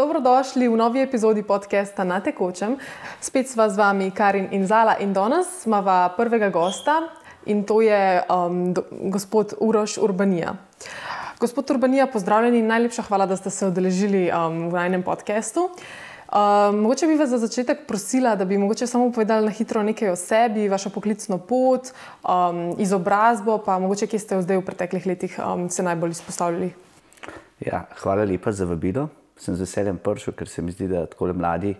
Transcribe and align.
Dobrodošli 0.00 0.64
v 0.64 0.80
novi 0.80 1.04
epizodi 1.04 1.44
podcasta 1.44 2.08
Na 2.08 2.24
tekočem. 2.24 2.80
Spet 3.20 3.52
sva 3.52 3.68
z 3.68 3.76
vami 3.76 4.08
Karin 4.08 4.48
in 4.48 4.64
Zala 4.64 4.96
in 4.96 5.12
danes 5.12 5.68
imamo 5.68 6.16
prvega 6.16 6.48
gosta 6.48 7.12
in 7.44 7.68
to 7.68 7.84
je 7.84 8.24
um, 8.24 8.72
do, 8.72 8.80
gospod 9.12 9.52
Uroš 9.60 10.00
Urbanija. 10.00 10.56
Gospod 11.36 11.68
Urbanija, 11.70 12.08
pozdravljeni 12.08 12.64
in 12.64 12.72
najlepša 12.72 13.02
hvala, 13.12 13.28
da 13.28 13.36
ste 13.36 13.52
se 13.52 13.68
odeležili 13.68 14.32
um, 14.32 14.72
v 14.72 14.80
najnem 14.80 15.04
podkastu. 15.04 15.68
Um, 15.68 16.80
mogoče 16.80 17.04
bi 17.04 17.20
vas 17.20 17.28
za 17.28 17.38
začetek 17.44 17.84
prosila, 17.84 18.36
da 18.40 18.48
bi 18.48 18.56
mogoče 18.56 18.88
samo 18.88 19.12
povedali 19.12 19.44
na 19.44 19.52
hitro 19.52 19.84
nekaj 19.84 20.16
o 20.16 20.16
sebi, 20.16 20.68
vašo 20.72 20.88
poklicno 20.96 21.36
pot, 21.38 21.92
um, 22.24 22.72
izobrazbo, 22.80 23.60
pa 23.60 23.76
mogoče 23.76 24.08
kje 24.08 24.18
ste 24.18 24.42
zdaj 24.48 24.64
v 24.64 24.64
preteklih 24.64 25.06
letih 25.06 25.36
um, 25.44 25.68
se 25.68 25.84
najbolj 25.84 26.16
izpostavljali. 26.16 26.72
Ja, 27.60 27.84
hvala 28.00 28.24
lepa 28.24 28.48
za 28.52 28.64
vabilo. 28.64 29.19
Sem 29.40 29.56
z 29.56 29.64
veseljem 29.64 29.98
prišel, 30.04 30.34
ker 30.36 30.48
se 30.48 30.62
mi 30.62 30.72
zdi, 30.74 30.88
da 30.90 31.06
tako 31.08 31.30
mladi, 31.32 31.72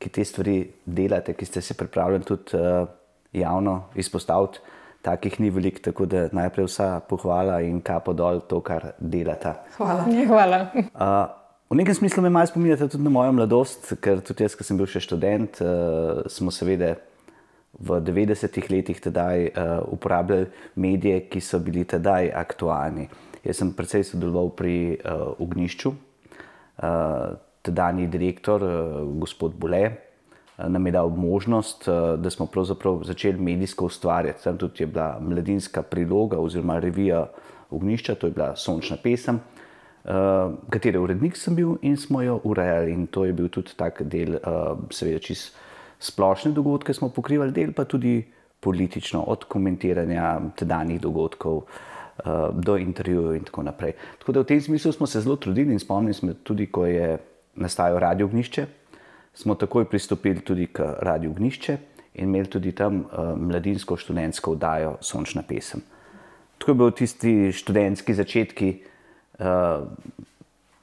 ki 0.00 0.10
te 0.10 0.24
stvari 0.24 0.56
delate, 0.84 1.34
ki 1.36 1.46
ste 1.46 1.60
se 1.60 1.76
pripravljeni 1.76 2.24
tudi 2.24 2.56
uh, 2.56 2.88
javno 3.36 3.92
izpostaviti, 3.94 4.62
takih 5.02 5.40
ni 5.40 5.50
veliko. 5.50 5.82
Tako 5.84 6.06
da 6.06 6.24
najprej 6.32 6.66
vsa 6.70 6.88
pohvala 7.08 7.60
in 7.62 7.82
kapo 7.84 8.14
dol 8.16 8.40
to, 8.48 8.62
kar 8.64 8.94
delate. 8.98 9.52
Hvala. 9.76 10.06
hvala. 10.30 10.60
Uh, 10.72 11.12
v 11.70 11.80
nekem 11.82 11.94
smislu 11.94 12.22
me 12.24 12.30
malo 12.32 12.48
spominjate 12.48 12.88
tudi 12.88 13.04
na 13.04 13.12
mojo 13.12 13.34
mladosti, 13.36 13.98
ker 14.00 14.22
tudi 14.24 14.46
jaz, 14.46 14.56
ki 14.56 14.64
sem 14.64 14.80
bil 14.80 14.88
še 14.88 15.02
študent, 15.04 15.60
uh, 15.60 16.22
smo 16.32 16.54
seveda. 16.54 16.94
V 17.72 17.96
90-ih 18.04 18.66
letih 18.68 18.98
tedaj 19.00 19.46
uh, 19.48 19.78
uporabljali 19.94 20.50
medije, 20.76 21.22
ki 21.32 21.40
so 21.40 21.56
bili 21.56 21.86
tedaj 21.88 22.28
aktualni. 22.36 23.06
Jaz 23.40 23.62
sem 23.62 23.70
predvsej 23.72 24.04
sodeloval 24.10 24.50
pri 24.52 24.74
uh, 25.00 25.40
Ognišču, 25.40 25.94
tedajni 27.62 28.06
direktor, 28.06 28.62
uh, 28.62 29.18
gospod 29.20 29.54
Bole, 29.54 29.82
uh, 29.86 30.68
nam 30.68 30.86
je 30.86 30.92
dal 30.92 31.10
možnost, 31.10 31.88
uh, 31.88 32.18
da 32.20 32.30
smo 32.30 32.48
začeli 33.02 33.38
medijsko 33.38 33.86
ustvarjati. 33.86 34.44
Tam 34.44 34.58
tudi 34.58 34.82
je 34.82 34.86
bila 34.86 35.18
mladinska 35.20 35.82
priloga 35.82 36.38
oziroma 36.38 36.78
revija 36.78 37.26
Ognišča, 37.70 38.14
to 38.14 38.26
je 38.26 38.30
bila 38.30 38.56
Sončna 38.56 38.96
pesem, 39.02 39.40
uh, 40.04 40.10
katere 40.70 40.98
urednik 40.98 41.36
sem 41.36 41.54
bil 41.54 41.76
in 41.82 41.96
smo 41.96 42.22
jo 42.22 42.40
urejali. 42.44 42.92
In 42.92 43.06
to 43.06 43.24
je 43.24 43.32
bil 43.32 43.48
tudi 43.48 43.72
tak 43.76 44.02
del, 44.02 44.36
uh, 44.36 44.78
seveda, 44.90 45.18
čist 45.18 45.56
splošne 46.02 46.52
dogodke 46.52 46.94
smo 46.94 47.08
pokrivali, 47.08 47.52
del 47.52 47.72
pa 47.72 47.84
tudi 47.84 48.20
politično, 48.60 49.22
od 49.22 49.44
komentiranja 49.44 50.40
tedajnih 50.58 51.00
dogodkov. 51.00 51.64
Eh, 52.18 52.48
do 52.52 52.76
intervjujev 52.76 53.36
in 53.36 53.44
tako 53.44 53.62
naprej. 53.62 53.92
Tako 54.18 54.32
da 54.32 54.40
v 54.40 54.44
tem 54.44 54.60
smislu 54.60 54.92
smo 54.92 55.06
se 55.06 55.20
zelo 55.20 55.36
trudili 55.36 55.72
in 55.72 55.78
spomnim 55.80 56.14
se 56.14 56.34
tudi, 56.44 56.66
ko 56.66 56.84
je 56.86 57.18
nastajalo 57.54 57.98
Radio 57.98 58.28
Gnišče, 58.28 58.66
smo 59.34 59.54
takoj 59.54 59.84
pristopili 59.84 60.40
tudi 60.40 60.66
k 60.66 60.84
Radio 61.00 61.32
Gnišče 61.32 61.76
in 62.14 62.28
imeli 62.28 62.46
tudi 62.46 62.72
tam 62.72 62.96
uh, 63.00 63.32
mladinsko 63.36 63.96
študentsko 63.96 64.52
vdajo 64.52 64.96
Sončna 65.00 65.42
pesem. 65.42 65.80
Tako 66.58 66.70
je 66.70 66.74
bilo 66.74 66.90
tisti 66.90 67.52
študentski 67.52 68.14
začetki 68.14 68.82
uh, 69.38 69.88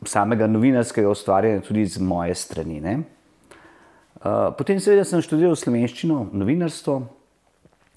samega 0.05 0.47
novinarskega 0.47 1.09
ustvarjanja 1.09 1.61
tudi 1.61 1.85
z 1.85 2.01
moje 2.01 2.35
strani. 2.35 2.81
Uh, 2.81 4.49
potem 4.57 4.79
seveda 4.79 5.05
sem 5.05 5.21
študiral 5.21 5.55
slovenščino, 5.55 6.25
novinarstvo 6.33 7.03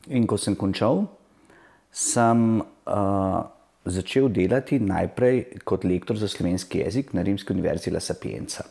in 0.08 0.26
ko 0.26 0.36
sem 0.36 0.54
končal, 0.54 1.06
sem 1.90 2.62
uh, 2.86 3.42
začel 3.84 4.28
delati 4.28 4.78
najprej 4.80 5.44
kot 5.64 5.84
lektor 5.84 6.18
za 6.18 6.28
slovenski 6.28 6.78
jezik 6.78 7.12
na 7.12 7.22
Rimski 7.22 7.52
univerzi 7.52 7.90
La 7.90 8.00
Sapienza. 8.00 8.64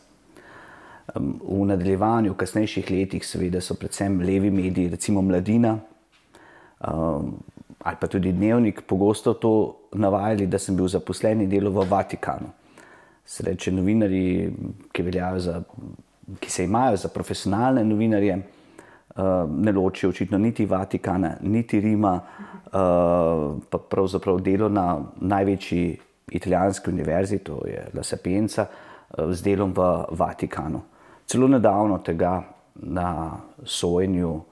Um, 1.14 1.40
v 1.42 1.66
nadaljevanju, 1.66 2.32
v 2.32 2.36
kasnejših 2.36 2.90
letih, 2.90 3.24
seveda 3.26 3.60
so 3.60 3.74
predvsem 3.74 4.20
levi 4.20 4.50
mediji, 4.50 4.88
recimo 4.88 5.22
Mladina 5.22 5.78
um, 6.88 7.34
ali 7.82 7.96
pa 8.00 8.06
tudi 8.06 8.32
Dnevnik, 8.32 8.82
pogosto 8.86 9.34
to 9.34 9.76
navajali, 9.92 10.46
da 10.46 10.58
sem 10.58 10.76
bil 10.76 10.88
zaposlen 10.88 11.40
in 11.42 11.50
delal 11.50 11.72
v 11.72 11.86
Vatikanu. 11.90 12.52
Sreče 13.26 13.72
novinari, 13.72 14.52
ki, 14.92 15.04
za, 15.38 15.62
ki 16.40 16.50
se 16.50 16.64
imajo 16.64 16.96
za 16.96 17.08
profesionalne 17.08 17.84
novinarje, 17.84 18.36
uh, 18.38 19.50
ne 19.50 19.72
ločijo 19.72 20.10
očitno 20.10 20.38
niti 20.38 20.66
Vatikana, 20.66 21.36
niti 21.42 21.80
Rima, 21.80 22.14
uh, 22.14 22.51
pa 23.70 23.78
pravzaprav 23.90 24.40
delo 24.40 24.68
na 24.68 25.00
največji 25.20 25.98
italijanski 26.32 26.90
univerzi, 26.90 27.38
to 27.38 27.60
je 27.66 27.88
La 27.94 28.02
Sapienza, 28.02 28.66
uh, 28.66 29.32
z 29.32 29.42
delom 29.42 29.74
v 29.76 30.04
Vatikanu. 30.10 30.80
Celo 31.26 31.48
nedavno 31.48 31.98
tega 31.98 32.42
na 32.74 33.40
sojenju 33.64 34.30
uh, 34.32 34.42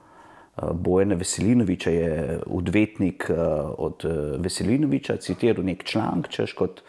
Bojena 0.73 1.15
Veselinoviča 1.15 1.91
je 1.91 2.41
odvetnik 2.47 3.31
od 3.79 4.05
Veselinoviča 4.39 5.17
citiral 5.17 5.65
nek 5.65 5.85
članek, 5.85 6.29
češ 6.29 6.53
kot 6.53 6.83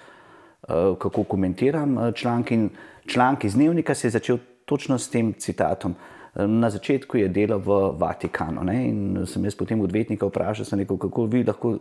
kako 0.99 1.23
komentiram 1.23 1.97
članek 2.15 2.51
in 2.51 2.69
članek 3.05 3.43
iz 3.43 3.53
dnevnika 3.55 3.95
se 3.95 4.07
je 4.07 4.11
začel 4.11 4.37
točno 4.65 4.97
s 4.97 5.09
tem 5.09 5.33
citatom. 5.33 5.95
Na 6.35 6.69
začetku 6.71 7.17
je 7.17 7.27
delal 7.27 7.59
v 7.59 7.91
Vatikanu 7.99 8.63
ne? 8.63 8.87
in 8.87 8.99
sem 9.27 9.43
jaz 9.43 9.55
potem 9.55 9.81
odvetnika 9.83 10.29
vprašal, 10.29 10.79
rekel, 10.79 10.97
kako 10.97 11.25
vi 11.27 11.43
lahko 11.43 11.75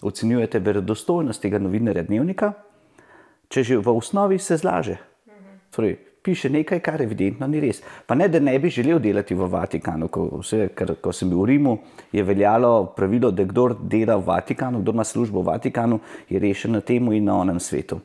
ocenjujete 0.00 0.58
verodostojnost 0.58 1.42
tega 1.42 1.60
novinarja 1.60 2.06
dnevnika, 2.08 2.52
če 3.52 3.60
že 3.62 3.76
v 3.76 3.92
osnovi 3.92 4.38
se 4.40 4.56
zlaže. 4.56 4.96
Torej, 5.68 5.98
piše 6.22 6.48
nekaj, 6.48 6.80
kar 6.80 7.02
evidentno 7.02 7.46
ni 7.46 7.60
res. 7.60 7.82
Pa 8.06 8.16
ne, 8.16 8.28
da 8.28 8.40
ne 8.40 8.56
bi 8.58 8.72
želel 8.72 8.98
delati 8.98 9.36
v 9.36 9.48
Vatikanu, 9.52 10.08
ko, 10.08 10.40
vse, 10.40 10.70
ker, 10.76 10.94
ko 11.00 11.12
sem 11.12 11.28
bil 11.28 11.44
v 11.44 11.50
Rimu, 11.52 11.76
je 12.12 12.24
veljalo 12.24 12.94
pravilo, 12.96 13.30
da 13.30 13.44
kdo 13.44 13.68
dela 13.84 14.16
v 14.16 14.26
Vatikanu, 14.32 14.80
kdo 14.80 14.96
ima 14.96 15.04
službo 15.04 15.44
v 15.44 15.52
Vatikanu, 15.52 16.00
je 16.28 16.40
rešen 16.40 16.72
na 16.72 16.80
tem 16.80 17.04
in 17.12 17.28
na 17.28 17.36
onem 17.36 17.60
svetu. 17.60 18.00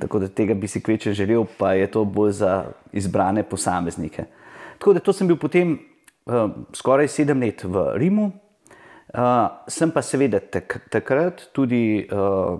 Tako 0.00 0.24
da 0.24 0.28
tega 0.28 0.54
bi 0.58 0.68
si 0.68 0.82
kveče 0.82 1.14
želel, 1.14 1.46
pa 1.58 1.72
je 1.78 1.86
to 1.86 2.04
bolj 2.04 2.32
za 2.42 2.64
izbrane 2.92 3.42
posameznike. 3.42 4.39
Tako 4.80 4.92
da 4.96 5.00
to 5.04 5.12
sem 5.12 5.28
bil 5.28 5.36
potem 5.36 5.74
uh, 5.76 6.46
skoraj 6.72 7.10
sedem 7.12 7.42
let 7.44 7.60
v 7.68 7.82
Rimu, 8.00 8.30
uh, 8.32 9.24
sem 9.68 9.90
pa 9.92 10.00
seveda 10.00 10.40
tak, 10.40 10.78
takrat 10.88 11.50
tudi 11.52 12.08
uh, 12.08 12.56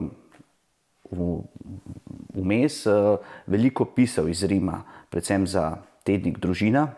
vmes 2.36 2.76
uh, 2.84 3.16
veliko 3.48 3.88
pisal 3.96 4.28
iz 4.28 4.44
Rima, 4.44 4.82
predvsem 5.08 5.46
za 5.48 5.80
tednik 6.04 6.36
Družina. 6.44 6.90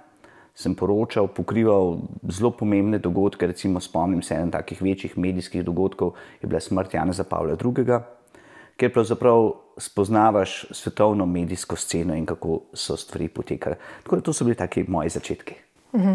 Sem 0.59 0.75
poročal, 0.75 1.31
pokrival 1.33 2.03
zelo 2.29 2.51
pomembne 2.59 2.99
dogodke, 2.99 3.47
recimo 3.47 3.81
spomnim 3.81 4.27
se 4.27 4.35
enega 4.35 4.59
takih 4.59 4.83
večjih 4.83 5.15
medijskih 5.17 5.63
dogodkov, 5.65 6.19
je 6.43 6.51
bila 6.51 6.61
smrt 6.61 6.99
Jana 6.99 7.15
Pavla 7.25 7.55
II., 7.55 8.03
kjer 8.77 8.93
pravzaprav 8.93 9.51
spoznavaš 9.77 10.65
svetovno 10.71 11.27
medijsko 11.27 11.77
sceno 11.77 12.15
in 12.15 12.27
kako 12.27 12.61
so 12.75 12.97
stvari 12.97 13.29
potekale. 13.29 13.77
Tako 14.03 14.17
da 14.17 14.23
to 14.23 14.33
so 14.33 14.45
bili 14.45 14.57
taki 14.57 14.85
moji 14.89 15.09
začetki. 15.09 15.55
Mhm. 15.95 16.15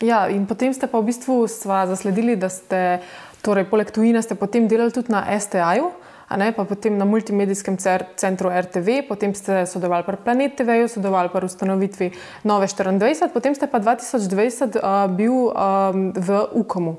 Ja, 0.00 0.28
in 0.28 0.46
potem 0.46 0.74
ste 0.74 0.86
pa 0.86 1.00
v 1.00 1.10
bistvu 1.10 1.46
zasledili, 1.66 2.36
da 2.36 2.48
ste, 2.48 3.00
torej, 3.42 3.66
poleg 3.66 3.90
tujine, 3.90 4.22
ste 4.22 4.34
potem 4.38 4.68
delali 4.68 4.94
tudi 4.94 5.10
na 5.12 5.24
STA-ju 5.40 5.90
ne, 6.36 6.52
pa 6.52 6.64
potem 6.64 6.98
na 6.98 7.04
multimedijskem 7.08 7.78
centru 8.16 8.50
RTV, 8.52 9.08
potem 9.08 9.34
ste 9.34 9.64
sodelovali 9.66 10.04
pri 10.04 10.16
Planet 10.24 10.56
TV, 10.60 10.84
sodelovali 10.88 11.32
pri 11.32 11.44
ustanovitvi 11.48 12.10
Nove 12.44 12.68
24, 12.68 13.32
potem 13.32 13.54
ste 13.54 13.66
pa 13.66 13.80
2020 13.80 14.76
uh, 14.76 15.08
bil 15.08 15.48
um, 15.48 16.12
v 16.12 16.28
UKOM-u. 16.52 16.96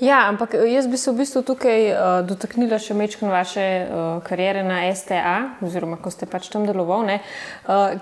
Ja, 0.00 0.28
ampak 0.28 0.56
jaz 0.56 0.88
bi 0.88 0.96
se 0.96 1.12
v 1.12 1.20
bistvu 1.20 1.44
tukaj 1.44 1.80
uh, 1.92 1.96
dotaknila 2.24 2.80
še 2.80 2.96
mečkano 2.96 3.34
vaše 3.34 3.84
uh, 3.84 4.22
karijere 4.24 4.64
na 4.64 4.86
STA, 4.94 5.60
oziroma 5.60 6.00
ko 6.00 6.08
ste 6.08 6.24
pač 6.24 6.48
tam 6.48 6.64
delovali. 6.64 7.20
Uh, 7.68 8.00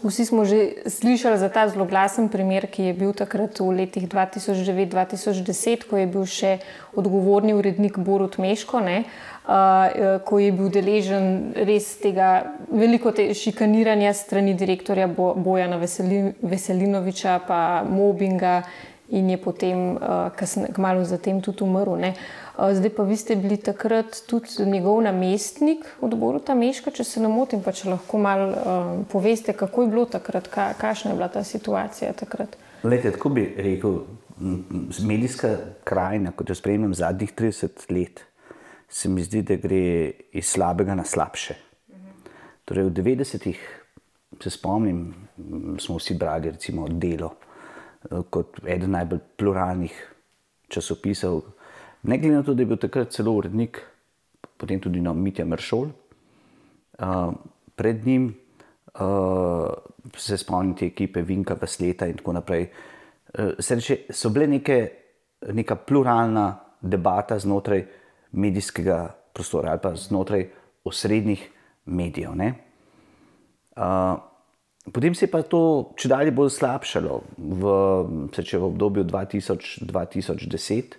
Vsi 0.00 0.24
smo 0.24 0.48
že 0.48 0.88
slišali 0.88 1.36
za 1.38 1.52
ta 1.52 1.68
zelo 1.68 1.84
glasen 1.84 2.32
primer, 2.32 2.66
ki 2.66 2.90
je 2.90 2.94
bil 2.96 3.12
takrat 3.12 3.60
v 3.60 3.84
letih 3.84 4.08
2009-2010, 4.08 5.84
ko 5.84 6.00
je 6.00 6.06
bil 6.08 6.24
še 6.24 6.64
odgovorni 6.96 7.52
urednik 7.52 8.00
Borut 8.00 8.40
Meško, 8.40 8.80
ne, 8.80 9.04
ko 10.24 10.38
je 10.38 10.52
bil 10.54 10.68
deležen 10.70 11.52
res 11.66 11.88
tega 11.98 12.28
veliko 12.70 13.10
te 13.10 13.26
šikaniranja 13.34 14.12
strani 14.14 14.54
direktorja 14.54 15.08
Bo 15.10 15.32
Bojana 15.34 15.80
Veselinoviča, 15.82 17.40
pa 17.48 17.82
mobbinga 17.88 18.62
in 19.12 19.30
je 19.30 19.36
potem 19.36 19.96
uh, 19.96 20.70
kmalo 20.72 21.04
zatem 21.04 21.42
tudi 21.42 21.64
umrl. 21.64 21.98
Ne. 22.00 22.14
Zdaj 22.56 22.90
pa 22.96 23.02
vi 23.02 23.16
ste 23.16 23.36
bili 23.36 23.56
takrat 23.56 24.22
tudi 24.28 24.64
njegov 24.66 25.02
namestnik 25.02 25.84
odboru 26.00 26.40
ta 26.40 26.54
Meška, 26.54 26.90
če 26.90 27.04
se 27.04 27.20
ne 27.20 27.28
motim, 27.28 27.62
pa 27.64 27.72
če 27.72 27.90
lahko 27.90 28.18
malo 28.20 28.48
uh, 28.48 28.90
poveste, 29.12 29.52
kako 29.52 29.82
je 29.82 29.92
bilo 29.92 30.04
takrat, 30.04 30.48
ka, 30.52 30.72
kakšna 30.80 31.12
je 31.12 31.16
bila 31.16 31.28
ta 31.28 31.44
situacija 31.44 32.12
takrat. 32.12 32.56
Lete, 32.84 33.12
tako 33.12 33.32
bi 33.36 33.46
rekel, 33.56 34.02
medijska 35.04 35.56
krajina, 35.84 36.32
kot 36.36 36.48
jo 36.48 36.54
spremljam 36.54 36.94
zadnjih 36.94 37.32
30 37.34 37.88
let, 37.92 38.24
se 38.92 39.08
mi 39.08 39.22
zdi, 39.24 39.40
da 39.42 39.56
gre 39.56 40.12
iz 40.36 40.50
slabega 40.52 40.94
na 40.94 41.04
slabše. 41.04 41.54
Torej, 42.68 42.90
v 42.90 42.92
90-ih 43.00 43.60
se 44.40 44.50
spomnim, 44.50 45.06
smo 45.80 45.96
vsi 45.96 46.14
brali 46.20 46.50
recimo 46.50 46.88
delo 46.88 47.32
eh, 48.10 48.20
kot 48.30 48.60
eden 48.66 48.92
najbolj 48.92 49.22
pluralnih 49.36 49.96
časopisov. 50.68 51.40
Ne 52.02 52.18
glede 52.18 52.36
na 52.36 52.42
to, 52.42 52.54
da 52.54 52.62
je 52.62 52.68
bil 52.68 52.80
takrat 52.80 53.14
celo 53.14 53.32
urednik, 53.38 53.80
potem 54.56 54.80
tudi 54.80 55.00
na 55.00 55.12
Mitja 55.12 55.44
Mršol, 55.46 55.84
uh, 55.86 57.34
pred 57.78 58.06
njim 58.06 58.24
uh, 58.98 59.68
se 60.16 60.38
spomnim 60.38 60.74
te 60.74 60.86
ekipe 60.86 61.22
Vinka, 61.22 61.54
Vesleta 61.60 62.08
in 62.10 62.18
tako 62.18 62.34
naprej. 62.34 62.66
Uh, 63.38 63.52
reče, 63.68 63.98
so 64.10 64.32
bile 64.34 64.48
neke, 64.50 64.78
neka 65.54 65.76
pluralna 65.86 66.46
debata 66.80 67.38
znotraj 67.38 67.84
medijskega 68.32 69.14
prostora 69.32 69.70
ali 69.70 69.80
pa 69.82 69.94
znotraj 69.96 70.48
osrednjih 70.84 71.50
medijev. 71.84 72.32
Uh, 72.32 74.18
potem 74.92 75.14
se 75.14 75.26
je 75.26 75.30
pa 75.30 75.42
to 75.42 75.92
če 75.96 76.08
dalje 76.08 76.34
bolj 76.34 76.50
slabšalo 76.50 77.20
v, 77.38 77.72
seče, 78.34 78.58
v 78.58 78.68
obdobju 78.68 79.04
2000-2010. 79.04 80.98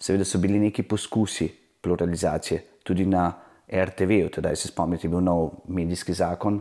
Seveda 0.00 0.24
so 0.24 0.40
bili 0.40 0.58
neki 0.58 0.82
poskusi 0.82 1.50
pluralizacije 1.80 2.62
tudi 2.84 3.06
na 3.06 3.30
RTV, 3.70 4.26
tedaj 4.34 4.56
se 4.56 4.68
spomnite, 4.68 5.06
je 5.06 5.10
bil 5.12 5.20
nov 5.22 5.50
medijski 5.68 6.14
zakon. 6.16 6.60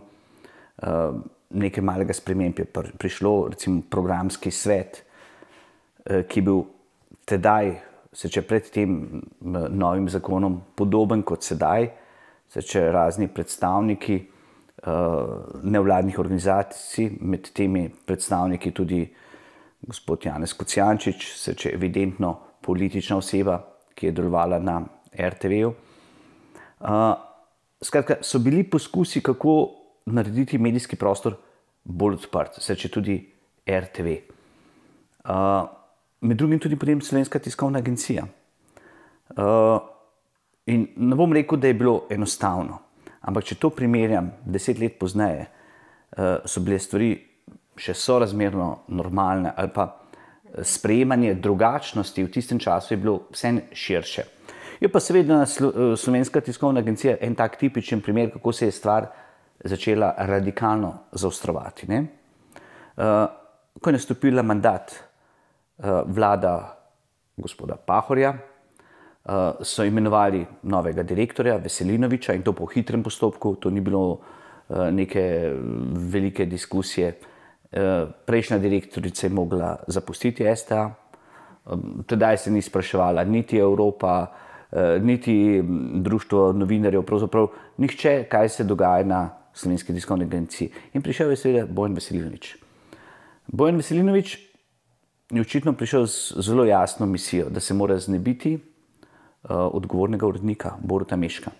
Uh, 0.79 1.17
nekaj 1.49 1.83
malega 1.83 2.13
sprememb 2.13 2.59
je 2.59 2.65
prišlo, 2.69 3.49
recimo 3.49 3.81
programski 3.89 4.51
svet, 4.51 5.01
uh, 6.05 6.21
ki 6.27 6.39
je 6.39 6.45
bil 6.45 6.61
tedaj, 7.25 7.73
seče 8.13 8.41
pred 8.41 8.69
tem 8.73 9.21
novim 9.41 10.09
zakonom, 10.09 10.59
podoben 10.75 11.23
kot 11.23 11.43
sedaj, 11.43 11.89
seče 12.49 12.91
razni 12.91 13.27
predstavniki. 13.27 14.19
Uh, 14.79 15.57
nevladnih 15.67 16.15
organizacij, 16.21 17.09
med 17.19 17.49
temi 17.51 17.89
predstavniki 18.07 18.71
tudi 18.71 19.01
gospod 19.81 20.23
Janez 20.25 20.53
Kocijančič, 20.55 21.25
se 21.35 21.53
če 21.53 21.73
evidentno 21.75 22.31
politična 22.63 23.17
oseba, 23.19 23.57
ki 23.95 24.07
je 24.07 24.15
delovala 24.15 24.59
na 24.63 24.77
RTV-u. 25.11 25.73
Uh, 26.79 27.11
skratka, 27.83 28.21
so 28.21 28.39
bili 28.39 28.63
poskusi, 28.63 29.21
kako 29.21 29.57
narediti 30.05 30.57
medijski 30.57 30.95
prostor 30.95 31.35
bolj 31.83 32.21
odprt, 32.21 32.61
se 32.63 32.75
če 32.75 32.91
tudi 32.91 33.17
RTV. 33.67 34.15
Uh, 35.27 35.67
med 36.21 36.37
drugim 36.37 36.59
tudi 36.59 36.75
potem 36.75 37.01
Slovenska 37.01 37.39
tiskovna 37.39 37.79
agencija. 37.79 38.25
Uh, 39.29 39.79
in 40.65 40.87
ne 40.95 41.15
bom 41.15 41.33
rekel, 41.33 41.59
da 41.59 41.67
je 41.67 41.73
bilo 41.73 42.07
enostavno. 42.09 42.79
Ampak, 43.21 43.43
če 43.43 43.59
to 43.59 43.69
primerjam 43.69 44.31
deset 44.45 44.79
let 44.79 44.99
pozneje, 44.99 45.45
uh, 46.17 46.39
so 46.45 46.63
bile 46.65 46.79
stvari 46.79 47.13
še 47.79 47.95
sorazmerno 47.95 48.69
normalne, 48.91 49.53
ali 49.55 49.71
pa 49.71 49.85
eh, 49.87 50.63
sprejemanje 50.67 51.37
drugačnosti 51.39 52.23
v 52.25 52.31
tistem 52.31 52.59
času 52.59 52.93
je 52.93 52.97
bilo 52.99 53.21
vse 53.31 53.53
širše. 53.71 54.25
Je 54.79 54.87
pa 54.91 54.99
seveda 54.99 55.45
Slovenska 55.45 56.41
tiskovna 56.41 56.79
agencija 56.79 57.17
en 57.21 57.35
tak 57.35 57.57
tipičen 57.59 58.01
primer, 58.01 58.29
kako 58.31 58.51
se 58.51 58.65
je 58.65 58.71
stvar 58.71 59.07
začela 59.63 60.13
radikalno 60.17 60.93
zaostrovati. 61.11 61.87
Uh, 61.87 62.03
ko 63.81 63.89
je 63.89 63.97
nastopila 63.97 64.43
mandat 64.43 64.95
vlada 66.05 66.79
gospoda 67.37 67.75
Pahorja, 67.75 68.33
uh, 68.33 69.63
so 69.63 69.83
imenovali 69.83 70.45
novega 70.63 71.03
direktorja 71.03 71.57
Veselinoviča 71.57 72.33
in 72.33 72.43
to 72.43 72.53
po 72.53 72.65
hitrem 72.65 73.03
postopku, 73.03 73.55
to 73.55 73.69
ni 73.69 73.81
bilo 73.81 74.11
uh, 74.11 74.89
neke 74.91 75.53
velike 76.11 76.45
diskusije. 76.45 77.19
Prejšnja 78.25 78.57
direktorica 78.57 79.27
je 79.27 79.29
mogla 79.29 79.75
zapustiti 79.87 80.45
STA, 80.55 80.89
tedaj 82.09 82.37
se 82.37 82.51
ni 82.51 82.61
spraševala 82.61 83.23
niti 83.23 83.59
Evropa, 83.61 84.25
niti 85.01 85.61
Društvo 86.01 86.53
novinarjev, 86.53 87.03
pravzaprav 87.05 87.47
nihče, 87.77 88.23
kaj 88.29 88.49
se 88.49 88.63
dogaja 88.63 89.05
na 89.05 89.29
Slovenski 89.53 89.93
tiskovni 89.93 90.25
agenciji. 90.25 90.71
In 90.93 91.05
prišel 91.05 91.29
je 91.29 91.35
seveda 91.35 91.67
Bojan 91.69 91.93
Veselinovič. 91.93 92.55
Bojan 93.47 93.77
Veselinovič 93.77 94.48
je 95.29 95.41
očitno 95.41 95.73
prišel 95.73 96.05
z 96.05 96.33
zelo 96.41 96.65
jasno 96.65 97.05
misijo, 97.05 97.49
da 97.49 97.59
se 97.59 97.73
mora 97.73 97.97
znebiti 97.99 98.55
uh, 98.55 99.49
odgovornega 99.49 100.27
urednika 100.27 100.71
Boruta 100.81 101.15
Meška. 101.15 101.51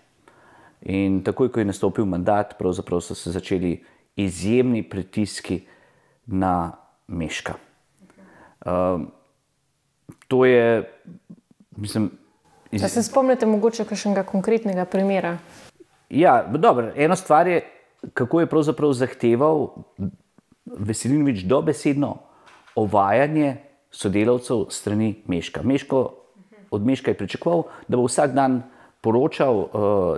In 0.81 1.24
takoj, 1.24 1.51
ko 1.51 1.60
je 1.60 1.66
nastopil 1.66 2.06
mandat, 2.06 2.56
so 3.01 3.16
se 3.16 3.31
začeli 3.31 3.83
izjemni 4.16 4.83
pritiski 4.83 5.66
na 6.25 6.71
Meška. 7.07 7.54
Uh, 8.66 9.01
to 10.27 10.45
je, 10.45 10.92
mislim. 11.77 12.12
Iz... 12.71 12.81
Se 12.81 13.04
spomnite 13.04 13.45
mogoče 13.45 13.86
kakšnega 13.86 14.24
konkretnega 14.24 14.86
primera? 14.86 15.38
Ja, 16.10 16.48
dobro. 16.57 16.92
Eno 16.95 17.16
stvar 17.16 17.48
je, 17.48 17.62
kako 18.13 18.39
je 18.39 18.45
pravzaprav 18.45 18.94
zahteval 18.94 19.68
Veselinovič 20.66 21.44
dobesedno 21.44 22.29
ovajanje 22.75 23.57
sodelavcev 23.92 24.66
strani 24.69 25.16
Meška. 25.27 25.62
Meško 25.63 26.10
od 26.71 26.86
Meška 26.86 27.12
je 27.12 27.18
pričakoval, 27.18 27.63
da 27.88 27.98
bo 27.98 28.06
vsak 28.06 28.33
dan 28.33 28.62
poročal 29.01 29.56
uh, 29.57 29.69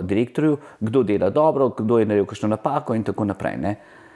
direktorju, 0.02 0.56
kdo 0.80 1.02
dela 1.02 1.30
dobro, 1.30 1.68
kdo 1.68 1.98
je 1.98 2.06
naredil 2.06 2.26
kakšno 2.26 2.48
napako 2.48 2.94
in 2.94 3.04
tako 3.04 3.24
naprej. 3.24 3.56
Ne? 3.56 3.74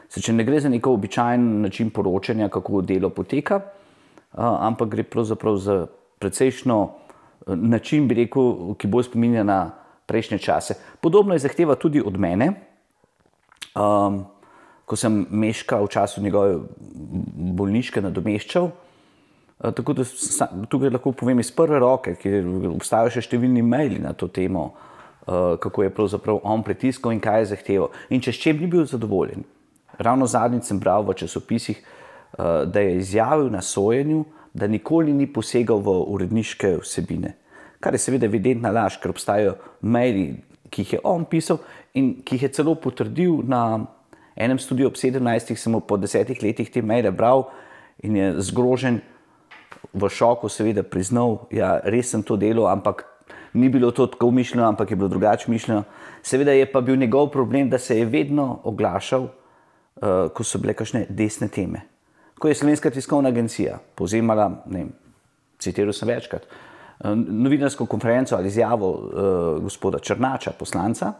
Se, 0.08 0.20
če 0.20 0.32
ne 0.32 0.44
gre 0.44 0.60
za 0.60 0.68
neko 0.68 0.92
običajen 0.92 1.62
način 1.62 1.90
poročanja, 1.90 2.48
kako 2.48 2.82
delo 2.82 3.10
poteka, 3.10 3.60
uh, 3.60 4.44
ampak 4.66 4.88
gre 4.88 5.02
pravzaprav 5.02 5.56
za 5.56 5.86
precejšno 6.18 6.82
uh, 6.82 7.56
način, 7.56 8.08
bi 8.08 8.22
rekel, 8.22 8.74
ki 8.78 8.90
bolj 8.90 9.08
spominja 9.10 9.44
na 9.46 9.60
prejšnje 10.06 10.38
čase. 10.38 10.76
Podobno 11.00 11.34
je 11.34 11.44
zahteva 11.46 11.74
tudi 11.74 12.02
od 12.02 12.18
mene. 12.18 12.52
Um, 13.76 14.24
ko 14.86 14.94
sem 14.96 15.26
Meška 15.30 15.80
v 15.82 15.90
času 15.90 16.22
njegove 16.22 16.60
bolniške 17.56 18.02
nadomeščal, 18.04 18.70
Eh, 19.64 19.72
tako 19.72 19.92
da 19.92 20.04
tukaj 20.68 20.90
lahko 20.90 21.12
povem 21.12 21.40
iz 21.40 21.50
prve 21.50 21.78
roke, 21.78 22.12
ker 22.20 22.44
obstajajo 22.68 23.14
še 23.14 23.22
številni 23.24 23.62
maili 23.64 23.98
na 24.02 24.12
to 24.12 24.28
temo, 24.28 24.66
eh, 25.26 25.56
kako 25.60 25.82
je 25.82 25.90
pravzaprav 25.90 26.40
on 26.44 26.62
pritiskal 26.62 27.12
in 27.12 27.20
kaj 27.20 27.40
je 27.40 27.46
zahteval. 27.54 27.90
In 28.10 28.20
če 28.20 28.32
s 28.32 28.42
čem 28.42 28.60
ni 28.60 28.66
bil 28.66 28.84
zadovoljen. 28.84 29.44
Ravno 29.98 30.26
zadnjič 30.26 30.64
sem 30.64 30.78
bral 30.78 31.02
v 31.04 31.14
časopisih, 31.14 31.78
eh, 31.78 32.66
da 32.66 32.80
je 32.80 32.98
izjavil 32.98 33.50
na 33.50 33.62
sojenju, 33.62 34.24
da 34.54 34.66
nikoli 34.66 35.12
ni 35.12 35.26
posegal 35.26 35.80
v 35.80 36.04
uredniške 36.04 36.80
vsebine. 36.80 37.34
Kar 37.80 37.92
je 37.92 37.98
seveda 37.98 38.26
evidentna 38.26 38.70
laž, 38.70 39.00
ker 39.00 39.10
obstajajo 39.10 39.56
maili, 39.82 40.36
ki 40.70 40.82
jih 40.82 40.92
je 40.92 41.00
on 41.04 41.24
pisal 41.24 41.58
in 41.94 42.22
ki 42.22 42.36
jih 42.36 42.42
je 42.42 42.48
celo 42.48 42.74
potrdil 42.74 43.42
na 43.44 43.86
enem 44.36 44.58
studiu 44.58 44.86
ob 44.86 44.96
17. 44.96 45.56
sem 45.56 45.80
po 45.80 45.96
desetih 45.96 46.42
letih 46.42 46.70
te 46.70 46.82
maile 46.82 47.10
bral 47.10 47.48
in 48.04 48.16
je 48.16 48.32
zgrožen 48.40 49.00
v 49.92 50.08
šoku, 50.08 50.48
seveda, 50.48 50.82
priznal, 50.82 51.46
da 51.50 51.56
ja, 51.56 51.70
res 51.84 52.10
sem 52.12 52.22
to 52.22 52.36
delal, 52.36 52.68
ampak 52.68 53.06
ni 53.56 53.68
bilo 53.72 53.90
to 53.90 54.06
tako 54.06 54.30
mišljeno, 54.30 54.68
ampak 54.68 54.90
je 54.90 54.96
bilo 54.96 55.08
drugače 55.08 55.50
mišljeno. 55.50 55.84
Seveda 56.22 56.52
je 56.52 56.66
pa 56.72 56.80
bil 56.80 56.96
njegov 56.96 57.30
problem, 57.32 57.70
da 57.70 57.78
se 57.78 57.98
je 57.98 58.04
vedno 58.04 58.60
oglašal, 58.64 59.22
uh, 59.22 60.28
ko 60.34 60.44
so 60.44 60.58
bile 60.58 60.74
kakšne 60.74 61.06
desne 61.08 61.48
teme. 61.48 61.86
Ko 62.38 62.48
je 62.48 62.54
Slovenska 62.54 62.90
tiskovna 62.90 63.28
agencija 63.32 63.78
povzemala, 63.94 64.50
ne 64.66 64.78
vem, 64.78 64.92
citiral 65.58 65.96
sem 65.96 66.08
večkrat, 66.08 66.44
uh, 66.44 67.14
novinarsko 67.16 67.86
konferenco 67.86 68.36
ali 68.36 68.52
izjavo 68.52 68.90
uh, 68.92 69.62
gospoda 69.62 69.98
Črnača, 69.98 70.52
poslanca. 70.58 71.12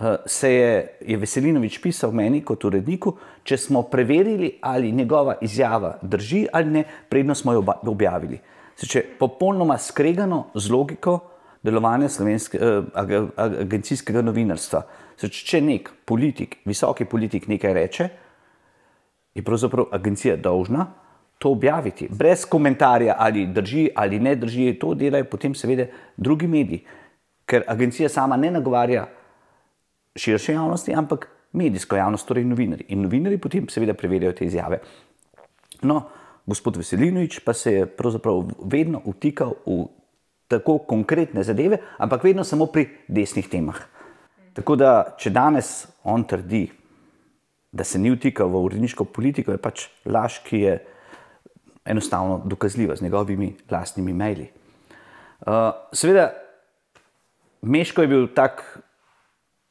Eh, 0.00 0.16
se 0.26 0.52
je, 0.52 0.88
je 1.00 1.16
Veselinovič 1.16 1.78
pisal 1.80 2.12
meni 2.12 2.42
kot 2.44 2.64
uredniku, 2.68 3.14
če 3.48 3.56
smo 3.56 3.80
preverili, 3.88 4.58
ali 4.60 4.92
njegova 4.92 5.38
izjava 5.40 5.94
drži 6.02 6.42
ali 6.52 6.70
ne, 6.70 6.84
predno 7.08 7.34
smo 7.34 7.52
jo 7.52 7.64
objavili. 7.86 8.38
Seče, 8.76 9.02
popolnoma 9.18 9.78
skregano 9.78 10.50
z 10.54 10.70
logiko 10.70 11.18
delovanja 11.62 12.10
eh, 12.12 13.16
agencijskega 13.36 14.20
novinarstva. 14.22 14.82
Seče, 15.16 15.44
če 15.46 15.64
nek 15.64 15.90
politik, 16.04 16.58
visoki 16.68 17.08
politik 17.08 17.48
nekaj 17.48 17.74
reče, 17.74 18.08
je 19.34 19.42
pravzaprav 19.44 19.88
agencija 19.96 20.36
dolžna 20.36 20.90
to 21.38 21.50
objaviti, 21.56 22.08
brez 22.10 22.44
komentarja, 22.44 23.16
ali 23.18 23.46
drži 23.46 23.88
ali 23.94 24.20
ne 24.20 24.36
drži. 24.36 24.74
To 24.80 24.94
delajo 24.94 25.24
potem 25.24 25.54
seveda 25.54 25.88
drugi 26.16 26.46
mediji, 26.46 26.84
ker 27.48 27.64
agencija 27.68 28.08
sama 28.08 28.36
ne 28.36 28.50
nagovarja 28.50 29.06
širše 30.16 30.52
javnosti, 30.52 30.94
ampak 30.94 31.28
medijsko 31.52 31.96
javnost, 31.96 32.28
torej 32.28 32.44
novinari. 32.44 32.86
In 32.88 33.02
novinari 33.02 33.38
potem 33.38 33.68
seveda 33.68 33.94
preverjajo 33.94 34.34
te 34.36 34.46
izjave. 34.46 34.80
No, 35.82 36.02
gospod 36.46 36.76
Veselinovič 36.76 37.40
pa 37.44 37.52
se 37.52 37.72
je 37.72 37.86
pravzaprav 37.86 38.42
vedno 38.64 39.02
vtikal 39.06 39.54
v 39.66 39.84
tako 40.48 40.78
konkretne 40.78 41.42
zadeve, 41.44 41.78
ampak 41.98 42.24
vedno 42.24 42.44
samo 42.44 42.66
pri 42.66 42.86
desnih 43.08 43.48
temah. 43.50 43.78
Tako 44.56 44.76
da, 44.76 44.90
če 45.18 45.30
danes 45.30 45.86
on 46.04 46.24
trdi, 46.24 46.64
da 47.72 47.84
se 47.84 47.98
ni 47.98 48.12
vtikal 48.14 48.48
v 48.48 48.62
uredniško 48.68 49.04
politiko, 49.04 49.52
je 49.52 49.60
pač 49.60 49.88
laž, 50.08 50.38
ki 50.46 50.60
je 50.62 50.76
enostavno 51.86 52.40
dokazljiva 52.44 52.96
z 52.96 53.04
njegovimi 53.04 53.52
lastnimi 53.70 54.14
maili. 54.16 54.48
Uh, 55.46 55.74
seveda, 55.92 56.30
Meško 57.66 58.02
je 58.02 58.08
bil 58.08 58.26
tak, 58.34 58.62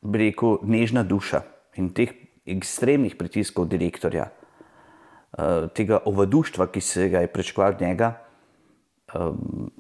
bi 0.05 0.27
rekel, 0.27 0.59
nežna 0.63 1.03
duša 1.03 1.41
in 1.81 1.89
teh 1.93 2.13
ekstremnih 2.45 3.15
pritiskov 3.17 3.67
direktorja, 3.71 4.29
uh, 4.29 5.67
tega 5.74 6.00
ovaduštva, 6.05 6.69
ki 6.71 6.81
se 6.81 7.09
ga 7.09 7.25
je 7.25 7.31
prečkval 7.33 7.75
od 7.75 7.81
njega, 7.81 8.13
um, 9.13 9.71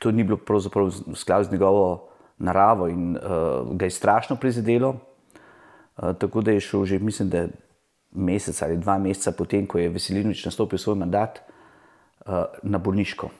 to 0.00 0.10
ni 0.10 0.24
bilo 0.24 0.38
pravzaprav 0.38 0.88
v 0.90 1.18
skladu 1.18 1.44
z 1.44 1.52
njegovo 1.52 2.08
naravo 2.38 2.88
in 2.88 3.16
uh, 3.16 3.76
ga 3.76 3.86
je 3.86 3.90
strašno 3.90 4.36
prizadelo. 4.36 4.96
Tako 5.98 6.40
da 6.46 6.52
je 6.54 6.60
šel 6.62 6.84
že, 6.84 6.98
mislim, 7.02 7.28
da 7.28 7.48
mesec 8.14 8.62
ali 8.62 8.76
dva 8.78 8.98
meseca 8.98 9.32
potem, 9.34 9.66
ko 9.66 9.78
je 9.78 9.88
Veselinovič 9.90 10.44
nastopil 10.46 10.78
svoj 10.78 10.94
mandat, 10.94 11.40
na 12.62 12.78
bolniško. 12.78 13.30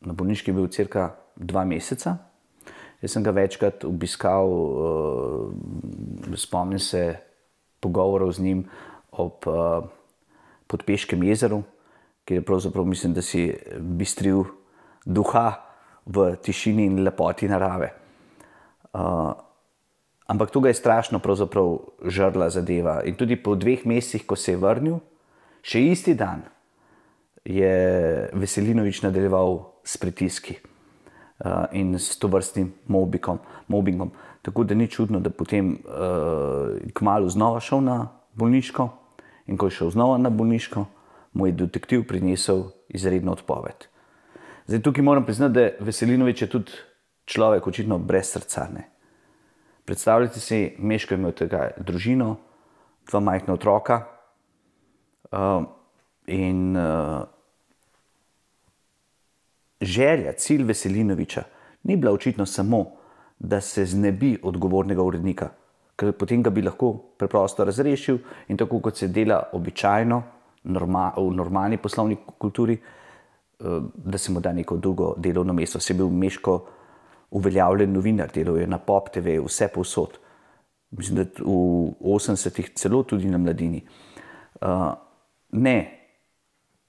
Na 0.00 0.12
bolniški 0.12 0.50
je 0.50 0.54
bil 0.54 0.68
cirka 0.68 1.10
dva 1.36 1.64
meseca. 1.64 2.16
Jaz 3.00 3.14
sem 3.16 3.24
ga 3.24 3.32
večkrat 3.32 3.84
obiskal, 3.88 4.50
uh, 4.52 6.36
spomnim 6.36 6.78
se 6.78 7.16
pogovorov 7.80 8.32
z 8.36 8.44
njim 8.44 8.64
ob 9.16 9.48
uh, 9.48 9.88
Podpeškem 10.70 11.22
jezeru, 11.26 11.62
kjer 12.24 12.38
je 12.38 12.46
pravzaprav 12.46 12.84
mislim, 12.84 13.14
da 13.16 13.22
si 13.22 13.48
bistril 13.80 14.44
duha 15.04 15.64
v 16.06 16.36
tišini 16.36 16.86
in 16.86 17.00
lepoti 17.02 17.48
narave. 17.48 17.90
Uh, 18.92 19.32
ampak 20.28 20.52
ga 20.60 20.70
je 20.70 20.78
strašno 20.78 21.18
žrla 22.04 22.50
zadeva. 22.50 23.00
In 23.02 23.16
tudi 23.16 23.40
po 23.40 23.56
dveh 23.56 23.82
mesecih, 23.86 24.26
ko 24.26 24.36
se 24.36 24.52
je 24.52 24.60
vrnil, 24.60 25.00
še 25.62 25.82
isti 25.90 26.14
dan 26.14 26.44
je 27.44 27.74
Veselinovič 28.36 29.02
nadaljeval 29.02 29.64
s 29.82 29.96
pritiski 29.96 30.60
in 31.72 31.94
s 31.98 32.18
to 32.18 32.28
vrstnim 32.28 32.72
mobbingom. 33.68 34.10
Tako 34.42 34.64
da 34.64 34.74
ni 34.74 34.88
čudno, 34.88 35.20
da 35.20 35.30
potem 35.30 35.72
uh, 35.72 36.92
kmalo 36.94 37.28
znova 37.28 37.60
šel 37.60 37.80
na 37.84 38.08
bolniško 38.34 38.88
in 39.46 39.56
ko 39.56 39.66
je 39.66 39.70
šel 39.70 39.90
znova 39.90 40.18
na 40.18 40.30
bolniško, 40.30 40.84
mu 41.32 41.46
je 41.46 41.52
detektiv 41.52 42.06
prinesel 42.08 42.62
izredno 42.88 43.32
odpoved. 43.32 43.86
Zdaj, 44.66 44.82
tukaj 44.82 45.02
moram 45.04 45.24
priznati, 45.24 45.54
da 45.54 45.68
Veselinovič 45.80 46.42
je 46.42 46.48
tudi 46.50 46.72
človek, 47.24 47.66
očitno 47.66 47.98
brez 47.98 48.30
srca. 48.30 48.68
Ne. 48.74 48.88
Predstavljajte 49.84 50.40
si, 50.40 50.76
Meško 50.78 51.14
je 51.14 51.18
imel 51.18 51.32
tega 51.32 51.70
družino, 51.78 52.36
dva 53.10 53.20
majhna 53.20 53.54
otroka. 53.54 54.04
Uh, 55.30 55.64
in 56.26 56.76
uh, 56.76 57.26
želja, 59.80 60.32
cilj 60.32 60.62
Veselinoviča 60.64 61.42
ni 61.82 61.96
bila 61.96 62.12
očitno 62.12 62.46
samo, 62.46 62.84
da 63.38 63.60
se 63.60 63.84
znebi 63.86 64.38
odgovornega 64.42 65.02
urednika, 65.02 65.48
ker 65.96 66.12
potem 66.12 66.42
ga 66.42 66.50
bi 66.50 66.62
lahko 66.62 66.92
preprosto 67.18 67.64
razrešil 67.64 68.18
in 68.48 68.56
tako 68.56 68.80
kot 68.80 68.96
se 68.96 69.08
dela 69.08 69.42
običajno 69.52 70.22
norma, 70.64 71.12
v 71.16 71.30
normalni 71.34 71.76
poslovni 71.76 72.16
kulturi, 72.38 72.78
Eh, 73.60 73.80
da 73.94 74.18
se 74.18 74.32
mu 74.32 74.40
da 74.40 74.52
neko 74.52 74.76
drugo 74.76 75.14
delovno 75.16 75.52
mesto. 75.52 75.80
Se 75.80 75.92
je 75.92 75.96
bil 75.96 76.08
meško 76.08 76.66
uveljavljen 77.30 77.92
novinar, 77.92 78.30
delal 78.34 78.58
je 78.58 78.66
na 78.66 78.78
Pop 78.78 79.10
TV, 79.12 79.36
vse 79.44 79.68
povsod. 79.74 80.18
Mislim, 80.90 81.16
da 81.16 81.22
v 81.38 81.92
80-ih 82.00 82.70
celo 82.74 83.02
tudi 83.02 83.28
na 83.28 83.38
mladini. 83.38 83.82
Uh, 84.60 84.92
ne, 85.52 85.76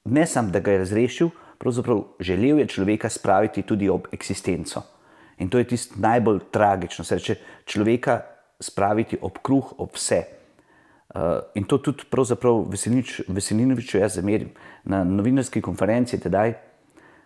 ne 0.05 0.25
samo, 0.25 0.49
da 0.49 0.59
ga 0.59 0.71
je 0.71 0.77
razrešil, 0.77 1.29
pravzaprav 1.61 2.03
želel 2.19 2.59
je 2.59 2.67
človeka 2.67 3.09
spraviti 3.09 3.61
tudi 3.61 3.89
ob 3.89 4.07
eksistenco. 4.11 4.81
In 5.37 5.49
to 5.49 5.57
je 5.57 5.67
tisto 5.67 5.95
najbolj 6.01 6.39
tragično, 6.51 7.05
se 7.05 7.15
reče 7.15 7.35
človeka 7.65 8.21
spraviti 8.59 9.17
ob 9.21 9.37
kruh, 9.41 9.73
ob 9.77 9.93
vse. 9.93 10.23
Uh, 11.13 11.21
in 11.55 11.63
to 11.63 11.77
tudi 11.77 12.07
pravzaprav 12.09 12.65
Veselinoviču 13.27 13.97
jaz 13.97 14.15
zamerim. 14.15 14.49
Na 14.83 15.03
novinarski 15.03 15.61
konferenci 15.61 16.19
tedaj, 16.19 16.53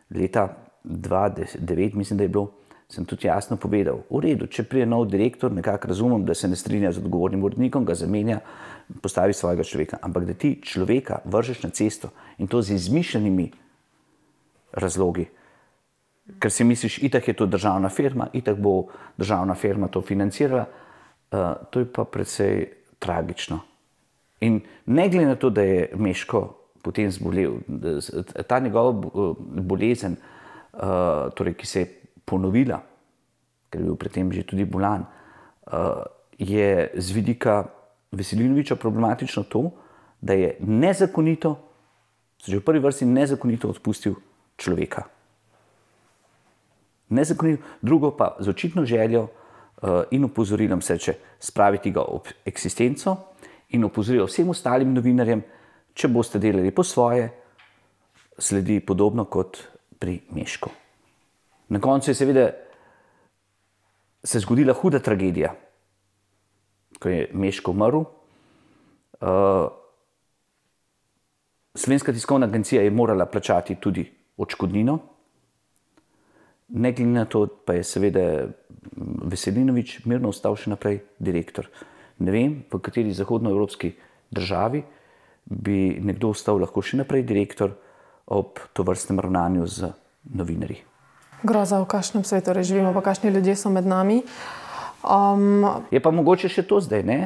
leta 0.10 0.48
2009, 0.84 1.96
mislim, 1.96 2.18
da 2.18 2.24
je 2.24 2.30
bilo, 2.30 2.52
sem 2.90 3.06
tudi 3.06 3.28
jasno 3.28 3.58
povedal, 3.58 4.02
v 4.10 4.22
redu, 4.24 4.48
če 4.48 4.64
prije 4.64 4.86
nov 4.86 5.06
direktor, 5.10 5.52
nekako 5.52 5.88
razumem, 5.88 6.26
da 6.26 6.36
se 6.36 6.48
ne 6.48 6.56
strinja 6.56 6.92
z 6.92 7.04
odgovornim 7.04 7.44
urednikom, 7.44 7.86
ga 7.86 7.96
zamenja, 7.96 8.40
postavi 9.02 9.34
svojega 9.34 9.64
človeka. 9.64 10.00
Ampak 10.02 10.26
da 10.26 10.34
ti 10.34 10.58
človeka 10.64 11.22
vržeš 11.26 11.64
na 11.64 11.70
cesto 11.70 12.12
in 12.38 12.48
to 12.48 12.62
z 12.62 12.76
izmišljenimi 12.76 13.52
razlogi, 14.76 15.28
ker 16.40 16.52
si 16.52 16.64
misliš, 16.64 16.98
itak 17.04 17.28
je 17.28 17.34
to 17.34 17.46
državna 17.46 17.90
firma, 17.90 18.28
itak 18.34 18.58
bo 18.58 18.88
državna 19.18 19.56
firma 19.56 19.88
to 19.88 20.02
financirala, 20.02 20.66
uh, 20.66 21.40
to 21.70 21.80
je 21.80 21.92
pa 21.94 22.04
predvsej 22.04 22.66
tragično. 23.00 23.60
In 24.42 24.62
ne 24.86 25.10
glede 25.10 25.26
na 25.26 25.36
to, 25.36 25.50
da 25.50 25.62
je 25.62 25.90
Meško 25.96 26.48
potem 26.82 27.12
zbolel, 27.12 27.54
ta 28.48 28.60
njegova 28.60 28.92
bolezen, 29.66 30.18
uh, 30.74 31.32
torej, 31.34 31.56
ki 31.58 31.68
se 31.68 31.80
je 31.80 31.88
ponovila, 32.26 32.78
ker 33.70 33.82
je 33.82 33.86
bil 33.86 33.98
predtem 33.98 34.32
že 34.32 34.46
tudi 34.46 34.66
bolan, 34.66 35.06
uh, 35.06 36.06
je 36.38 36.92
z 36.94 37.12
vidika 37.12 37.64
Veselinoviča 38.12 38.76
problematično 38.76 39.44
to, 39.44 39.72
da 40.22 40.34
je 40.34 40.56
nezakonito, 40.60 41.58
že 42.46 42.60
v 42.60 42.64
prvi 42.64 42.80
vrsti 42.80 43.06
nezakonito 43.06 43.70
odpustil 43.70 44.16
človeka. 44.58 45.04
Nezakonito, 47.10 47.64
drugo 47.82 48.12
pa 48.18 48.36
z 48.40 48.50
očitno 48.50 48.86
željo 48.86 49.22
uh, 49.22 50.04
in 50.12 50.24
opozorilom 50.24 50.82
sreče 50.82 51.14
spraviti 51.40 51.92
ga 51.92 52.02
ob 52.02 52.28
eksistenco 52.46 53.18
in 53.70 53.84
opozorilo 53.84 54.26
vsem 54.26 54.50
ostalim 54.50 54.94
novinarjem, 54.94 55.44
če 55.94 56.08
boste 56.08 56.40
delali 56.40 56.72
po 56.72 56.84
svoje, 56.84 57.30
sledi 58.38 58.80
podobno 58.80 59.26
kot 59.26 59.62
pri 60.00 60.20
Mešku. 60.32 60.70
Na 61.70 61.80
koncu 61.80 62.12
je 62.12 62.16
seveda 62.16 62.50
se 64.24 64.40
zgodila 64.40 64.74
huda 64.74 65.00
tragedija, 65.00 65.54
ko 67.00 67.10
je 67.10 67.30
Meško 67.34 67.72
umrl. 67.72 68.04
Uh, 69.22 69.70
Slovenska 71.76 72.14
tiskovna 72.14 72.48
agencija 72.48 72.82
je 72.82 72.92
morala 72.92 73.26
plačati 73.26 73.76
tudi 73.76 74.06
odškodnino, 74.38 75.00
ne 76.68 76.92
glede 76.92 77.12
na 77.12 77.26
to, 77.26 77.46
pa 77.48 77.78
je 77.78 77.84
seveda 77.84 78.48
Veselinovič 79.26 80.06
mirno 80.06 80.30
ostal 80.34 80.58
še 80.58 80.72
naprej 80.74 81.02
direktor. 81.20 81.70
Ne 82.20 82.32
vem, 82.32 82.60
v 82.72 82.80
kateri 82.82 83.14
zahodnoevropski 83.14 83.92
državi 84.32 84.84
bi 85.46 85.80
nekdo 86.02 86.32
ostal 86.34 86.60
lahko 86.62 86.82
še 86.82 86.98
naprej 87.02 87.26
direktor 87.28 87.76
ob 88.26 88.60
to 88.74 88.84
vrstnem 88.84 89.20
ravnanju 89.22 89.68
z 89.70 89.92
novinarji. 90.34 90.82
Groza, 91.46 91.78
v 91.84 91.90
kakšnem 91.90 92.24
svetu 92.26 92.56
živimo, 92.62 92.94
pa 92.94 93.06
kakšni 93.06 93.30
ljudje 93.30 93.56
so 93.56 93.70
med 93.70 93.86
nami. 93.86 94.24
Um... 95.06 95.86
Je 95.94 96.02
pa 96.02 96.10
mogoče 96.10 96.50
še 96.50 96.66
to 96.66 96.82
zdaj, 96.82 97.06
ne? 97.06 97.20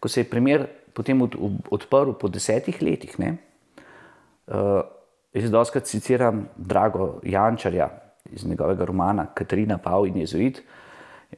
ko 0.00 0.08
se 0.08 0.24
je 0.24 0.30
primer 0.30 0.64
potem 0.96 1.20
od, 1.22 1.36
odprl 1.70 2.16
po 2.18 2.28
desetih 2.32 2.80
letih. 2.82 3.14
Uh, 3.20 4.82
jaz 5.32 5.50
doskrat 5.50 5.86
citiram 5.86 6.48
Drago 6.56 7.20
Jančarja 7.22 7.88
iz 8.30 8.46
njegovega 8.46 8.84
romana 8.84 9.26
Katarina 9.34 9.78
Pav 9.78 10.06
in 10.06 10.16
Jezuit. 10.16 10.62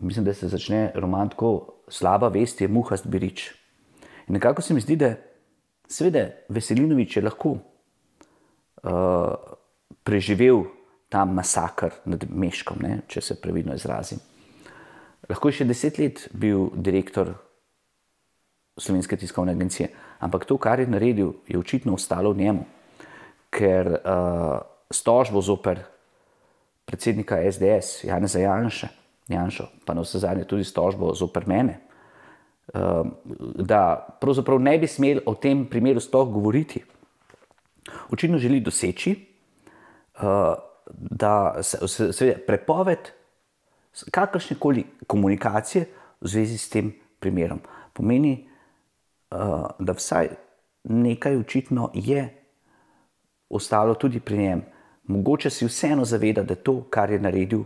Mislim, 0.00 0.24
da 0.24 0.34
se 0.34 0.48
začne 0.48 0.92
roman 0.94 1.28
tako 1.28 1.74
slaba 1.88 2.28
vest 2.28 2.60
je 2.60 2.68
muhast 2.68 3.06
birič. 3.06 3.50
In 4.28 4.34
nekako 4.34 4.62
se 4.62 4.74
mi 4.74 4.80
zdi, 4.80 4.96
da 4.96 5.14
seveda 5.88 6.28
Veselinovič 6.48 7.16
je 7.16 7.22
lahko 7.22 7.48
uh, 7.50 7.60
preživel 10.02 10.64
ta 11.08 11.24
masakr 11.24 11.92
nad 12.04 12.24
Meškom, 12.30 12.78
ne, 12.80 13.00
če 13.08 13.20
se 13.20 13.40
previdno 13.40 13.74
izrazim. 13.74 14.18
Lahko 15.28 15.48
je 15.48 15.60
še 15.60 15.68
deset 15.68 15.98
let 16.00 16.28
bil 16.32 16.70
direktor 16.74 17.34
Slovenske 18.80 19.16
tiskovne 19.20 19.52
agencije, 19.52 19.90
ampak 20.24 20.46
to, 20.48 20.56
kar 20.56 20.80
je 20.80 20.88
naredil, 20.88 21.34
je 21.46 21.58
očitno 21.58 21.94
ostalo 21.94 22.32
v 22.32 22.40
njemu, 22.40 22.64
ker 23.52 23.88
uh, 24.00 24.58
stožbo 24.90 25.42
zoper 25.44 25.82
predsednika 26.84 27.38
SDS, 27.52 28.04
Janeza 28.04 28.40
Janša, 28.40 28.88
Janšo, 29.28 29.68
pa 29.86 29.94
na 29.94 30.02
vse 30.02 30.18
zadnje 30.18 30.44
tudi 30.48 30.64
stožbo 30.64 31.14
zoper 31.14 31.46
mene, 31.46 31.78
ehm, 32.74 33.12
da 33.64 33.96
pravzaprav 34.20 34.60
ne 34.60 34.74
bi 34.78 34.88
smel 34.90 35.22
o 35.26 35.34
tem 35.34 35.64
primeru 35.70 36.00
sploh 36.00 36.28
govoriti. 36.32 36.82
Očitno 38.10 38.38
želi 38.38 38.60
doseči, 38.60 39.14
eh, 39.14 40.54
da 40.86 41.62
se, 41.62 42.12
se 42.12 42.36
prepoved 42.46 43.10
kakršne 44.10 44.56
koli 44.58 44.84
komunikacije 45.06 45.86
v 46.20 46.28
zvezi 46.28 46.58
s 46.58 46.70
tem 46.70 46.92
primerom. 47.20 47.60
Pomeni, 47.92 48.48
uh, 49.30 49.68
da 49.78 49.92
vsaj 49.92 50.28
nekaj 50.84 51.36
očitno 51.36 51.90
je 51.94 52.41
ostalo 53.52 53.94
tudi 53.94 54.20
pri 54.20 54.38
njem. 54.38 54.62
Mogoče 55.06 55.50
si 55.50 55.66
vseeno 55.66 56.04
zaveda, 56.04 56.42
da 56.42 56.54
to, 56.54 56.82
kar 56.90 57.10
je 57.10 57.18
naredil, 57.20 57.64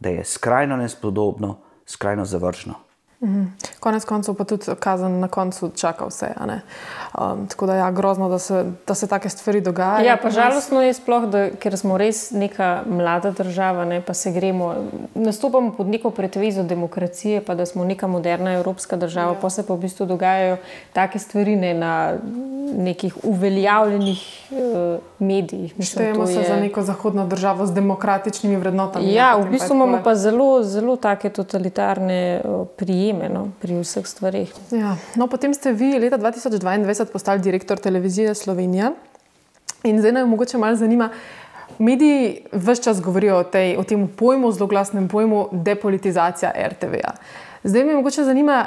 da 0.00 0.08
je 0.08 0.24
skrajno 0.24 0.76
nespodobno, 0.76 1.58
skrajno 1.86 2.24
zavržno. 2.24 2.74
Mhm. 3.20 3.44
Konec 3.80 4.04
koncev 4.04 4.34
pa 4.34 4.44
tudi 4.44 4.64
kazen 4.80 5.20
na 5.20 5.28
koncu 5.28 5.70
čaka 5.76 6.06
vse. 6.06 6.28
Um, 6.38 7.46
tako 7.46 7.66
da 7.66 7.74
je 7.74 7.78
ja, 7.78 7.90
grozno, 7.90 8.28
da 8.28 8.38
se, 8.38 8.64
da 8.86 8.94
se 8.94 9.06
take 9.06 9.28
stvari 9.28 9.60
dogajajo. 9.60 10.06
Ja, 10.06 10.16
pa 10.22 10.30
žalostno 10.30 10.82
je 10.82 10.94
sploh, 10.94 11.26
da, 11.26 11.48
ker 11.50 11.76
smo 11.78 11.98
res 11.98 12.30
neka 12.30 12.82
mlada 12.86 13.30
država, 13.30 13.84
ne, 13.84 14.00
pa 14.00 14.14
se 14.14 14.30
gremo, 14.30 14.74
nastopamo 15.14 15.72
pod 15.72 15.86
neko 15.86 16.10
pretvezo 16.10 16.62
demokracije, 16.62 17.40
pa 17.44 17.54
da 17.54 17.66
smo 17.66 17.84
neka 17.84 18.06
moderna 18.06 18.52
evropska 18.54 18.96
država, 18.96 19.32
ja. 19.32 19.40
pa 19.40 19.50
se 19.50 19.66
pa 19.66 19.74
v 19.74 19.78
bistvu 19.78 20.06
dogajajo 20.06 20.56
take 20.92 21.18
stvari 21.18 21.56
ne, 21.56 21.74
na 21.74 22.14
nekih 22.76 23.16
uveljavljenih 23.22 24.50
uh, 24.50 25.00
medijih. 25.18 25.74
Štejemo 25.80 26.26
se 26.26 26.34
je... 26.34 26.48
za 26.48 26.56
neko 26.56 26.82
zahodno 26.82 27.26
državo 27.26 27.66
z 27.66 27.74
demokratičnimi 27.74 28.56
vrednotami. 28.56 29.12
Ja, 29.14 29.36
v 29.36 29.50
bistvu 29.50 29.74
imamo 29.74 30.00
pa 30.04 30.14
zelo, 30.14 30.62
zelo 30.62 30.96
take 30.96 31.30
totalitarne 31.30 32.40
uh, 32.44 32.66
prijeme 32.76 33.07
no, 33.12 33.48
pri 33.60 33.80
vseh 33.80 34.06
stvarih. 34.06 34.52
Ja. 34.72 34.96
No, 35.16 35.26
potem 35.26 35.54
ste 35.54 35.72
vi 35.72 35.98
leta 35.98 36.18
2022 36.18 37.12
postali 37.12 37.42
direktor 37.42 37.78
televizije 37.78 38.34
Slovenija 38.34 38.92
in 39.84 40.00
zdaj 40.00 40.12
me 40.12 40.24
mogoče 40.24 40.58
malo 40.58 40.76
zanima. 40.76 41.10
Mediji 41.78 42.44
vse 42.52 42.82
čas 42.82 43.00
govorijo 43.00 43.36
o, 43.38 43.44
tej, 43.44 43.76
o 43.76 43.84
tem 43.84 44.08
pojmu, 44.08 44.52
zelo 44.52 44.66
glasnem 44.66 45.08
pojmu, 45.08 45.48
depolitizacija 45.52 46.52
RTV-ja. 46.68 47.12
Zdaj 47.64 47.84
me 47.84 47.94
mogoče 47.94 48.24
zanima, 48.24 48.66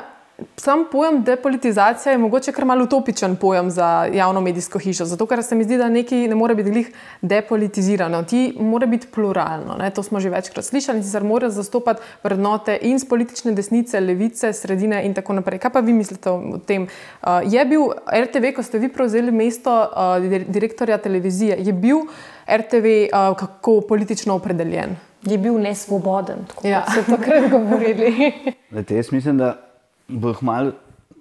sam 0.57 0.85
pojem 0.91 1.23
depolitizacija 1.23 2.11
je 2.11 2.17
mogoče 2.17 2.51
kar 2.51 2.65
malo 2.65 2.83
utopičen 2.83 3.35
pojem 3.35 3.71
za 3.71 4.09
javno 4.13 4.41
medijsko 4.41 4.79
hišo, 4.79 5.05
zato 5.05 5.25
ker 5.25 5.43
se 5.43 5.55
mi 5.55 5.63
zdi, 5.63 5.77
da 5.77 5.89
nekaj 5.89 6.27
ne 6.27 6.35
more 6.35 6.55
biti 6.55 6.85
depolitizirano, 7.21 8.23
ti 8.23 8.53
mora 8.59 8.85
biti 8.85 9.07
pluralno. 9.07 9.75
Ne? 9.79 9.89
To 9.89 10.03
smo 10.03 10.19
že 10.19 10.29
večkrat 10.29 10.65
slišali 10.65 10.97
in 10.97 11.03
sicer 11.03 11.23
mora 11.23 11.49
zastopati 11.49 12.01
vrednote 12.23 12.77
in 12.81 12.99
z 12.99 13.05
politične 13.05 13.51
desnice, 13.51 13.99
levice, 13.99 14.53
sredine 14.53 15.05
in 15.05 15.13
tako 15.13 15.33
naprej. 15.33 15.59
Kaj 15.59 15.71
pa 15.71 15.79
vi 15.79 15.93
mislite 15.93 16.29
o 16.29 16.59
tem? 16.65 16.87
Uh, 17.21 17.27
je 17.45 17.65
bil 17.65 17.89
RTV, 18.13 18.53
ko 18.55 18.63
ste 18.63 18.79
vi 18.79 18.89
prevzeli 18.89 19.31
mesto 19.31 19.71
uh, 19.71 20.43
direktorja 20.47 20.97
televizije, 20.97 21.57
je 21.59 21.73
bil 21.73 22.05
RTV 22.47 22.85
uh, 22.85 23.37
kako 23.37 23.81
politično 23.81 24.35
opredeljen? 24.35 24.95
Je 25.21 25.37
bil 25.37 25.59
nesvoboden, 25.61 26.45
tako 26.47 26.67
ja. 26.67 26.85
so 26.89 27.03
takrat 27.15 27.49
govorili. 27.51 28.33
Lete, 28.71 28.95
jaz 28.95 29.11
mislim, 29.11 29.37
da 29.37 29.70
bodo 30.11 30.45
malo 30.47 30.73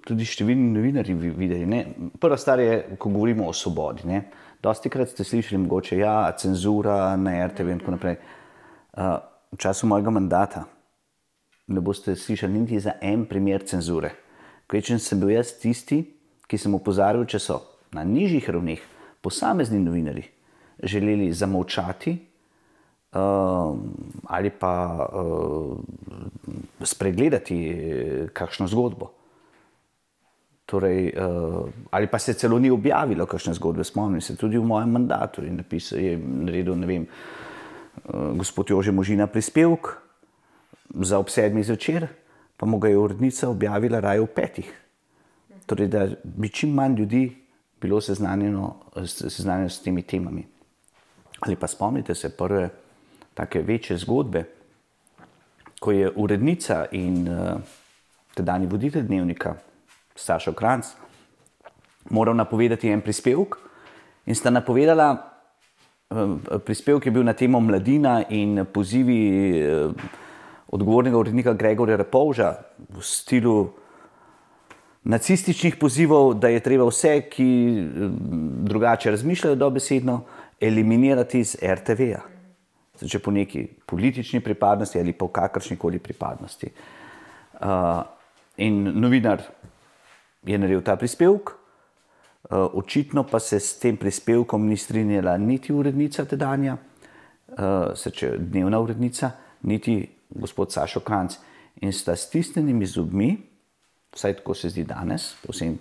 tudi 0.05 0.25
številni 0.25 0.71
novinari 0.73 1.13
videli. 1.15 1.65
Ne? 1.69 1.81
Prva 2.19 2.37
stvar 2.39 2.61
je, 2.61 2.77
ko 2.99 3.11
govorimo 3.13 3.47
o 3.49 3.53
svobodi. 3.53 4.07
Ne? 4.09 4.23
Dosti 4.61 4.89
krat 4.93 5.13
ste 5.13 5.25
slišali, 5.25 5.61
mogoče, 5.63 5.97
ja, 6.01 6.31
cenzura 6.37 7.15
na 7.17 7.37
RTV 7.47 7.75
in 7.75 7.81
tako 7.81 7.95
naprej. 7.95 8.17
Uh, 8.91 9.17
v 9.53 9.59
času 9.61 9.87
mojega 9.87 10.13
mandata 10.13 10.65
ne 11.71 11.81
boste 11.83 12.15
slišali 12.17 12.59
niti 12.59 12.79
za 12.81 12.97
en 13.01 13.25
primer 13.29 13.63
cenzure. 13.67 14.11
Kvečen 14.67 14.99
sem 14.99 15.19
bil 15.21 15.35
jaz 15.35 15.53
tisti, 15.59 16.01
ki 16.47 16.59
sem 16.59 16.73
opozarjal, 16.75 17.23
če 17.29 17.39
so 17.39 17.61
na 17.95 18.03
nižjih 18.07 18.49
ravneh 18.51 18.83
posamezni 19.23 19.79
novinari 19.83 20.25
želeli 20.83 21.31
zamovčati 21.33 22.17
ali 23.11 24.49
pa 24.49 25.07
uh, 25.13 25.77
spregledati 26.83 27.57
eh, 27.67 28.27
kakšno 28.33 28.67
zgodbo. 28.67 29.11
Torej, 30.65 31.11
uh, 31.11 31.67
ali 31.91 32.07
pa 32.07 32.19
se 32.19 32.33
celo 32.33 32.59
ni 32.59 32.71
objavilo 32.71 33.25
kakšne 33.25 33.53
zgodbe, 33.53 33.83
spomnim 33.83 34.21
se 34.21 34.37
tudi 34.39 34.57
v 34.57 34.63
mojem 34.63 34.91
mandatu 34.91 35.43
in 35.43 35.59
napisal 35.59 35.99
je 35.99 36.15
naredil, 36.17 36.79
vem, 36.87 37.03
uh, 37.03 38.31
gospod 38.39 38.69
Jože 38.69 38.91
Možina 38.91 39.27
prispevek 39.27 39.91
za 41.03 41.19
ob 41.19 41.27
sedmih 41.27 41.65
zvečer, 41.65 42.07
pa 42.55 42.65
mu 42.65 42.79
ga 42.79 42.87
je 42.87 42.97
urednica 42.97 43.49
objavila 43.49 43.99
raje 43.99 44.23
v 44.23 44.31
petih. 44.31 44.71
Torej, 45.65 45.87
da 45.87 46.07
bi 46.23 46.49
čim 46.49 46.71
manj 46.71 46.95
ljudi 46.95 47.35
bilo 47.81 48.01
seznanjeno, 48.01 48.75
seznanjeno 49.03 49.69
s 49.69 49.83
temi 49.83 50.01
temami. 50.01 50.47
Ali 51.39 51.55
pa 51.55 51.67
spomnite 51.67 52.15
se 52.15 52.29
prve 52.29 52.69
take 53.33 53.61
večje 53.61 53.97
zgodbe, 53.97 54.43
ko 55.79 55.91
je 55.91 56.11
urednica 56.15 56.85
in 56.91 57.27
uh, 57.27 57.57
tedajni 58.35 58.67
voditelj 58.67 59.07
dnevnika, 59.07 59.55
Saša 60.15 60.53
Kranc, 60.53 60.85
moral 62.09 62.35
napovedati 62.35 62.89
en 62.89 63.01
prispevek. 63.01 63.57
In 64.25 64.35
sta 64.35 64.49
napovedala, 64.49 65.09
uh, 66.09 66.35
prispevek 66.65 67.05
je 67.05 67.11
bil 67.11 67.25
na 67.25 67.33
temo 67.33 67.59
mladina 67.59 68.21
in 68.29 68.65
pozivi 68.73 69.21
uh, 69.63 69.93
odgovornega 70.67 71.17
urednika 71.17 71.53
Gregorja 71.53 71.97
Repovža 71.97 72.53
v 72.89 73.01
stilu 73.01 73.71
nacističnih 75.03 75.75
pozivov, 75.81 76.35
da 76.37 76.51
je 76.53 76.59
treba 76.61 76.85
vse, 76.85 77.23
ki 77.29 77.47
drugače 78.69 79.11
razmišljajo, 79.11 79.55
dobesedno 79.55 80.21
eliminirati 80.61 81.39
iz 81.39 81.55
RTV-ja 81.57 82.21
če 83.09 83.19
po 83.19 83.31
neki 83.31 83.65
politični 83.85 84.41
pripadnosti 84.43 84.99
ali 84.99 85.13
po 85.13 85.27
kakršni 85.33 85.77
koli 85.77 85.99
pripadnosti. 85.99 86.69
Uh, 87.61 88.01
in 88.57 88.83
novinar 89.01 89.43
je 90.45 90.57
naredil 90.57 90.81
ta 90.85 90.95
prispevek, 90.97 91.51
uh, 91.51 92.65
očitno 92.77 93.23
pa 93.29 93.39
se 93.39 93.59
s 93.59 93.79
tem 93.79 93.97
prispevkom 93.97 94.65
ni 94.67 94.77
strinjala 94.77 95.37
niti 95.37 95.73
urednica 95.73 96.25
tedanja, 96.25 96.77
uh, 96.77 97.93
se 97.95 98.11
če 98.11 98.35
dnevna 98.37 98.81
urednica, 98.81 99.31
niti 99.69 100.01
gospod 100.29 100.73
Sašo 100.73 101.03
Kranc. 101.05 101.37
In 101.81 101.93
sta 101.93 102.15
stisnjenimi 102.15 102.85
zubmi, 102.85 103.31
vsaj 104.13 104.41
tako 104.41 104.53
se 104.57 104.69
zdi 104.69 104.83
danes, 104.85 105.31
povsem 105.45 105.77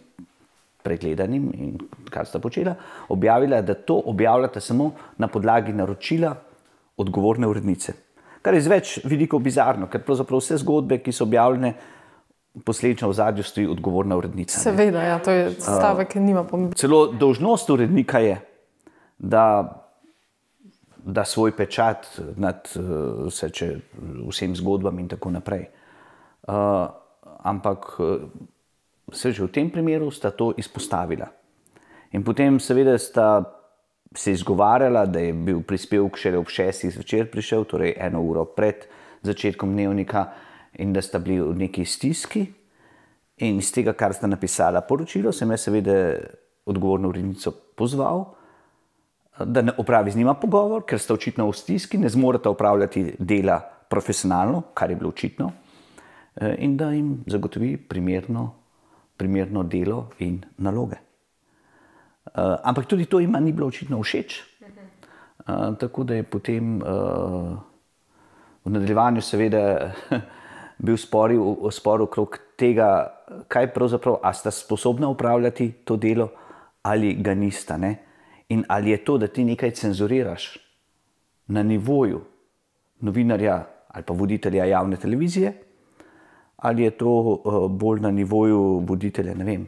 pregledanim 0.82 1.50
in 1.52 1.74
kar 2.12 2.26
sta 2.26 2.40
počela, 2.40 2.74
objavila, 3.12 3.60
da 3.62 3.74
to 3.74 3.98
objavljate 4.06 4.60
samo 4.60 4.92
na 5.18 5.28
podlagi 5.28 5.72
naročila 5.72 6.34
odgovorne 7.00 7.48
urednice. 7.48 7.94
Kar 8.42 8.56
je 8.56 8.62
z 8.64 8.72
več 8.72 8.92
vidikov 9.04 9.42
bizarno, 9.44 9.88
ker 9.92 10.04
pravzaprav 10.04 10.40
vse 10.40 10.60
zgodbe, 10.62 11.00
ki 11.04 11.12
so 11.12 11.26
objavljene, 11.26 11.74
posledično 12.64 13.10
v 13.10 13.14
zadju 13.14 13.44
stoji 13.46 13.68
odgovorna 13.70 14.16
urednica. 14.16 14.58
Seveda, 14.58 15.02
ja, 15.06 15.18
to 15.22 15.34
je 15.34 15.50
stavek, 15.60 16.08
ki 16.14 16.22
nima 16.24 16.44
pomena. 16.44 16.74
Celo 16.76 17.04
dolžnost 17.12 17.70
urednika 17.70 18.18
je, 18.24 18.38
da, 19.18 19.44
da 21.04 21.24
svoj 21.24 21.54
pečat 21.56 22.08
nad 22.40 22.66
vse, 22.74 23.50
če, 23.54 23.68
vsem 24.32 24.56
zgodbam 24.58 24.98
in 24.98 25.12
tako 25.12 25.34
naprej. 25.36 25.68
Uh, 26.48 26.88
ampak 27.44 27.92
se 29.12 29.32
že 29.32 29.44
v 29.44 29.52
tem 29.52 29.70
primeru 29.70 30.10
sta 30.10 30.30
to 30.30 30.52
izpostavila. 30.56 31.28
In 32.12 32.24
potem, 32.26 32.58
seveda, 32.58 32.98
sta 32.98 33.59
se 34.16 34.32
izgovarjala, 34.32 35.06
da 35.06 35.18
je 35.18 35.32
bil 35.32 35.60
prispevek 35.62 36.16
šele 36.18 36.38
ob 36.38 36.48
šestih 36.50 36.90
zvečer 36.94 37.28
prišel, 37.30 37.64
torej 37.64 37.94
eno 37.98 38.22
uro 38.22 38.44
pred 38.44 38.86
začetkom 39.22 39.72
dnevnika, 39.72 40.24
in 40.78 40.92
da 40.92 41.02
sta 41.02 41.18
bili 41.18 41.40
v 41.40 41.54
neki 41.58 41.84
stiski. 41.84 42.46
In 43.40 43.58
iz 43.58 43.70
tega, 43.72 43.92
kar 43.92 44.14
sta 44.14 44.26
napisala 44.26 44.82
poročilo, 44.86 45.32
sem 45.32 45.50
jaz 45.50 45.64
seveda 45.66 45.94
odgovorno 46.66 47.08
urednico 47.08 47.52
pozval, 47.76 48.24
da 49.44 49.62
ne 49.62 49.72
opravi 49.78 50.10
z 50.10 50.20
njima 50.20 50.34
pogovor, 50.34 50.84
ker 50.86 50.98
sta 51.00 51.14
očitno 51.14 51.46
v 51.48 51.56
stiski, 51.56 51.98
ne 51.98 52.08
zmorete 52.08 52.48
upravljati 52.48 53.14
dela 53.18 53.60
profesionalno, 53.90 54.62
kar 54.74 54.90
je 54.90 54.96
bilo 54.96 55.10
očitno, 55.10 55.52
eh, 56.36 56.56
in 56.58 56.76
da 56.76 56.90
jim 56.92 57.24
zagotovi 57.26 57.76
primerno, 57.76 58.50
primerno 59.16 59.62
delo 59.62 60.10
in 60.18 60.42
naloge. 60.58 61.09
Uh, 62.20 62.60
ampak 62.62 62.86
tudi 62.86 63.08
to 63.08 63.18
jim 63.20 63.32
ni 63.40 63.52
bilo 63.52 63.66
očitno 63.66 64.02
všeč. 64.02 64.42
Uh, 65.48 65.76
tako 65.80 66.04
da 66.04 66.14
je 66.14 66.22
potem 66.22 66.76
uh, 66.76 67.56
v 68.64 68.70
nadaljevanju, 68.70 69.24
seveda, 69.24 69.92
bil 70.84 70.98
spor, 71.00 71.32
spor 71.72 72.04
okrog 72.04 72.36
tega, 72.60 73.08
kaj 73.48 73.72
pravzaprav, 73.72 74.20
a 74.22 74.32
sta 74.36 74.50
sposobna 74.50 75.08
upravljati 75.08 75.72
to 75.84 75.96
delo 75.96 76.28
ali 76.82 77.14
ga 77.14 77.34
nista. 77.34 77.76
Ne? 77.76 77.96
In 78.48 78.64
ali 78.68 78.90
je 78.90 79.04
to, 79.04 79.18
da 79.18 79.26
ti 79.26 79.44
nekaj 79.44 79.70
cenzuriraš 79.70 80.58
na 81.48 81.62
nivoju 81.62 82.20
novinarja 83.00 83.64
ali 83.88 84.04
pa 84.04 84.14
voditelja 84.14 84.64
javne 84.64 84.96
televizije, 84.96 85.52
ali 86.56 86.82
je 86.82 86.90
to 86.90 87.10
uh, 87.10 87.70
bolj 87.70 88.00
na 88.00 88.10
nivoju 88.10 88.84
voditelja, 88.86 89.34
ne 89.34 89.44
vem 89.44 89.66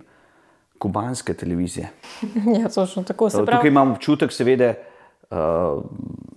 kubanske 0.82 1.34
televizije. 1.34 1.88
Ja, 2.60 2.68
točno 2.68 3.02
tako 3.02 3.30
se 3.30 3.36
pravi. 3.36 3.58
Tukaj 3.58 3.70
imam 3.70 3.92
občutek, 3.92 4.32
seveda, 4.32 4.74
uh, 5.30 5.82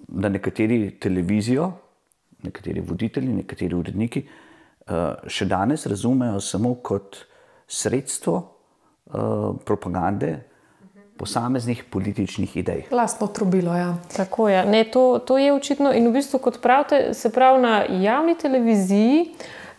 da 0.07 0.29
nekateri 0.29 0.99
televizijo, 0.99 1.71
nekateri 2.43 2.83
voditelji, 2.85 3.33
nekateri 3.33 3.75
uredniki 3.75 4.25
uh, 4.25 4.95
še 5.27 5.49
danes 5.49 5.85
razumejo 5.89 6.39
samo 6.39 6.75
kot 6.75 7.17
sredstvo 7.67 8.35
uh, 8.37 9.55
propagande 9.65 10.35
posameznih 11.17 11.83
političnih 11.91 12.57
idej. 12.57 12.81
Lastno 12.91 13.27
trobilo, 13.27 13.73
ja. 13.75 13.93
Tako 14.15 14.49
je. 14.49 14.65
Ne, 14.65 14.83
to, 14.91 15.19
to 15.25 15.37
je 15.37 15.53
očitno. 15.53 15.93
In 15.95 16.09
v 16.09 16.17
bistvu, 16.19 16.41
kot 16.43 16.59
pravite, 16.61 17.13
se 17.13 17.31
pravi 17.31 17.61
na 17.63 17.75
javni 18.03 18.35
televiziji, 18.35 19.29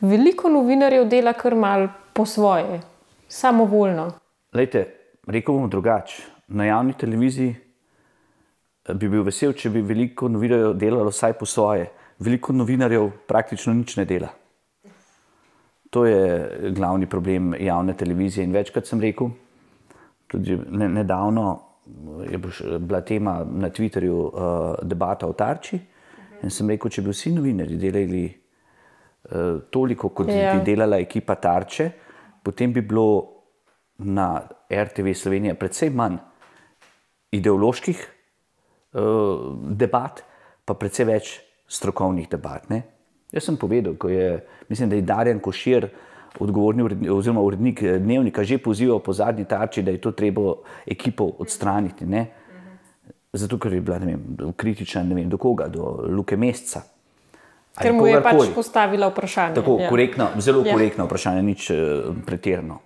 veliko 0.00 0.48
novinarjev 0.48 1.05
dela 1.12 1.37
kar 1.37 1.55
mal 1.55 1.88
po 2.16 2.24
svoje, 2.26 2.81
samovoljno. 3.29 4.14
Lejte, 4.54 4.87
rekel 5.26 5.54
bom 5.54 5.70
drugače. 5.70 6.22
Na 6.48 6.64
javni 6.64 6.94
televiziji 6.98 7.54
eh, 7.54 8.94
bi 8.94 9.09
bil 9.09 9.24
vesel, 9.26 9.52
če 9.52 9.70
bi 9.74 9.82
veliko 9.82 10.28
novinarjev 10.30 10.74
delalo 10.78 11.11
vsaj 11.11 11.35
po 11.40 11.46
svoje. 11.46 11.88
Veliko 12.22 12.52
novinarjev 12.52 13.11
praktično 13.28 13.74
nič 13.74 13.96
ne 13.96 14.04
dela. 14.04 14.30
To 15.90 16.04
je 16.06 16.72
glavni 16.76 17.06
problem 17.06 17.54
javne 17.61 17.96
televizije. 17.96 18.44
In 18.44 18.52
večkrat 18.52 18.87
sem 18.87 19.00
rekel, 19.00 19.30
tudi 20.26 20.59
ne, 20.70 20.88
nedavno 20.88 21.61
je 22.30 22.38
bila 22.78 23.00
tema 23.00 23.44
na 23.50 23.70
Twitterju 23.70 24.14
uh, 24.14 24.74
debata 24.82 25.26
o 25.26 25.32
tarči. 25.32 25.78
In 26.42 26.50
sem 26.50 26.70
rekel, 26.70 26.90
če 26.90 27.02
bi 27.02 27.14
vsi 27.14 27.32
novinari 27.35 27.78
delali 27.78 28.24
uh, 28.26 29.62
toliko, 29.70 30.09
kot 30.09 30.30
ja. 30.30 30.56
bi 30.56 30.66
delala 30.66 30.98
ekipa 31.02 31.35
tarče, 31.35 31.90
potem 32.42 32.72
bi 32.72 32.82
bilo 32.82 33.36
na 33.98 34.42
RTV 34.70 35.14
Slovenija 35.14 35.54
predvsem 35.54 35.94
manj 35.94 36.18
ideoloških 37.37 38.02
uh, 38.02 39.56
debat, 39.76 40.22
pa 40.64 40.74
predvsem 40.74 41.09
več 41.09 41.37
strokovnih 41.68 42.28
debat. 42.30 42.68
Ne? 42.70 42.82
Jaz 43.32 43.48
sem 43.48 43.56
povedal, 43.59 43.96
ko 43.98 44.09
je, 44.09 44.38
mislim, 44.68 44.90
da 44.90 44.96
je 44.96 45.06
Darjan 45.06 45.40
Košir, 45.42 45.88
odgovorni 46.40 46.82
urednik, 46.82 47.11
oziroma 47.11 47.40
urednik 47.40 47.82
eh, 47.82 47.98
dnevnika, 47.98 48.44
že 48.44 48.59
pozival 48.59 49.00
po 49.00 49.12
zadnji 49.12 49.46
tarči, 49.48 49.82
da 49.82 49.90
je 49.90 50.00
to 50.00 50.12
treba 50.12 50.54
ekipo 50.87 51.30
odstraniti. 51.38 52.06
Ne? 52.06 52.26
Zato, 53.32 53.59
ker 53.59 53.72
je 53.72 53.80
bila 53.80 53.98
vem, 53.98 54.22
kritična 54.56 55.02
vem, 55.02 55.28
do 55.28 55.38
koga, 55.38 55.68
do 55.68 56.06
Luke 56.09 56.37
Mesca. 56.37 56.85
Ker 57.76 57.92
mu 57.92 58.06
je 58.09 58.20
pač 58.24 58.48
postavila 58.54 59.11
vprašanje. 59.11 59.59
Tako, 59.59 59.76
ja. 59.80 59.88
korektno, 59.92 60.28
zelo 60.40 60.62
ja. 60.64 60.72
korektno 60.72 61.04
vprašanje, 61.04 61.42
nič 61.44 61.70
uh, 61.70 62.14
pretirano. 62.24 62.80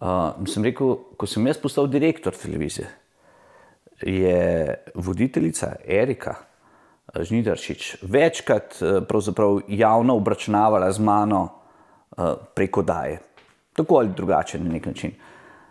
Uh, 0.00 0.44
sem 0.44 0.64
rekel, 0.64 0.92
ko 1.16 1.26
sem 1.26 1.46
jaz 1.48 1.56
postal 1.56 1.86
direktor 1.88 2.34
televizije, 2.36 2.88
je 4.04 4.74
voditeljica 4.94 5.70
Erika 5.88 6.34
Žnidaršič 7.16 7.96
večkrat 8.02 8.76
uh, 8.82 9.62
javno 9.68 10.16
obračunavala 10.16 10.92
z 10.92 11.00
mano 11.00 11.48
uh, 12.16 12.34
preko 12.54 12.82
daje. 12.82 13.20
Tako 13.72 13.96
ali 13.96 14.12
drugače, 14.16 14.58
na 14.58 14.72
nek 14.72 14.86
način. 14.86 15.12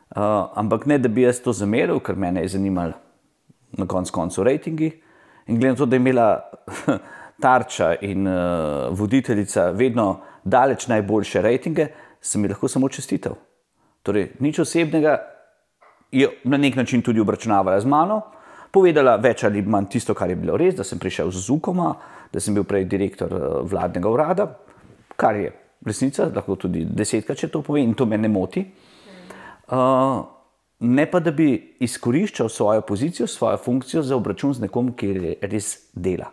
Uh, 0.10 0.22
ampak 0.56 0.86
ne, 0.86 0.98
da 0.98 1.10
bi 1.10 1.22
jaz 1.22 1.42
to 1.42 1.54
zameril, 1.54 2.00
ker 2.00 2.16
me 2.16 2.34
je 2.42 2.48
zanimalo 2.48 2.94
na 3.78 3.86
koncu 3.86 4.14
koncev 4.14 4.44
rejtingi. 4.44 4.92
In 5.48 5.60
glede 5.60 5.72
na 5.72 5.78
to, 5.78 5.86
da 5.86 5.96
je 5.96 6.00
imela 6.00 6.42
tarča 7.44 7.96
in 8.02 8.28
uh, 8.28 8.90
voditeljica 8.90 9.70
vedno 9.70 10.22
daleč 10.44 10.88
najboljše 10.88 11.42
rejtinge, 11.42 11.88
sem 12.22 12.44
ji 12.44 12.50
lahko 12.50 12.68
samo 12.68 12.90
čestital. 12.90 13.36
Torej, 14.06 14.36
nič 14.40 14.60
osebnega, 14.62 15.18
je 16.12 16.30
na 16.44 16.58
nek 16.58 16.76
način 16.76 17.02
tudi 17.02 17.20
obračunavala 17.20 17.80
z 17.82 17.90
mano, 17.90 18.22
povedala 18.72 19.16
več 19.18 19.44
ali 19.48 19.64
manj 19.66 19.90
tisto, 19.96 20.14
kar 20.14 20.30
je 20.30 20.38
bilo 20.38 20.58
res, 20.58 20.76
da 20.78 20.84
sem 20.84 21.00
prišel 21.02 21.32
z 21.32 21.42
Zukoma, 21.48 21.94
da 22.32 22.40
sem 22.40 22.54
bil 22.54 22.68
prej 22.68 22.86
direktor 22.92 23.34
uh, 23.34 23.46
vladnega 23.66 24.12
urada, 24.12 24.46
kar 25.18 25.40
je 25.40 25.50
resnica, 25.86 26.30
lahko 26.36 26.58
tudi 26.60 26.84
desetkrat, 26.86 27.40
če 27.40 27.50
to 27.54 27.64
pove, 27.66 27.82
in 27.82 27.96
to 27.98 28.06
me 28.06 28.20
ne 28.22 28.30
moti. 28.30 28.66
Uh, 29.74 30.22
ne 30.86 31.08
pa, 31.10 31.24
da 31.24 31.34
bi 31.34 31.50
izkoriščal 31.82 32.52
svojo 32.52 32.86
pozicijo, 32.86 33.28
svojo 33.32 33.58
funkcijo 33.58 34.04
za 34.06 34.16
obračun 34.20 34.54
z 34.54 34.68
nekom, 34.68 34.94
ki 34.94 35.40
res 35.42 35.72
dela. 35.94 36.30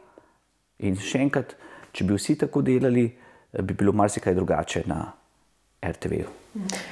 In 0.82 0.98
še 0.98 1.24
enkrat, 1.24 1.56
če 1.94 2.04
bi 2.04 2.18
vsi 2.18 2.36
tako 2.44 2.64
delali, 2.66 3.06
bi 3.52 3.74
bilo 3.78 3.94
marsikaj 3.96 4.34
drugače 4.34 4.84
na 4.90 5.04
RTV. 5.82 6.12
-u. 6.12 6.42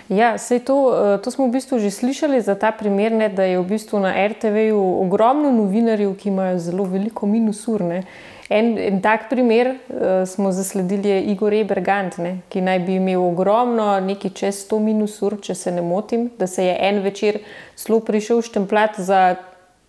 Ja, 0.09 0.37
to, 0.65 0.77
to 1.23 1.31
smo 1.31 1.47
v 1.47 1.61
bistvu 1.61 1.79
že 1.79 1.91
slišali 1.93 2.41
za 2.41 2.55
ta 2.57 2.73
primer, 2.73 3.13
ne, 3.13 3.29
da 3.29 3.45
je 3.45 3.61
v 3.61 3.77
bistvu 3.77 4.01
na 4.01 4.17
RTV 4.17 4.73
ogromno 4.73 5.53
novinarjev, 5.53 6.17
ki 6.17 6.29
imajo 6.29 6.59
zelo 6.59 6.85
veliko 6.89 7.27
minusurne. 7.27 8.03
En, 8.51 8.79
en 8.79 8.99
tak 9.05 9.29
primer 9.31 9.77
uh, 9.77 10.25
smo 10.27 10.51
zasledili, 10.53 11.09
je 11.09 11.23
Igor 11.31 11.55
Ebergant, 11.55 12.17
ne, 12.19 12.41
ki 12.49 12.65
naj 12.65 12.81
bi 12.89 12.97
imel 12.99 13.21
ogromno, 13.23 14.01
nekaj 14.01 14.33
čez 14.35 14.65
100 14.65 14.81
minusur, 14.83 15.39
če 15.39 15.55
se 15.55 15.71
ne 15.71 15.85
motim, 15.85 16.31
da 16.39 16.49
se 16.51 16.65
je 16.65 16.75
en 16.89 17.05
večer 17.05 17.39
zelo 17.79 18.01
prišel 18.01 18.43
štempljati 18.43 19.05
za 19.07 19.37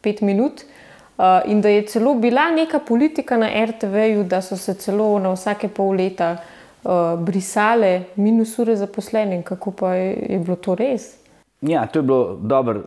pet 0.01 0.21
minut. 0.21 0.67
Uh, 1.17 1.41
in 1.45 1.61
da 1.61 1.69
je 1.69 1.87
celo 1.87 2.13
bila 2.13 2.51
neka 2.51 2.79
politika 2.79 3.37
na 3.37 3.49
RTV-ju, 3.65 4.23
da 4.23 4.41
so 4.41 4.57
se 4.57 4.73
celo 4.73 5.19
na 5.19 5.33
vsake 5.33 5.67
pol 5.67 5.95
leta 5.97 6.31
uh, 6.37 6.50
brisale 7.17 8.03
minusure 8.15 8.75
zaposlenim. 8.75 9.43
Kako 9.43 9.71
pa 9.71 9.93
je, 9.95 10.27
je 10.29 10.39
bilo 10.39 10.55
to 10.55 10.75
res? 10.75 11.15
Ja, 11.61 11.85
to 11.87 11.99
je 11.99 12.03
bilo 12.03 12.37
dobro. 12.41 12.83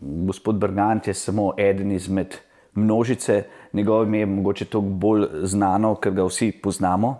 Gospod 0.00 0.58
Bergant 0.58 1.06
je 1.06 1.14
samo 1.14 1.52
eden 1.58 1.92
izmed 1.92 2.34
množice, 2.74 3.42
njegovo 3.72 4.02
ime 4.02 4.18
je 4.18 4.26
mogoče 4.26 4.64
toliko 4.64 4.90
bolj 4.90 5.26
znano, 5.42 5.94
ker 5.94 6.12
ga 6.12 6.24
vsi 6.24 6.52
poznamo. 6.62 7.18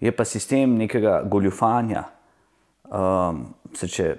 Je 0.00 0.12
pa 0.12 0.24
sistem 0.24 0.76
nekega 0.76 1.22
goljufanja, 1.24 2.04
um, 2.88 3.44
se 3.74 3.88
če 3.88 4.14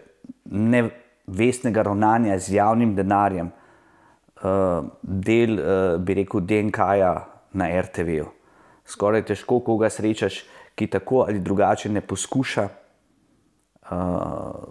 nevestnega 0.46 1.82
ravnanja 1.82 2.38
z 2.40 2.54
javnim 2.54 2.96
denarjem, 2.96 3.50
uh, 4.44 4.86
del, 5.02 5.58
uh, 5.58 5.98
bi 6.02 6.14
rekel, 6.22 6.46
DNK-ja 6.46 7.14
na 7.54 7.70
RTV-ju. 7.82 8.30
Skoraj 8.86 9.26
težko 9.26 9.60
koga 9.66 9.90
srečaš, 9.90 10.44
ki 10.76 10.88
tako 10.88 11.26
ali 11.28 11.40
drugače 11.40 11.90
ne 11.90 12.02
poskuša, 12.02 12.68
uh, 13.92 14.70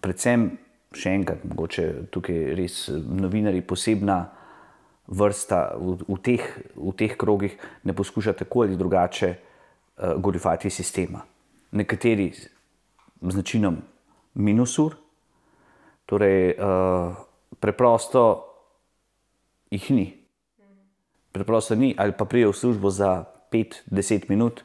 predvsem, 0.00 0.48
še 0.94 1.12
enkrat, 1.12 1.44
mogoče 1.44 1.86
tukaj 2.12 2.54
res 2.56 2.86
novinari 2.92 3.60
posebna 3.60 4.18
vrsta 5.08 5.60
v, 5.76 5.96
v, 6.04 6.16
teh, 6.24 6.44
v 6.76 6.92
teh 6.96 7.16
krogih 7.16 7.56
ne 7.84 7.94
poskuša 7.96 8.34
tako 8.38 8.64
ali 8.66 8.76
drugače 8.76 9.28
uh, 9.34 10.16
goljufati 10.20 10.70
sistema. 10.70 11.22
Nekateri 11.72 12.30
z 12.32 13.34
načinom 13.34 13.76
minusur, 14.40 14.96
torej 16.08 16.54
uh, 16.56 17.16
preprosto 17.60 18.22
jih 19.70 19.90
ni. 19.90 20.06
Preprosto 21.32 21.76
ni, 21.76 21.92
ali 21.98 22.12
pa 22.16 22.24
prijo 22.24 22.52
v 22.52 22.56
službo 22.56 22.90
za 22.90 23.24
5-10 23.52 24.28
minut 24.28 24.64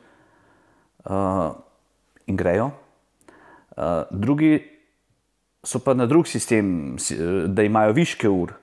uh, 1.05 1.51
in 2.25 2.37
grejo. 2.37 2.71
Uh, 3.77 4.03
drugi 4.11 4.59
so 5.63 5.79
pa 5.79 5.93
na 5.93 6.05
drug 6.05 6.27
sistem, 6.27 6.97
da 7.47 7.63
imajo 7.63 7.95
viške 7.95 8.29
ure. 8.29 8.59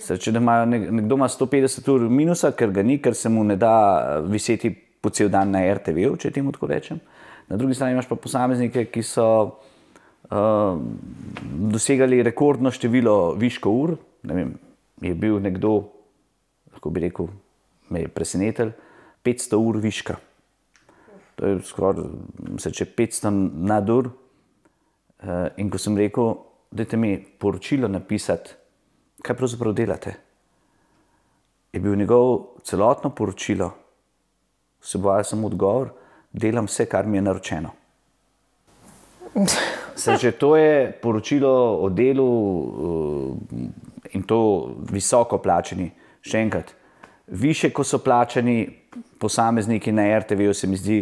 Če 0.00 0.32
imajo 0.32 0.66
nekdo 0.66 1.18
ima 1.18 1.28
150 1.28 1.88
ur 1.92 2.06
minusa, 2.08 2.50
ker 2.56 2.72
ga 2.74 2.82
ni, 2.82 2.98
ker 3.02 3.14
se 3.14 3.28
mu 3.28 3.44
ne 3.44 3.56
da 3.60 4.20
viseti 4.24 4.72
po 4.72 5.12
cel 5.12 5.28
dan 5.32 5.52
na 5.54 5.62
RTV, 5.74 6.14
če 6.20 6.32
temu 6.34 6.52
tako 6.56 6.70
rečem. 6.72 7.00
Na 7.50 7.58
drugi 7.60 7.76
strani 7.76 7.94
imaš 7.96 8.08
pa 8.08 8.16
posameznike, 8.16 8.86
ki 8.92 9.02
so 9.04 9.26
uh, 10.30 10.80
dosegali 11.74 12.22
rekordno 12.26 12.72
število 12.74 13.34
viško 13.38 13.74
ur. 13.82 13.94
Ne 14.26 14.36
vem, 14.36 14.54
je 15.04 15.14
bil 15.14 15.38
nekdo, 15.42 15.76
lahko 16.72 16.92
bi 16.94 17.04
rekel, 17.06 17.30
me 17.92 18.04
je 18.04 18.10
presenetil, 18.12 18.74
500 19.26 19.60
ur 19.60 19.80
viška. 19.84 20.16
To 21.40 21.46
je 21.46 21.60
skoraj, 21.64 22.02
se 22.60 22.68
če 22.76 22.84
500 22.96 23.30
nadur. 23.64 24.10
Uh, 25.20 25.46
in 25.60 25.70
ko 25.72 25.78
sem 25.80 25.96
rekel, 25.96 26.34
da 26.72 26.84
te 26.84 26.96
mi 27.00 27.14
poročilo 27.16 27.88
napisati, 27.88 28.52
kaj 29.24 29.36
pravzaprav 29.36 29.72
delate. 29.76 30.12
Je 31.72 31.80
bil 31.80 31.96
njegov 31.96 32.60
celotno 32.64 33.10
poročilo, 33.16 33.70
se 34.80 34.98
boja 34.98 35.24
samo 35.24 35.48
odgovor, 35.48 35.94
delam 36.32 36.68
vse, 36.68 36.86
kar 36.88 37.08
mi 37.08 37.16
je 37.16 37.22
naročeno. 37.24 37.72
Že 39.96 40.32
to 40.40 40.54
je 40.56 40.92
poročilo 41.02 41.52
o 41.84 41.88
delu 41.88 42.28
uh, 42.28 43.56
in 44.12 44.28
to 44.28 44.40
visoko 44.92 45.40
plačeni. 45.40 45.88
Še 46.20 46.44
enkrat, 46.44 46.74
više, 47.32 47.72
ko 47.72 47.84
so 47.84 48.00
plačeni 48.04 48.68
posamezniki 49.20 49.92
na 49.92 50.04
RTV, 50.18 50.52
se 50.52 50.68
mi 50.68 50.76
zdi, 50.76 51.00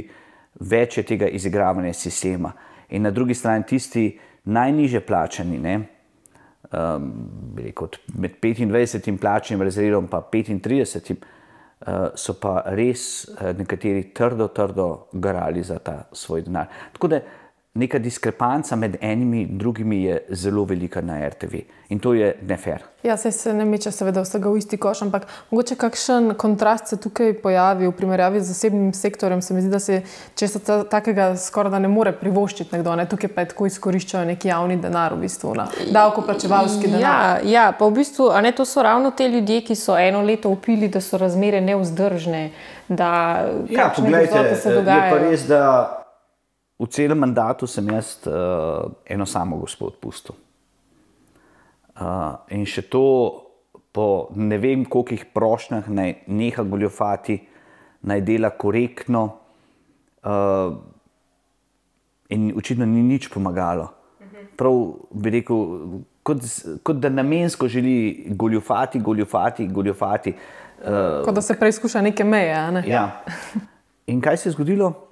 več 0.61 0.99
je 0.99 1.05
tega 1.07 1.29
izigravanja 1.29 1.93
sistema. 1.93 2.53
In 2.91 3.03
na 3.03 3.11
drugi 3.11 3.35
strani 3.35 3.67
tisti 3.69 4.19
najniže 4.45 5.01
plačeni, 5.01 5.59
ne, 5.59 5.75
um, 6.73 7.11
rekel, 7.57 7.89
med 8.15 8.39
25 8.43 9.19
plačnim 9.21 9.63
razredom 9.63 10.09
in 10.49 10.61
35, 10.61 11.17
uh, 11.87 12.09
so 12.15 12.35
pa 12.41 12.63
res 12.67 13.29
uh, 13.29 13.53
nekateri 13.59 14.11
trdo, 14.15 14.49
trdo 14.49 15.09
garali 15.13 15.63
za 15.63 15.79
ta 15.79 16.09
svoj 16.13 16.43
denar. 16.43 16.67
Tako 16.93 17.09
da 17.09 17.21
neka 17.79 17.99
diskrepanca 17.99 18.77
med 18.77 18.97
enimi 19.01 19.43
in 19.43 19.59
drugimi 19.59 20.03
je 20.05 20.19
zelo 20.31 20.65
velika 20.65 21.01
na 21.01 21.29
RTV 21.29 21.55
in 21.89 21.99
to 21.99 22.15
je 22.15 22.35
nefer. 22.43 22.83
Ja, 23.03 23.17
se, 23.17 23.31
se 23.33 23.53
ne 23.55 23.65
meče, 23.65 23.93
seveda, 23.95 24.21
vsega 24.27 24.51
v 24.51 24.59
isti 24.59 24.77
koš, 24.77 25.03
ampak 25.07 25.27
mogoče 25.51 25.77
kakšen 25.79 26.35
kontrast 26.37 26.91
se 26.91 26.97
tukaj 27.01 27.33
pojavi 27.43 27.87
v 27.87 27.93
primerjavi 27.97 28.41
z 28.41 28.51
zasebnim 28.51 28.93
sektorjem. 28.93 29.43
Se 29.43 29.55
mi 29.55 29.63
zdi, 29.63 29.71
da 29.71 29.79
se 29.79 30.01
česa 30.35 30.59
ta, 30.59 30.81
takega 30.85 31.31
skoraj 31.37 31.71
da 31.71 31.79
ne 31.79 31.89
more 31.89 32.13
privoščiti 32.13 32.75
nekdo, 32.77 32.97
ne? 32.99 33.07
tukaj 33.09 33.31
pa 33.33 33.41
je 33.47 33.53
tako 33.55 33.67
izkoriščajo 33.71 34.25
neki 34.33 34.51
javni 34.51 34.77
denar, 34.83 35.15
v 35.15 35.23
bistvu, 35.25 35.55
na 35.55 35.69
davkoplačevalski 35.95 36.91
denar. 36.91 37.01
Ja, 37.01 37.39
ja, 37.45 37.69
pa 37.79 37.87
v 37.87 38.01
bistvu, 38.03 38.29
a 38.35 38.43
ne, 38.45 38.53
to 38.53 38.67
so 38.67 38.83
ravno 38.83 39.11
te 39.11 39.29
ljudje, 39.29 39.63
ki 39.71 39.79
so 39.79 39.97
eno 39.99 40.21
leto 40.23 40.51
upili, 40.51 40.89
da 40.89 41.01
so 41.01 41.19
razmere 41.19 41.61
nevzdržne. 41.61 42.51
Da, 42.89 43.47
Ja, 43.69 43.93
poglejte, 43.97 44.57
se 44.57 44.69
je 44.69 44.75
pa 44.75 44.81
dogajajo. 44.81 45.19
res, 45.31 45.43
da 45.47 45.98
v 46.79 46.87
celem 46.87 47.19
mandatu 47.19 47.67
sem 47.67 47.87
jaz 47.91 48.19
uh, 48.27 48.87
eno 49.07 49.27
samo 49.27 49.59
gospod 49.59 49.99
pustil. 50.01 50.37
Uh, 51.99 52.39
in 52.55 52.63
še 52.63 52.85
to 52.87 53.03
po 53.91 54.31
ne 54.39 54.61
vem 54.63 54.85
kolikih 54.87 55.27
prošnjah 55.35 55.89
naj 55.91 56.13
neha 56.31 56.63
goljofati, 56.63 57.41
naj 58.07 58.23
dela 58.23 58.53
korektno. 58.55 59.25
Uh, 60.23 60.79
in 62.31 62.53
očitno 62.55 62.87
ni 62.87 63.03
nič 63.03 63.27
pomagalo. 63.33 63.89
Prav 64.59 64.79
bi 65.15 65.33
rekel, 65.35 65.59
kot, 66.23 66.47
kot 66.87 67.03
da 67.03 67.11
namensko 67.11 67.69
želi 67.71 68.31
goljofati, 68.39 69.01
goljofati, 69.03 69.67
goljofati. 69.67 70.35
Uh, 70.79 71.25
Kot 71.27 71.35
da 71.35 71.43
se 71.43 71.59
preizkuša 71.59 72.03
neke 72.07 72.25
meje. 72.25 72.63
Ne? 72.79 72.85
Ja. 72.87 73.25
In 74.07 74.23
kaj 74.23 74.37
se 74.37 74.49
je 74.49 74.55
zgodilo? 74.55 75.08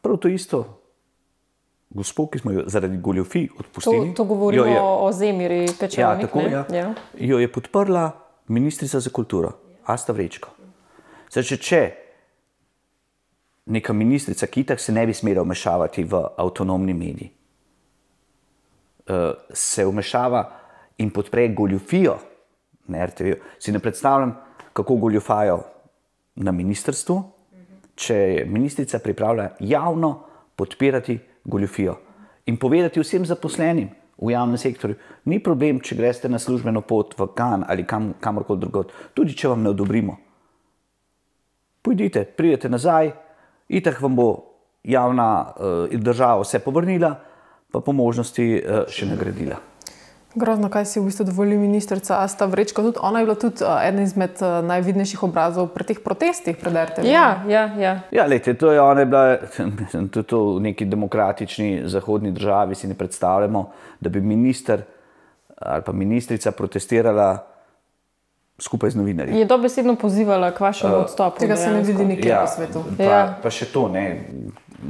Prav 0.00 0.16
to 0.16 0.28
isto. 0.28 0.76
Gospod, 1.90 2.30
ki 2.30 2.38
smo 2.38 2.52
jo 2.52 2.62
zaradi 2.66 2.96
goljofij 2.96 3.48
To, 3.48 3.54
odpustili, 3.58 4.14
to 4.14 4.24
govorimo 4.24 4.64
jo 4.64 4.72
je, 4.72 4.80
o, 4.80 5.12
zemlji 5.12 5.64
ja, 5.64 5.72
pečevnika. 5.80 6.26
tako, 6.26 6.40
ja, 6.40 6.64
ja. 6.72 6.94
jo 7.18 7.38
je 7.38 7.52
podprla 7.52 8.10
ministrica 8.48 9.00
za 9.00 9.10
kulturo, 9.10 9.52
Asta 9.84 10.12
Vrečko. 10.12 10.48
Zdaj, 11.30 11.44
če, 11.44 11.56
če 11.56 11.80
neka 13.66 13.92
ministrica, 13.92 14.46
ki 14.46 14.60
itak 14.64 14.80
se 14.80 14.92
ne 14.92 15.06
bi 15.06 15.14
smela 15.14 15.42
vmešavati 15.42 16.04
v 16.04 16.22
avtonomni 16.38 16.94
medij, 16.94 17.30
eh, 19.06 19.32
se 19.52 19.86
vmešava 19.86 20.44
in 20.98 21.10
podpre 21.10 21.48
goljofijo 21.48 22.18
na 22.86 23.06
RTV, 23.06 23.34
si 23.58 23.72
ne 23.72 23.78
predstavljam, 23.78 24.34
kako 24.72 24.96
goljofajo 24.96 25.60
na 26.36 26.52
ministrstvu, 26.52 27.22
če 28.00 28.16
je 28.16 28.44
ministrica 28.48 28.98
pripravljena 28.98 29.50
javno 29.60 30.14
podpirati 30.56 31.18
goljofijo 31.44 31.96
in 32.46 32.56
povedati 32.56 33.00
vsem 33.00 33.26
zaposlenim 33.26 33.90
v 34.20 34.32
javnem 34.32 34.58
sektorju, 34.60 34.96
ni 35.32 35.38
problem, 35.40 35.80
če 35.80 35.96
greste 35.96 36.28
na 36.28 36.38
službeno 36.38 36.82
pot 36.84 37.14
v 37.18 37.28
Kan 37.36 37.64
ali 37.68 37.86
kam, 37.88 38.12
kamorkoli 38.20 38.60
drugod, 38.60 38.92
tudi 39.16 39.36
če 39.36 39.48
vam 39.52 39.62
ne 39.64 39.72
odobrimo. 39.72 40.16
Pojdite, 41.80 42.26
pridete 42.36 42.68
nazaj, 42.68 43.14
itak 43.72 44.00
vam 44.04 44.16
bo 44.16 44.28
javna 44.84 45.30
uh, 45.56 45.96
država 45.96 46.44
vse 46.44 46.60
povrnila, 46.60 47.14
pa 47.72 47.80
po 47.80 47.96
možnosti 47.96 48.46
uh, 48.60 48.84
še 48.92 49.08
nagradila. 49.08 49.69
Grozno, 50.34 50.68
kaj 50.70 50.84
si 50.86 51.00
v 51.00 51.08
bistvu 51.10 51.24
dovoli 51.26 51.58
ministrica 51.58 52.20
Asta 52.22 52.46
Vrečko. 52.46 52.82
Tudi 52.82 52.98
ona 53.02 53.18
je 53.18 53.24
bila 53.26 53.34
tudi 53.34 53.64
uh, 53.66 53.82
eden 53.82 54.02
izmed 54.02 54.38
uh, 54.38 54.62
najvidnejših 54.62 55.22
obrazov 55.26 55.72
pri 55.74 55.84
teh 55.90 55.98
protestih 55.98 56.54
pred 56.54 56.70
RTV. 56.70 57.02
Ja, 57.10 57.42
ja, 57.50 57.64
ja. 57.74 57.92
Ja, 58.14 58.26
lejte, 58.30 58.54
to 58.54 58.70
je 58.70 58.80
ona 58.80 59.00
je 59.00 59.06
bila, 59.10 59.36
mislim, 59.80 60.08
tudi 60.08 60.28
to 60.30 60.54
v 60.54 60.60
neki 60.70 60.84
demokratični 60.86 61.82
zahodni 61.90 62.30
državi 62.30 62.74
si 62.74 62.86
ne 62.88 62.94
predstavljamo, 62.94 63.70
da 64.00 64.08
bi 64.08 64.20
minister 64.20 64.82
ali 65.60 65.82
pa 65.82 65.92
ministrica 65.92 66.50
protestirala 66.50 67.46
skupaj 68.58 68.90
z 68.90 68.96
novinarji. 68.96 69.38
Je 69.38 69.44
dobesedno 69.44 69.94
pozivala 69.96 70.50
k 70.54 70.60
vašemu 70.60 70.94
Eh, 70.94 70.96
odstopu. 70.96 71.40
Tega 71.40 71.56
se 71.56 71.72
ne 71.72 71.82
vidi 71.82 72.04
nikjer 72.04 72.26
ja. 72.26 72.40
po 72.40 72.46
svetu. 72.46 72.84
Pa, 72.96 73.02
Ja. 73.04 73.34
pa 73.42 73.50
še 73.50 73.66
to, 73.66 73.88
ne. 73.88 74.24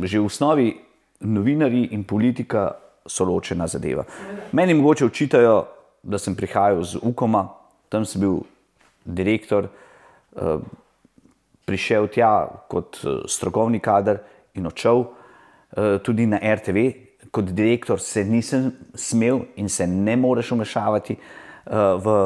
že 0.03 0.20
v 0.20 0.24
osnovi 0.24 0.76
novinari 1.20 1.88
in 1.90 2.05
politika 2.05 2.70
so 3.07 3.25
ločena 3.25 3.67
zadeva. 3.67 4.05
Meni 4.53 4.75
mogoče 4.75 5.05
učitajo, 5.05 5.65
da 6.03 6.19
sem 6.19 6.35
prihajal 6.35 6.83
z 6.85 7.01
UKOM-a, 7.03 7.49
tam 7.89 8.05
sem 8.05 8.21
bil 8.21 8.41
direktor, 9.05 9.69
eh, 10.37 10.59
prišel 11.71 12.11
tja 12.11 12.33
kot 12.71 13.01
eh, 13.05 13.23
strokovni 13.31 13.81
kader 13.83 14.21
in 14.59 14.67
odšel 14.71 15.05
eh, 15.05 15.99
tudi 16.05 16.27
na 16.27 16.41
RTV. 16.43 16.89
Kot 17.31 17.53
direktor 17.55 18.01
se 18.03 18.25
nisem 18.27 18.73
smel 18.95 19.45
in 19.61 19.69
se 19.69 19.87
ne 19.87 20.17
moreš 20.19 20.55
vmešavati 20.57 21.15
eh, 21.15 21.71
v 22.05 22.17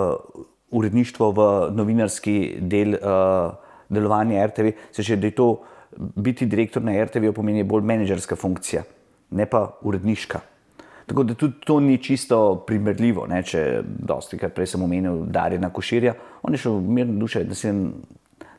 uredništvo, 0.75 1.31
v 1.31 1.45
novinarski 1.71 2.57
del 2.59 2.97
delovanja 3.89 4.47
RTV. 4.49 4.73
Se 4.91 5.03
že, 5.07 5.17
da 5.17 5.29
je 5.31 5.37
to 5.39 5.49
biti 6.17 6.49
direktor 6.51 6.83
na 6.83 6.97
RTV 7.05 7.31
pomeni 7.35 7.63
bolj 7.63 7.85
menedžerska 7.87 8.35
funkcija, 8.37 8.83
ne 9.31 9.47
pa 9.47 9.69
uredniška. 9.87 10.41
Tako 11.07 11.23
da 11.23 11.35
tudi 11.35 11.61
to 11.64 11.81
ni 11.81 11.99
čisto 12.03 12.64
primerljivo. 12.67 13.27
Ne, 13.29 13.43
če 13.45 13.83
dosti 13.85 14.38
krat 14.40 14.55
prej 14.57 14.73
sem 14.73 14.83
omenil 14.83 15.25
Darjena 15.29 15.71
Koširja, 15.71 16.14
on 16.43 16.55
je 16.55 16.62
šel 16.64 16.81
mirno 16.81 17.19
duše, 17.21 17.45
da 17.45 17.55
se 17.55 17.75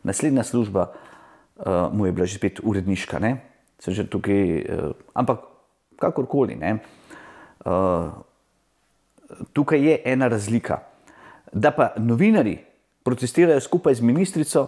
naslednja 0.03 0.43
služba 0.43 0.85
uh, 0.91 1.65
mu 1.93 2.05
je 2.05 2.11
bila 2.11 2.25
že 2.25 2.37
spet 2.37 2.61
uredniška. 2.63 3.19
Že 3.87 4.07
tukaj, 4.09 4.41
uh, 4.61 4.93
ampak 5.13 5.41
kakorkoli. 5.99 6.57
Uh, 7.65 8.13
tukaj 9.53 9.81
je 9.81 10.01
ena 10.05 10.27
razlika. 10.27 10.79
Da 11.53 11.71
pa 11.71 11.93
novinari 11.97 12.57
protestirajo 13.03 13.59
skupaj 13.61 13.95
z 13.95 14.01
ministrico, 14.01 14.67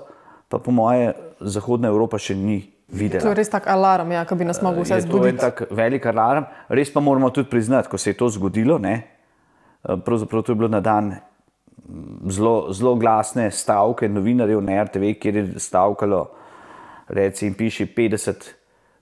pa 0.49 0.59
po 0.59 0.71
moje 0.71 1.13
Zahodna 1.39 1.87
Evropa 1.87 2.17
še 2.17 2.35
ni 2.35 2.76
videla. 2.87 3.21
To 3.21 3.29
je 3.29 3.35
res 3.35 3.49
tak 3.49 3.67
alarm, 3.67 4.11
ja, 4.11 4.23
ki 4.25 4.35
bi 4.39 4.47
nas 4.47 4.61
mogel 4.63 4.85
vse 4.85 5.01
je 5.01 5.05
to 5.05 5.07
en 5.07 5.11
zbuditi. 5.11 5.41
tak 5.41 5.63
velik 5.71 6.05
alarm. 6.05 6.47
Res 6.69 6.91
pa 6.93 7.03
moramo 7.03 7.29
tudi 7.29 7.49
priznati, 7.49 7.89
ko 7.89 7.97
se 7.97 8.11
je 8.11 8.17
to 8.17 8.29
zgodilo, 8.29 8.77
ne, 8.79 8.95
eh, 9.83 9.97
pravzaprav 10.05 10.43
to 10.43 10.51
je 10.51 10.55
bilo 10.55 10.69
na 10.71 10.79
dan 10.79 11.15
mm, 11.15 12.29
zelo, 12.31 12.73
zelo 12.73 12.95
glasne 12.95 13.51
stavke 13.51 14.09
novinarjev 14.09 14.61
na 14.61 14.83
RTV, 14.83 15.13
kjer 15.19 15.35
je 15.35 15.59
stavkalo, 15.59 16.27
reci 17.07 17.47
in 17.47 17.53
piši 17.53 17.87
50, 17.95 18.49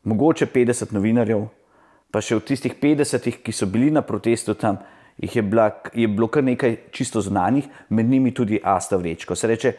mogoče 0.03 0.45
50 0.45 0.93
novinarjev, 0.93 1.47
pa 2.11 2.21
še 2.21 2.35
od 2.35 2.45
tistih 2.45 2.75
50, 2.81 3.41
ki 3.43 3.51
so 3.51 3.65
bili 3.65 3.89
na 3.91 4.01
protestu 4.01 4.53
tam, 4.53 4.77
jih 5.17 5.35
je, 5.35 5.41
bila, 5.41 5.69
je 5.93 6.07
bilo 6.07 6.27
kar 6.27 6.43
nekaj 6.43 6.77
čisto 6.91 7.21
znanih, 7.21 7.65
med 7.89 8.09
njimi 8.09 8.33
tudi 8.33 8.59
Asta 8.63 8.97
Vrečko. 8.97 9.35
Se 9.35 9.47
reče, 9.47 9.73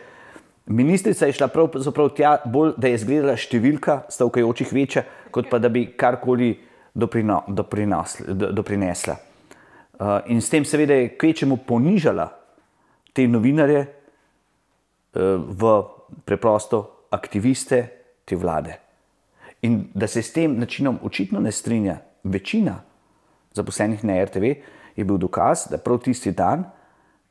Ministrica 0.66 1.26
je 1.26 1.33
šla 1.33 1.48
pravzaprav 1.48 2.09
tja, 2.09 2.37
bolj 2.44 2.72
da 2.76 2.90
je 2.90 2.98
izgledala 2.98 3.37
številka 3.38 4.00
stavkajočih 4.11 4.72
večja, 4.74 5.05
kot 5.31 5.46
pa 5.50 5.61
da 5.62 5.68
bi 5.70 5.85
karkoli 5.94 6.57
doprino, 6.94 7.44
doprinosla- 7.48 8.35
do- 8.35 8.50
doprinesla. 8.52 9.14
Uh, 9.96 10.18
in 10.26 10.40
s 10.40 10.50
tem, 10.50 10.64
seveda, 10.64 10.94
je 10.94 11.12
kvečemu 11.16 11.57
ponižala 11.66 12.26
te 13.14 13.29
novinarje 13.29 13.87
uh, 13.87 15.38
v 15.38 15.70
preprosto 16.24 17.07
aktiviste 17.14 17.79
te 18.24 18.37
vlade. 18.37 18.74
In 19.62 19.87
da 19.94 20.07
se 20.07 20.22
s 20.22 20.33
tem 20.33 20.59
načinom 20.59 20.98
očitno 21.02 21.40
ne 21.40 21.52
strinja 21.52 21.96
večina 22.24 22.83
zaposlenih 23.55 24.05
na 24.05 24.18
RTV, 24.24 24.44
je 24.96 25.05
bil 25.05 25.16
dokaz, 25.18 25.68
da 25.70 25.79
prav 25.79 26.02
tisti 26.05 26.33
dan 26.33 26.64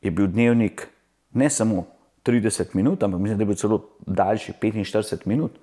je 0.01 0.11
bil 0.11 0.27
dnevnik 0.27 0.87
ne 1.33 1.49
samo 1.49 1.85
30 2.25 2.73
minut, 2.73 3.03
ampak 3.03 3.21
mislim, 3.21 3.37
da 3.37 3.43
je 3.43 3.51
bil 3.51 3.59
celo 3.59 3.81
daljši 4.05 4.53
45 4.61 5.27
minut. 5.29 5.59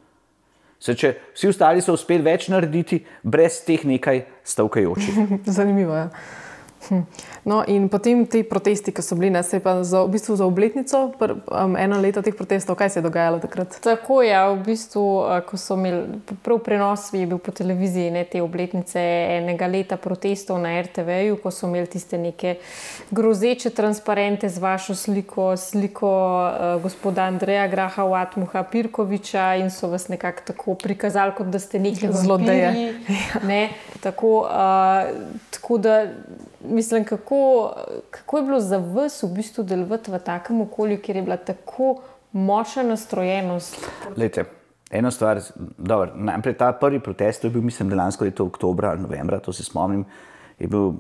Se, 0.83 0.95
če 0.99 1.15
vsi 1.35 1.49
ostali 1.53 1.83
so 1.83 1.95
uspeli 1.95 2.25
več 2.27 2.49
narediti, 2.51 3.05
brez 3.23 3.61
teh 3.67 3.85
nekaj 3.87 4.25
stavkajočih. 4.55 5.21
Zanimivo 5.59 5.95
je. 5.95 6.07
Ja. 6.09 6.42
Hm. 6.89 7.01
No, 7.45 7.63
in 7.67 7.89
potem 7.89 8.27
ti 8.27 8.43
protesti, 8.43 8.93
ki 8.93 9.03
so 9.03 9.17
bili, 9.19 9.31
ne, 9.31 9.43
se 9.43 9.57
je 9.57 9.63
pa 9.63 9.83
za, 9.85 10.03
v 10.03 10.13
bistvu 10.17 10.37
za 10.37 10.47
obletnico, 10.47 11.13
pr, 11.19 11.35
um, 11.47 11.77
eno 11.79 12.01
leto 12.01 12.23
teh 12.23 12.35
protestov, 12.35 12.77
kaj 12.79 12.91
se 12.91 12.99
je 12.99 13.03
dogajalo 13.07 13.39
takrat? 13.43 13.77
Tako 13.83 14.23
je, 14.23 14.31
ja, 14.31 14.49
v 14.51 14.59
bistvu, 14.67 15.05
ko 15.47 15.59
so 15.61 15.77
imeli 15.79 16.21
prav 16.43 16.59
prenos, 16.65 17.09
je 17.13 17.27
bil 17.27 17.39
po 17.39 17.55
televiziji 17.55 18.11
ne, 18.11 18.25
te 18.25 18.43
obletnice 18.43 19.03
enega 19.39 19.67
leta 19.71 19.97
protestov 19.97 20.59
na 20.63 20.75
RTV-ju, 20.83 21.39
ko 21.43 21.51
so 21.55 21.71
imeli 21.71 21.91
tiste 21.91 22.19
neke 22.19 22.57
grozeče 23.11 23.71
transparente 23.71 24.49
z 24.49 24.59
vašo 24.59 24.95
sliko, 24.95 25.53
sliko 25.57 26.11
uh, 26.11 26.83
gospoda 26.83 27.29
Andreja 27.31 27.69
Graha, 27.69 28.03
Watmuha 28.03 28.65
Pirkoviča 28.71 29.55
in 29.63 29.71
so 29.71 29.91
vas 29.93 30.09
nekako 30.09 30.47
tako 30.47 30.75
prikazali, 30.75 31.35
kot 31.37 31.47
da 31.47 31.59
ste 31.59 31.79
neki 31.79 32.09
Zlodeje. 32.13 32.67
vampirji, 32.67 32.93
Ne, 33.47 33.69
tako, 34.01 34.47
uh, 34.47 35.11
tako 35.51 35.79
da 35.79 36.07
mislim, 36.65 37.05
kako, 37.05 37.73
kako 38.11 38.39
je 38.39 38.43
bilo 38.43 38.61
za 38.61 38.77
vas 38.79 39.23
v 39.23 39.29
bistvu 39.35 39.65
delovati 39.65 40.11
v 40.11 40.19
takem 40.19 40.61
okolju, 40.61 40.99
kjer 41.03 41.17
je 41.17 41.23
bila 41.23 41.37
tako 41.37 42.03
močna 42.33 42.83
nastrojenost. 42.83 43.89
Lejte, 44.17 44.45
eno 44.91 45.11
stvar, 45.11 45.41
dobro, 45.79 46.13
najprej 46.15 46.55
ta 46.55 46.73
prvi 46.73 47.01
protest, 47.01 47.41
to 47.41 47.47
je 47.47 47.51
bil, 47.51 47.63
mislim, 47.63 47.93
lansko 47.93 48.25
leto 48.25 48.47
oktobra 48.47 48.91
ali 48.91 49.01
novembra, 49.01 49.41
to 49.41 49.53
se 49.53 49.65
spomnim, 49.65 50.05
je 50.59 50.69
bil 50.69 50.93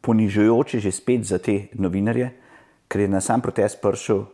ponižujoče 0.00 0.80
že 0.80 0.92
spet 0.92 1.24
za 1.24 1.38
te 1.38 1.68
novinarje, 1.72 2.30
ker 2.88 3.00
je 3.00 3.08
na 3.08 3.20
sam 3.20 3.40
protest 3.40 3.80
prišel 3.82 4.24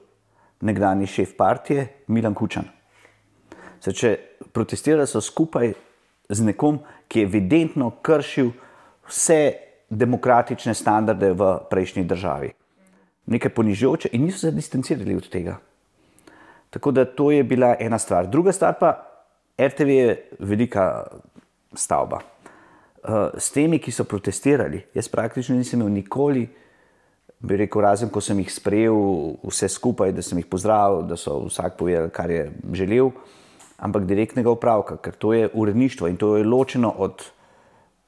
nekdani 0.61 1.07
šef 1.07 1.37
partije 1.37 1.89
Milan 2.07 2.35
Kučan. 2.35 2.65
Se, 3.81 3.93
če 3.93 4.17
protestirali 4.53 5.07
so 5.07 5.21
skupaj 5.21 5.73
z 6.29 6.45
nekom, 6.45 6.81
ki 7.09 7.21
je 7.21 7.27
evidentno 7.27 7.91
kršil 8.03 8.51
vse 9.09 9.70
demokratične 9.91 10.75
standarde 10.75 11.33
v 11.33 11.51
prejšnji 11.71 12.05
državi. 12.05 12.53
Nekaj 13.27 13.55
ponižujoče 13.55 14.09
in 14.13 14.25
niso 14.25 14.39
se 14.39 14.51
distancirali 14.51 15.17
od 15.17 15.29
tega. 15.29 15.59
Tako 16.71 16.91
da 16.91 17.05
to 17.05 17.31
je 17.31 17.45
bila 17.45 17.75
ena 17.81 17.99
stvar. 17.99 18.27
Druga 18.27 18.53
stvar 18.53 18.75
pa, 18.81 18.95
RTV 19.59 19.89
je 19.89 20.29
velika 20.39 21.07
stavba. 21.75 22.21
Uh, 23.03 23.33
s 23.39 23.51
temi, 23.51 23.79
ki 23.79 23.93
so 23.93 24.05
protestirali, 24.05 24.83
jaz 24.95 25.09
praktično 25.09 25.57
nisem 25.57 25.81
imel 25.81 25.93
nikoli, 25.93 26.47
bi 27.41 27.57
rekel, 27.57 27.81
razen 27.83 28.11
ko 28.13 28.21
sem 28.21 28.39
jih 28.43 28.51
sprejel, 28.53 28.97
vse 29.43 29.69
skupaj, 29.73 30.13
da 30.13 30.23
sem 30.23 30.39
jih 30.39 30.47
pozdravil, 30.47 31.07
da 31.09 31.17
so 31.17 31.39
vsak 31.47 31.79
povedal, 31.81 32.11
kar 32.13 32.31
je 32.31 32.51
želel, 32.77 33.09
ampak 33.81 34.05
direktnega 34.05 34.53
upravka, 34.53 34.99
ker 35.01 35.17
to 35.17 35.33
je 35.33 35.49
uredništvo 35.55 36.09
in 36.09 36.21
to 36.21 36.37
je 36.37 36.45
ločeno 36.45 36.93
od 36.99 37.25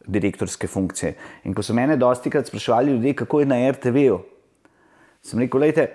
direktorske 0.06 0.66
funkcije. 0.66 1.14
In 1.44 1.54
ko 1.54 1.62
so 1.62 1.74
mene 1.74 1.96
dosti 1.96 2.30
krat 2.30 2.46
sprašvali 2.46 2.92
ljudje, 2.92 3.14
kako 3.14 3.40
je 3.40 3.46
na 3.46 3.58
RTV-u, 3.70 4.20
sem 5.22 5.40
rekel, 5.40 5.60
gledajte, 5.60 5.86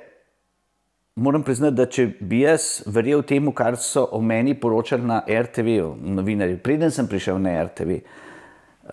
moram 1.15 1.43
priznati, 1.43 1.75
da 1.75 1.85
če 1.89 2.07
bi 2.19 2.43
jaz 2.43 2.83
verjel 2.85 3.23
temu, 3.27 3.51
kar 3.57 3.77
so 3.81 4.05
o 4.13 4.21
meni 4.21 4.53
poročali 4.59 5.05
na 5.07 5.21
RTV, 5.27 5.79
novinarji, 6.17 6.59
preden 6.63 6.93
sem 6.93 7.07
prišel 7.09 7.39
na 7.41 7.55
RTV, 7.65 7.97
uh, 7.97 8.01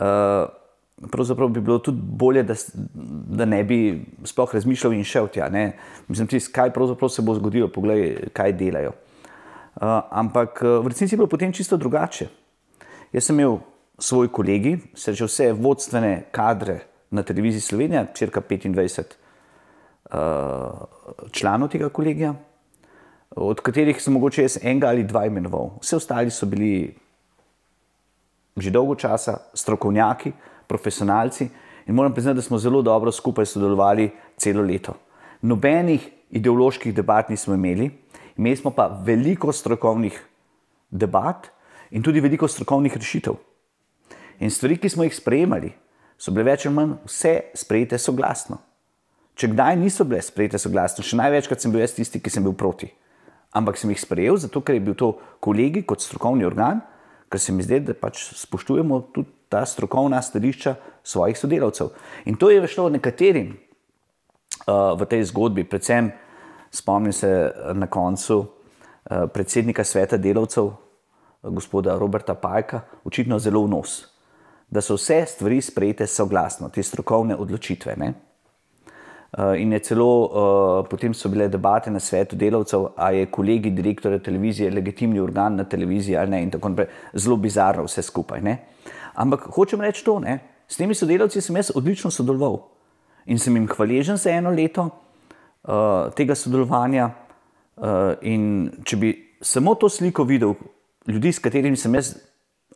eh, 0.00 1.09
pravzaprav 1.12 1.50
bi 1.53 1.61
bilo 1.61 1.79
tudi 1.85 2.00
bolje, 2.00 2.42
da, 2.48 2.57
da 3.38 3.44
ne 3.44 3.61
bi 3.64 3.79
sploh 4.24 4.55
razmišljal 4.55 4.96
in 4.96 5.05
šel 5.05 5.29
tja. 5.35 5.50
Ne? 5.53 5.72
Mislim, 6.09 6.31
tis, 6.31 6.48
kaj 6.48 6.72
pravzaprav 6.72 7.12
se 7.12 7.22
bo 7.22 7.35
zgodilo, 7.37 7.68
poglej, 7.68 8.31
kaj 8.33 8.57
delajo. 8.57 8.94
Uh, 9.74 10.00
ampak 10.11 10.62
uh, 10.62 10.79
v 10.85 10.94
resnici 10.94 11.14
je 11.14 11.18
bilo 11.18 11.29
potem 11.29 11.53
čisto 11.53 11.77
drugače. 11.77 12.31
Jaz 13.12 13.29
sem 13.29 13.38
imel 13.38 13.59
svoj 13.98 14.28
kolegi, 14.33 14.78
srečal 14.94 15.28
vse 15.28 15.52
vodstvene 15.52 16.24
kadre 16.33 16.80
na 17.11 17.22
televiziji 17.22 17.61
Slovenija, 17.61 18.07
crka 18.14 18.40
25 18.40 19.02
članov 21.33 21.68
tega 21.68 21.88
kolegija, 21.88 22.35
od 23.37 23.61
katerih 23.61 24.02
sem 24.02 24.12
mogoče 24.14 24.42
jaz 24.42 24.59
enega 24.62 24.88
ali 24.88 25.04
dva 25.04 25.26
imenoval. 25.26 25.70
Vse 25.83 25.96
ostali 25.96 26.30
so 26.30 26.46
bili 26.46 26.94
že 28.57 28.70
dolgo 28.70 28.94
časa 28.94 29.37
strokovnjaki, 29.54 30.33
profesionalci 30.66 31.48
in 31.87 31.94
moram 31.94 32.14
priznati, 32.14 32.37
da 32.37 32.42
smo 32.42 32.59
zelo 32.59 32.83
dobro 32.83 33.12
skupaj 33.12 33.46
sodelovali 33.46 34.11
celo 34.37 34.62
leto. 34.62 34.94
Nobenih 35.42 36.11
ideoloških 36.30 36.94
debat 36.94 37.28
nismo 37.28 37.54
imeli, 37.54 37.90
imeli 38.37 38.57
smo 38.57 38.70
pa 38.70 38.87
veliko 39.04 39.52
strokovnih 39.52 40.22
debat 40.90 41.46
in 41.90 42.02
tudi 42.02 42.20
veliko 42.20 42.48
strokovnih 42.48 42.96
rešitev. 42.96 43.35
In 44.44 44.52
stvari, 44.52 44.76
ki 44.76 44.90
smo 44.92 45.07
jih 45.07 45.14
sprejemali, 45.16 45.70
so 46.20 46.33
bile 46.35 46.50
več 46.50 46.66
ali 46.68 46.76
manj 46.76 46.98
vse 47.09 47.33
sprejete 47.57 47.96
soglasno. 48.00 48.59
Če 49.40 49.48
kdaj 49.50 49.78
niso 49.80 50.04
bile 50.07 50.20
sprejete 50.22 50.61
soglasno, 50.61 51.02
še 51.02 51.16
največkrat 51.18 51.64
sem 51.64 51.72
bil 51.72 51.80
jaz 51.80 51.96
tisti, 51.96 52.20
ki 52.20 52.30
sem 52.30 52.44
bil 52.44 52.52
proti. 52.59 52.90
Ampak 53.57 53.80
sem 53.80 53.90
jih 53.94 54.02
sprejel, 54.02 54.37
zato 54.42 54.61
ker 54.61 54.76
je 54.76 54.85
bil 54.85 54.98
to 54.98 55.14
kolegi 55.42 55.85
kot 55.88 56.04
strokovni 56.04 56.44
organ, 56.44 56.83
ker 57.33 57.40
se 57.40 57.54
mi 57.57 57.64
zdi, 57.64 57.80
da 57.88 57.96
pač 57.96 58.20
spoštujemo 58.37 59.00
tudi 59.16 59.33
ta 59.48 59.64
strokovna 59.66 60.20
stališča 60.22 60.76
svojih 61.07 61.38
sodelavcev. 61.40 61.94
In 62.28 62.37
to 62.37 62.52
je 62.52 62.61
šlo 62.68 62.90
nekaterim 62.92 63.54
uh, 63.54 64.92
v 64.98 65.09
tej 65.09 65.24
zgodbi, 65.33 65.64
predvsem 65.64 66.12
spomnim 66.74 67.14
se 67.16 67.30
na 67.74 67.88
koncu 67.88 68.42
uh, 68.44 69.26
predsednika 69.33 69.87
sveta 69.87 70.20
delavcev, 70.20 70.74
gospoda 71.44 71.96
Roberta 71.98 72.35
Pajka, 72.35 72.85
očitno 73.04 73.38
zelo 73.38 73.64
v 73.64 73.72
nos, 73.72 74.13
da 74.74 74.80
so 74.80 74.96
vse 74.98 75.24
stvari 75.26 75.60
sprejete 75.62 76.06
soglasno, 76.06 76.68
te 76.68 76.82
strokovne 76.82 77.37
odločitve. 77.37 77.94
Ne? 77.96 78.08
Eh, 79.38 79.60
in 79.62 79.72
je 79.72 79.78
celo 79.78 80.08
uh, 80.24 80.87
potem 80.90 81.14
so 81.14 81.28
bile 81.30 81.46
debate 81.48 81.90
na 81.90 82.00
svetu 82.00 82.37
delavcev, 82.37 82.88
ali 82.96 83.18
je 83.18 83.30
kolegi 83.30 83.70
direktorja 83.70 84.18
televizije 84.18 84.70
legitimni 84.70 85.20
organ 85.20 85.56
na 85.56 85.64
televiziji 85.64 86.16
ali 86.16 86.30
ne. 86.30 86.42
In 86.42 86.50
tako 86.50 86.68
naprej. 86.68 86.90
Zelo 87.14 87.37
bizarno 87.37 87.87
vse 87.87 88.02
skupaj. 88.02 88.42
Ne? 88.42 88.56
Ampak 89.14 89.46
hočem 89.54 89.80
reči 89.80 90.04
to, 90.04 90.18
ne? 90.18 90.38
s 90.68 90.76
temi 90.76 90.94
sodelavci 90.94 91.40
sem 91.40 91.56
jaz 91.56 91.70
odlično 91.74 92.10
sodeloval 92.10 92.58
in 93.26 93.38
sem 93.38 93.56
jim 93.56 93.66
hvaležen 93.68 94.16
za 94.16 94.30
eno 94.30 94.50
leto 94.50 94.88
uh, 94.88 96.10
tega 96.16 96.34
sodelovanja. 96.34 97.10
Uh, 97.76 98.14
in 98.22 98.70
če 98.84 98.96
bi 98.96 99.16
samo 99.42 99.74
to 99.74 99.88
sliko 99.88 100.24
videl, 100.24 100.54
ljudi, 101.06 101.32
s 101.32 101.38
katerimi 101.38 101.76
sem 101.76 101.94
jaz 101.94 102.14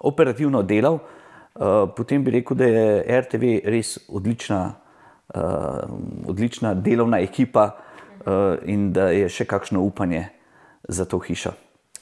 operativno 0.00 0.62
delal, 0.62 0.94
uh, 0.94 1.17
potem 1.96 2.24
bi 2.24 2.30
rekel, 2.30 2.56
da 2.56 2.64
je 2.64 3.20
RTV 3.20 3.54
res 3.64 3.98
odlična 4.08 4.74
uh, 5.34 5.40
odlična 6.26 6.74
delovna 6.74 7.18
ekipa 7.20 7.70
uh, 7.70 8.56
in 8.64 8.92
da 8.92 9.10
je 9.10 9.28
še 9.28 9.44
kakšno 9.44 9.80
upanje 9.82 10.28
za 10.88 11.04
to 11.04 11.18
hišo. 11.18 11.52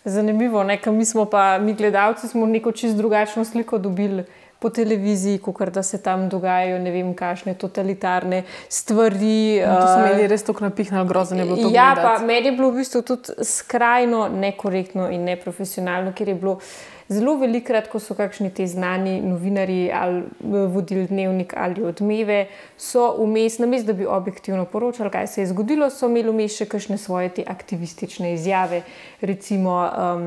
Zanimivo, 0.05 0.63
ker 0.83 0.93
mi 0.93 1.05
smo 1.05 1.25
pa, 1.25 1.59
mi 1.59 1.75
gledalci, 1.75 2.29
smo 2.29 2.47
neko 2.47 2.73
čisto 2.73 2.97
drugačno 2.97 3.45
sliko 3.45 3.79
dobili 3.79 4.25
po 4.59 4.71
televiziji, 4.71 5.39
kot 5.39 5.69
da 5.69 5.83
se 5.83 6.03
tam 6.03 6.29
dogajajo 6.29 6.79
ne 6.79 6.91
vem, 6.91 7.13
kakšne 7.15 7.55
totalitarne 7.55 8.43
stvari. 8.69 9.61
No, 9.61 9.81
to 9.81 9.87
so 9.87 10.01
imeli 10.01 10.25
eh, 10.25 10.31
res 10.33 10.45
tako 10.47 10.65
napihnjeno, 10.65 11.05
grozno 11.05 11.39
je 11.39 11.45
bilo 11.45 11.57
to. 11.57 11.71
Ja, 11.75 11.93
pa 11.97 12.19
meni 12.25 12.51
je 12.51 12.57
bilo 12.57 12.71
v 12.73 12.83
bistvu 12.83 13.03
tudi 13.03 13.37
skrajno 13.45 14.29
nekorektno 14.33 15.11
in 15.13 15.29
neprofesionalno, 15.29 16.15
ker 16.17 16.35
je 16.35 16.39
bilo. 16.41 16.61
Zelo 17.07 17.37
velikrat, 17.39 17.87
ko 17.87 18.01
so 18.03 18.17
kakšni 18.19 18.49
ti 18.51 18.65
znani 18.67 19.21
novinari 19.23 19.93
ali 19.95 20.25
eh, 20.25 20.65
vodili 20.73 21.05
dnevnik 21.07 21.53
ali 21.55 21.85
odmeve, 21.87 22.49
so 22.77 23.13
vmes, 23.21 23.61
namesto 23.63 23.93
da 23.93 23.99
bi 24.01 24.09
objektivno 24.11 24.65
poročali, 24.65 25.13
kaj 25.15 25.27
se 25.31 25.45
je 25.45 25.53
zgodilo, 25.53 25.87
so 25.91 26.11
imeli 26.11 26.35
vmes 26.35 26.57
še 26.59 26.67
kakšne 26.67 26.99
svoje 26.99 27.31
te 27.37 27.45
aktivistične 27.47 28.35
izjave. 28.35 28.83
Recimo, 29.21 29.79
um, 29.87 30.27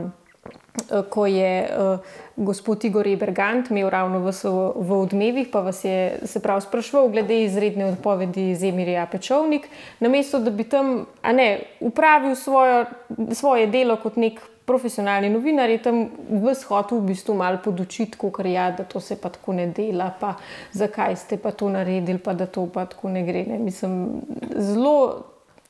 ko 1.09 1.25
je 1.25 1.53
uh, 1.69 1.99
gospod 2.35 2.85
Igor 2.85 3.07
Ebergant 3.07 3.69
imel 3.69 3.89
ravno 3.89 4.19
v, 4.19 4.31
v 4.75 4.99
odmevih, 4.99 5.47
pa 5.51 5.59
vas 5.61 5.83
je 5.83 6.19
se 6.25 6.39
prav 6.39 6.61
sprašval 6.61 7.09
glede 7.09 7.43
izredne 7.43 7.91
odpovedi 7.91 8.55
Zemirja 8.55 9.07
Pečovnik, 9.11 9.67
namesto 9.99 10.39
da 10.39 10.51
bi 10.51 10.63
tam 10.63 11.05
ne, 11.23 11.49
upravil 11.79 12.35
svojo, 12.35 12.85
svoje 13.31 13.67
delo 13.67 13.97
kot 13.99 14.15
nek 14.15 14.39
profesionalni 14.69 15.31
novinari 15.33 15.79
tam 15.81 16.03
v 16.29 16.53
shodu 16.53 16.99
v 16.99 17.09
bistvu 17.09 17.33
malo 17.33 17.57
podučiti, 17.63 18.19
ker 18.19 18.45
ja, 18.45 18.69
da 18.77 18.85
to 18.85 19.01
se 19.01 19.17
pa 19.17 19.31
tako 19.33 19.57
ne 19.57 19.67
dela, 19.73 20.11
pa 20.19 20.35
zakaj 20.77 21.17
ste 21.17 21.39
pa 21.41 21.51
to 21.51 21.71
naredili, 21.73 22.21
pa 22.21 22.37
da 22.37 22.45
to 22.45 22.67
pa 22.69 22.85
tako 22.85 23.09
ne 23.09 23.25
gre. 23.25 23.43
Ne. 23.49 23.57
Mislim, 23.57 24.21
zelo. 24.55 24.95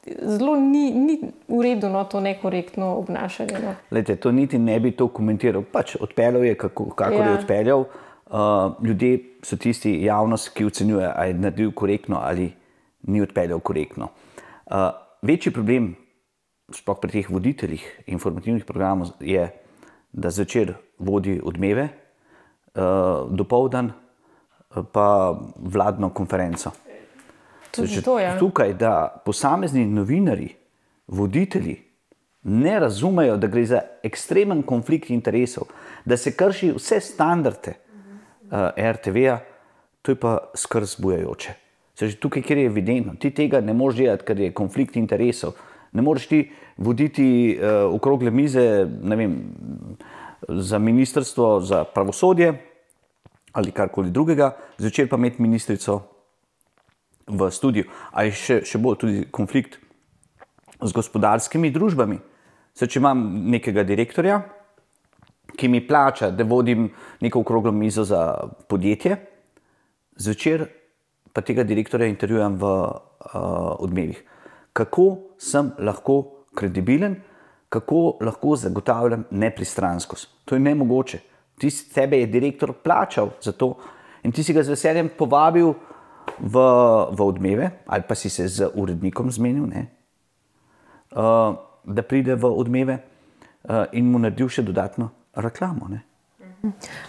Zelo 0.08 0.56
ni, 0.56 0.92
ni 0.96 1.20
v 1.48 1.62
redu, 1.62 1.90
no, 1.90 2.04
to 2.08 2.22
nekorektno 2.24 2.96
obnašanje. 3.02 3.60
No. 3.64 3.74
Lejte, 3.92 4.16
to 4.16 4.32
niti 4.32 4.58
ne 4.58 4.80
bi 4.80 4.92
to 4.92 5.10
komentiral. 5.12 5.64
Pač 5.72 5.98
odpeljal 6.00 6.46
je, 6.46 6.56
kako, 6.56 6.90
kako 6.96 7.20
ja. 7.20 7.26
je 7.26 7.34
odpeljal. 7.40 7.84
Uh, 8.30 8.78
ljudje 8.86 9.20
so 9.44 9.58
tisti, 9.58 9.92
javnost, 10.04 10.54
ki 10.54 10.66
ocenjuje, 10.70 11.12
ali 11.16 11.30
je 11.30 11.34
naredil 11.34 11.72
korektno 11.72 12.20
ali 12.22 12.52
ni 13.08 13.22
odpeljal 13.22 13.60
korektno. 13.60 14.08
Uh, 14.70 14.92
večji 15.22 15.54
problem 15.54 15.96
sploh 16.76 17.00
pri 17.02 17.12
teh 17.12 17.30
voditeljih 17.30 18.04
informativnih 18.08 18.66
programov, 18.66 19.16
je, 19.20 19.50
da 20.12 20.30
zvečer 20.30 20.74
vodi 21.00 21.40
odmeve, 21.44 21.90
uh, 21.90 23.28
dopoldan 23.34 23.92
pa 24.94 25.40
vladno 25.58 26.10
konferenco. 26.14 26.72
To, 27.72 28.20
ja. 28.20 28.38
Tukaj, 28.40 28.74
da 28.74 29.22
posamezni 29.26 29.86
novinari, 29.86 30.50
voditelji 31.08 31.78
ne 32.44 32.80
razumejo, 32.80 33.38
da 33.38 33.48
gre 33.48 33.66
za 33.66 33.82
ekstremen 34.04 34.62
konflikt 34.64 35.10
interesov, 35.10 35.68
da 36.06 36.18
se 36.18 36.32
krši 36.32 36.72
vse 36.78 37.00
standarde 37.00 37.74
uh, 37.74 38.70
eh, 38.76 38.92
RTV-ja, 38.94 39.40
to 40.02 40.12
je 40.12 40.16
pa 40.16 40.38
skrb 40.56 40.88
zbujajoče. 40.88 41.54
Tukaj, 42.20 42.42
kjer 42.42 42.58
je 42.58 42.66
evidentno, 42.66 43.14
ti 43.20 43.32
tega 43.36 43.60
ne 43.62 43.74
moreš 43.74 43.98
delati, 44.00 44.26
ker 44.26 44.40
je 44.40 44.54
konflikt 44.56 44.96
interesov. 44.96 45.58
Ne 45.92 46.02
moreš 46.02 46.28
ti 46.28 46.40
voditi 46.78 47.58
uh, 47.58 47.94
okrogle 47.96 48.32
mize 48.32 48.86
vem, 49.04 49.36
za 50.48 50.80
ministrstvo 50.80 51.60
za 51.60 51.84
pravosodje 51.84 52.54
ali 53.52 53.72
karkoli 53.72 54.12
drugega, 54.12 54.52
zvečer 54.78 55.10
pa 55.10 55.18
imeti 55.18 55.42
ministrico 55.42 56.02
v 57.30 57.52
studiu. 57.54 57.86
Ali 58.12 58.34
še, 58.36 58.62
še 58.66 58.82
bolj 58.82 59.00
tudi 59.04 59.26
konflikt 59.32 59.80
z 60.80 60.92
gospodarskimi 60.96 61.72
družbami. 61.72 62.20
Se, 62.74 62.88
če 62.88 63.00
imam 63.02 63.22
nekega 63.52 63.84
direktorja, 63.84 64.40
ki 65.60 65.68
mi 65.68 65.82
plača, 65.84 66.30
da 66.32 66.46
vodim 66.48 66.88
neko 67.22 67.42
okroglo 67.44 67.74
mizo 67.76 68.06
za 68.08 68.22
podjetje, 68.70 69.18
zvečer 70.20 70.68
pa 71.34 71.42
tega 71.46 71.66
direktorja 71.68 72.08
intervjujem 72.10 72.56
v 72.60 72.70
uh, 72.70 72.94
odmevih. 73.84 74.22
Kako 74.74 75.36
sem 75.42 75.74
lahko 75.84 76.46
kredibilen, 76.56 77.18
kako 77.70 78.18
lahko 78.26 78.56
zagotavljam 78.56 79.26
nepristranskost. 79.32 80.30
To 80.46 80.56
je 80.56 80.64
nemogoče. 80.64 81.20
Ti 81.60 81.70
tebe 81.94 82.20
je 82.20 82.32
direktor 82.32 82.74
plačal 82.74 83.30
za 83.42 83.52
to 83.52 83.76
in 84.24 84.32
ti 84.32 84.44
si 84.44 84.54
ga 84.54 84.64
z 84.64 84.74
veseljem 84.74 85.12
povabil 85.18 85.74
v, 86.42 86.56
v 87.12 87.20
odmeve, 87.22 87.72
ali 87.86 88.04
pa 88.08 88.16
si 88.16 88.30
se 88.30 88.48
z 88.48 88.72
urednikom 88.74 89.32
zmenil, 89.32 89.68
ne, 89.68 89.88
uh, 91.16 91.56
da 91.84 92.02
pride 92.04 92.36
v 92.36 92.46
odmeve 92.46 93.00
uh, 93.00 93.86
in 93.94 94.12
mu 94.12 94.20
naredil 94.20 94.50
še 94.50 94.64
dodatno 94.64 95.10
reklamo. 95.36 95.88
Ne. 95.90 96.04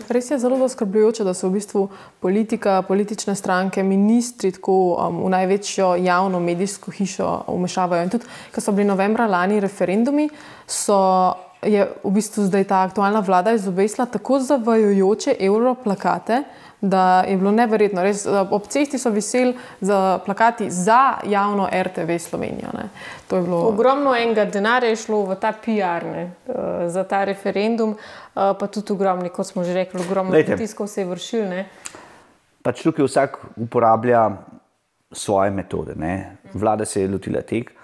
Res 0.08 0.30
je 0.30 0.38
zelo 0.38 0.58
zaskrbljujoče, 0.58 1.24
da 1.26 1.34
so 1.34 1.48
v 1.48 1.58
bistvu 1.58 1.88
politika, 2.22 2.82
politične 2.86 3.34
stranke, 3.34 3.82
ministri 3.82 4.52
tako 4.54 4.94
um, 4.94 5.24
v 5.24 5.30
največjo 5.34 5.94
javno 5.98 6.40
medijsko 6.40 6.94
hišo 6.94 7.30
umešavajo. 7.50 8.04
In 8.06 8.12
tudi, 8.14 8.30
ko 8.54 8.62
so 8.62 8.72
bili 8.72 8.86
novembra 8.86 9.26
lani 9.26 9.58
referendumi, 9.60 10.28
so, 10.70 11.00
je 11.66 11.82
v 11.82 12.12
bistvu 12.14 12.46
zdaj 12.46 12.68
ta 12.70 12.84
aktualna 12.86 13.20
vlada 13.26 13.52
izobesla 13.58 14.06
tako 14.06 14.38
zavajojoče 14.38 15.34
europlakate, 15.40 16.44
da 16.80 17.24
je 17.28 17.36
bilo 17.36 17.50
neverjetno. 17.50 18.02
Res, 18.02 18.26
ob 18.26 18.66
cesti 18.68 18.98
so 18.98 19.10
veseli 19.10 19.54
za 19.80 20.18
plakati 20.26 20.70
za 20.70 21.14
javno 21.24 21.68
RTV 21.72 22.18
Slovenijo. 22.18 22.68
Bilo... 23.30 23.58
Ogromno 23.68 24.16
enega 24.16 24.44
denarja 24.44 24.88
je 24.88 24.96
šlo 24.96 25.22
v 25.28 25.36
ta 25.40 25.52
PR, 25.52 26.06
ne, 26.06 26.24
uh, 26.46 26.54
za 26.88 27.04
ta 27.04 27.24
referendum, 27.24 27.90
uh, 27.90 28.52
pa 28.58 28.66
tudi 28.66 28.92
ogromno, 28.92 29.28
kot 29.28 29.46
smo 29.46 29.64
že 29.64 29.74
rekli, 29.74 30.00
ogromno 30.00 30.32
pritiskov 30.32 30.86
se 30.86 31.00
je 31.00 31.06
vršil. 31.06 31.44
Ne. 31.48 31.66
Pač 32.62 32.82
tukaj 32.82 33.04
vsak 33.04 33.38
uporablja 33.56 34.30
svoje 35.12 35.50
metode. 35.50 35.94
Ne. 35.96 36.36
Vlada 36.54 36.84
se 36.84 37.02
je 37.02 37.08
lotila 37.08 37.42
tega. 37.42 37.76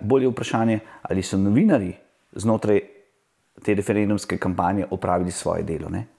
Bolje 0.00 0.24
je 0.24 0.30
vprašanje, 0.30 0.78
ali 1.02 1.22
so 1.22 1.38
novinari 1.38 1.92
znotraj 2.32 2.80
te 3.62 3.74
referendumske 3.74 4.38
kampanje 4.38 4.86
opravili 4.90 5.30
svoje 5.30 5.62
delo. 5.62 5.88
Ne. 5.88 6.17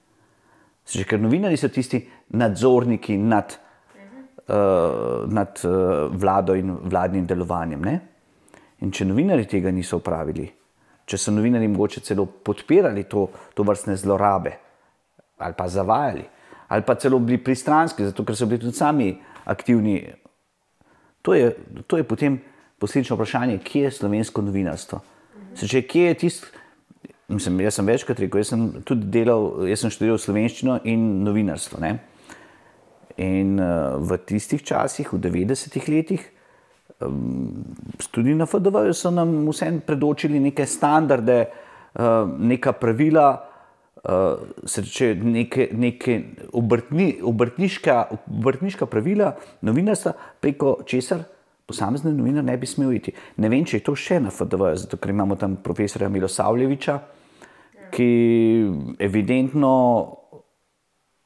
Že 0.86 1.04
ker 1.06 1.20
novinari 1.20 1.56
so 1.56 1.68
tisti 1.68 2.00
nadzorniki 2.34 3.16
nad, 3.18 3.52
uh, 4.48 5.26
nad 5.28 5.60
uh, 5.64 6.08
vlado 6.10 6.56
in 6.58 6.72
vladnim 6.90 7.26
delovanjem. 7.26 7.84
Ne? 7.84 8.00
In 8.80 8.90
če 8.90 9.04
novinari 9.04 9.46
tega 9.46 9.70
niso 9.70 10.00
upravili, 10.00 10.48
če 11.04 11.18
so 11.18 11.34
novinari 11.34 11.68
mogoče 11.68 12.00
celo 12.06 12.26
podpirali 12.26 13.04
to, 13.10 13.28
to 13.54 13.66
vrstne 13.66 13.96
zlorabe 13.96 14.56
ali 15.40 15.54
pa 15.56 15.64
zavajali, 15.68 16.24
ali 16.68 16.82
pa 16.84 16.94
celo 17.00 17.18
bili 17.18 17.38
pristranski, 17.40 18.04
zato 18.04 18.24
ker 18.28 18.36
so 18.36 18.44
bili 18.46 18.60
tudi 18.60 18.76
sami 18.76 19.14
aktivni, 19.48 20.02
to 21.24 21.34
je, 21.34 21.54
to 21.86 21.96
je 21.96 22.04
potem 22.04 22.36
posledično 22.78 23.16
vprašanje, 23.16 23.58
kje 23.64 23.82
je 23.82 23.90
slovensko 23.90 24.42
novinarstvo. 24.44 25.00
Se, 25.54 25.68
če, 25.68 25.82
kje 25.88 26.04
je 26.10 26.18
tisto, 26.20 26.59
Mislim, 27.30 27.60
jaz 27.62 27.76
sem 27.78 27.86
večkrat 27.86 28.18
rekel, 28.18 28.40
jaz 28.42 28.48
sem 28.50 28.62
tudi 28.86 29.06
delal, 29.14 29.62
jaz 29.70 29.84
sem 29.84 29.92
študiral 29.94 30.18
slovenščino 30.18 30.80
in 30.90 31.02
novinarstvo. 31.22 31.78
Ne? 31.78 31.92
In 33.22 33.54
uh, 33.62 34.00
v 34.02 34.18
tistih 34.26 34.64
časih, 34.66 35.12
v 35.14 35.20
90-ih 35.22 35.86
letih, 35.92 36.24
um, 36.98 37.52
tudi 38.10 38.34
na 38.34 38.48
FDV, 38.50 38.88
so 38.98 39.12
nam 39.14 39.44
vsem 39.46 39.78
predočili 39.86 40.40
neke 40.42 40.66
standarde, 40.66 41.44
uh, 41.46 42.24
neka 42.26 42.74
pravila, 42.80 43.28
uh, 44.02 44.42
sreče, 44.66 45.12
neke, 45.22 45.68
neke 45.70 46.18
obrtni, 46.58 47.12
obrtniška, 47.22 48.00
obrtniška 48.40 48.90
pravila 48.90 49.36
novinarstva, 49.70 50.16
preko 50.42 50.80
česar 50.82 51.28
posamezni 51.70 52.10
novinar 52.16 52.42
ne 52.42 52.58
bi 52.58 52.66
smel 52.66 52.90
iti. 52.98 53.14
Ne 53.38 53.52
vem, 53.52 53.62
če 53.62 53.78
je 53.78 53.86
to 53.86 53.94
še 53.94 54.18
na 54.18 54.34
FDV, 54.34 54.74
zato 54.82 54.98
ker 54.98 55.14
imamo 55.14 55.38
tam 55.38 55.60
profesora 55.62 56.10
Milosavljeviča 56.10 56.98
ki 57.90 58.96
evidentno 58.98 59.72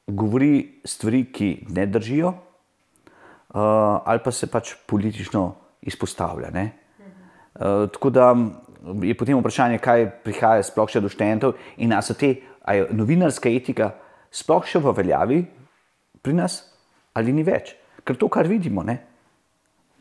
govori 0.07 0.81
stvari, 0.85 1.25
ki 1.31 1.65
ne 1.69 1.85
držijo, 1.85 2.29
uh, 2.29 3.61
ali 4.05 4.19
pa 4.23 4.31
se 4.31 4.47
pač 4.51 4.75
politično 4.87 5.55
izpostavlja. 5.81 6.51
Uh, 6.53 7.89
tako 7.89 8.09
da 8.09 8.35
je 9.01 9.17
potem 9.17 9.39
vprašanje, 9.39 9.79
kaj 9.81 10.09
prihaja 10.23 10.63
sploh 10.63 10.89
še 10.89 11.01
do 11.01 11.09
študentov 11.09 11.55
in 11.77 11.93
ali 11.93 12.05
so 12.05 12.13
te 12.13 12.35
novinarska 12.91 13.49
etika 13.49 13.93
sploh 14.31 14.65
še 14.65 14.81
v 14.81 14.93
veljavi 14.93 15.41
pri 16.21 16.33
nas 16.33 16.61
ali 17.15 17.33
ni 17.33 17.43
več. 17.43 17.73
Ker 18.05 18.17
to, 18.19 18.29
kar 18.29 18.45
vidimo, 18.45 18.83
ne, 18.83 18.99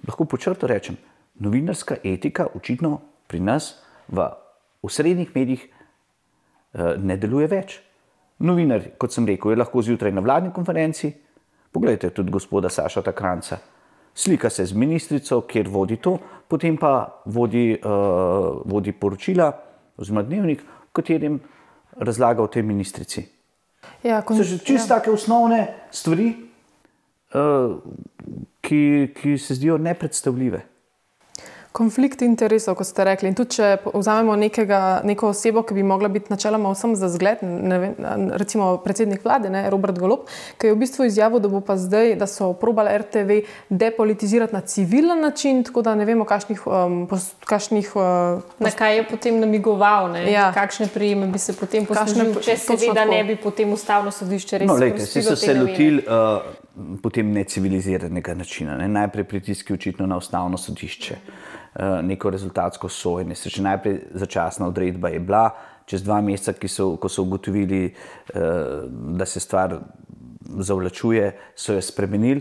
lahko 0.04 0.26
počrto 0.28 0.68
rečem, 0.68 0.98
novinarska 1.40 2.02
etika 2.04 2.50
očitno 2.52 2.98
pri 3.30 3.40
nas 3.40 3.78
v, 4.08 4.26
v 4.82 4.90
srednjih 4.92 5.30
medijih 5.32 5.64
Eh, 5.64 5.73
ne 6.74 7.16
deluje 7.16 7.48
več. 7.50 7.76
Novinar, 8.44 8.82
kot 8.98 9.14
sem 9.14 9.26
rekel, 9.28 9.54
je 9.54 9.60
lahko 9.60 9.82
zjutraj 9.82 10.12
na 10.12 10.22
vladni 10.24 10.50
konferenci. 10.54 11.12
Poglejte 11.74 12.10
tudi 12.10 12.32
gospoda 12.34 12.70
Saša 12.70 13.02
Takranca. 13.02 13.58
Slika 14.14 14.50
se 14.50 14.66
z 14.66 14.76
ministrico, 14.78 15.40
kjer 15.50 15.68
vodi 15.68 15.96
to, 16.02 16.16
potem 16.48 16.76
pa 16.78 17.22
vodi, 17.26 17.72
uh, 17.74 18.62
vodi 18.70 18.92
poročila, 18.92 19.48
oziroma 19.98 20.22
dnevnik, 20.22 20.62
v 20.62 20.92
katerem 20.94 21.40
razlaga 21.98 22.42
o 22.42 22.46
tej 22.46 22.62
ministrici. 22.62 23.24
Ja, 24.02 24.22
kon... 24.22 24.38
So 24.38 24.46
že 24.46 24.58
čisto 24.62 24.94
ja. 24.94 24.98
take 24.98 25.10
osnovne 25.10 25.66
stvari, 25.90 26.28
uh, 27.34 27.78
ki, 28.62 28.82
ki 29.14 29.38
se 29.38 29.58
zdijo 29.58 29.78
nepredstavljive. 29.78 30.62
Konflikt 31.74 32.20
interesov, 32.22 32.76
kot 32.78 32.86
ste 32.86 33.02
rekli. 33.02 33.32
In 33.32 33.34
tudi, 33.34 33.56
če 33.56 33.68
vzamemo 33.82 34.36
nekega, 34.38 35.00
neko 35.02 35.32
osebo, 35.32 35.64
ki 35.66 35.74
bi 35.74 35.82
mogla 35.82 36.06
biti 36.06 36.30
načeloma 36.30 36.70
vsem 36.70 36.92
za 36.94 37.08
zgled, 37.10 37.40
vem, 37.42 37.96
recimo 38.38 38.68
predsednik 38.84 39.24
vlade, 39.24 39.50
ne, 39.50 39.64
Robert 39.74 39.98
Golop, 39.98 40.28
ki 40.54 40.70
je 40.70 40.76
v 40.76 40.78
bistvu 40.78 41.08
izjavil, 41.08 41.42
da 41.42 41.48
bo 41.50 41.58
pa 41.66 41.74
zdaj, 41.74 42.12
da 42.20 42.28
so 42.30 42.52
probali 42.54 42.92
RTV 43.02 43.40
depolitizirati 43.74 44.54
na 44.54 44.60
civilen 44.60 45.18
način, 45.18 45.64
tako 45.66 45.82
da 45.82 45.96
ne 45.98 46.06
vemo, 46.06 46.22
kakšnih. 46.22 46.62
Um, 46.62 47.00
kakšnih 47.42 47.90
uh, 47.98 48.44
na 48.62 48.70
kaj 48.70 49.00
je 49.00 49.08
potem 49.10 49.40
namigoval, 49.42 50.14
ja. 50.30 50.52
kakšne 50.54 50.86
prijeme 50.94 51.26
bi 51.26 51.42
se 51.42 51.56
potem 51.58 51.90
poslužili, 51.90 52.36
če 52.38 52.54
se 52.54 52.76
seveda 52.84 53.02
ne 53.10 53.24
bi 53.26 53.34
potem 53.34 53.72
ustavno 53.74 54.14
sodišče 54.14 54.62
res. 54.62 54.70
No, 54.70 54.78
lejte, 54.78 55.10
si 55.10 55.24
so 55.26 55.34
se 55.34 55.58
lotili 55.58 56.06
uh, 56.06 56.38
potem 57.02 57.34
neciviliziranega 57.34 58.38
načina, 58.38 58.78
ne? 58.78 58.86
najprej 58.88 59.26
pritiski 59.34 59.74
očitno 59.74 60.06
na 60.06 60.22
ustavno 60.22 60.58
sodišče. 60.58 61.18
Mhm. 61.18 61.54
Eh, 61.74 62.02
neko 62.02 62.30
rezultatsko 62.30 62.88
sojenje. 62.88 63.34
Se, 63.34 63.62
najprej 63.62 64.00
začasna 64.14 64.66
odredba 64.66 65.08
je 65.08 65.20
bila, 65.20 65.50
čez 65.86 66.04
dva 66.04 66.20
meseca, 66.20 66.68
so, 66.68 66.92
ko 66.96 67.08
so 67.08 67.22
ugotovili, 67.22 67.86
eh, 67.86 68.40
da 68.90 69.26
se 69.26 69.40
stvar 69.40 69.78
zavlačuje, 70.40 71.32
so 71.56 71.74
jo 71.74 71.82
spremenili. 71.82 72.40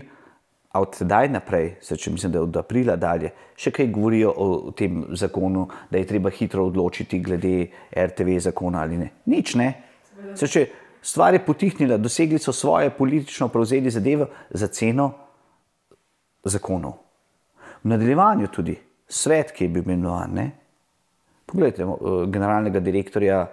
A 0.70 0.80
od 0.80 0.98
tedaj 0.98 1.28
naprej, 1.28 1.76
se, 1.82 1.96
če 1.96 2.10
mislim, 2.10 2.32
da 2.32 2.42
od 2.42 2.56
aprila 2.56 2.96
dalje, 2.96 3.32
še 3.56 3.70
kaj 3.74 3.90
govorijo 3.90 4.30
o 4.36 4.70
tem 4.70 5.02
zakonu, 5.10 5.66
da 5.90 5.98
je 5.98 6.06
treba 6.06 6.30
hitro 6.30 6.66
odločiti 6.66 7.18
glede 7.18 7.66
RTV 7.90 8.38
zakona 8.38 8.86
ali 8.86 9.02
ne. 9.02 9.10
Nič 9.26 9.54
ne. 9.58 9.68
Se, 10.34 10.46
če 10.46 10.66
stvar 11.02 11.34
je 11.34 11.42
potihnila, 11.42 11.98
dosegli 11.98 12.38
so 12.38 12.52
svoje 12.52 12.90
politično 12.90 13.48
prevzeli 13.48 13.90
zadevo 13.90 14.30
za 14.50 14.66
ceno 14.66 15.12
zakonov. 16.44 17.00
V 17.82 17.88
nadaljevanju 17.90 18.50
tudi 18.54 18.78
svet, 19.14 19.52
ki 19.54 19.64
je 19.64 19.74
bil 19.76 19.86
imenovan. 19.86 20.50
Poglejte, 21.46 21.82
eh, 21.82 22.26
generalnega 22.26 22.80
direktorja, 22.80 23.46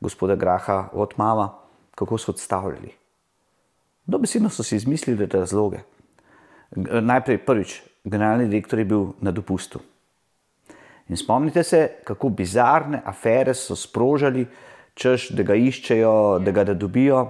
gospoda 0.00 0.34
Graha, 0.34 0.88
od 0.92 1.14
Mama, 1.16 1.48
kako 1.94 2.18
so 2.18 2.32
odstavljali. 2.32 2.92
Dobesedno 4.06 4.50
so 4.50 4.62
si 4.62 4.76
izmislili 4.76 5.26
razloge. 5.26 5.78
Najprej, 7.00 7.38
prvič, 7.38 7.82
generalni 8.04 8.48
direktor 8.48 8.78
je 8.78 8.84
bil 8.84 9.06
na 9.20 9.30
dopustu. 9.30 9.80
In 11.08 11.16
spomnite 11.16 11.62
se, 11.62 11.88
kako 12.04 12.28
bizarne 12.28 13.02
afere 13.04 13.54
so 13.54 13.76
sprožili, 13.76 14.46
češ, 14.94 15.28
da 15.36 15.42
ga 15.42 15.54
iščejo, 15.54 16.38
da 16.44 16.50
ga 16.50 16.64
da 16.64 16.74
dobijo. 16.74 17.26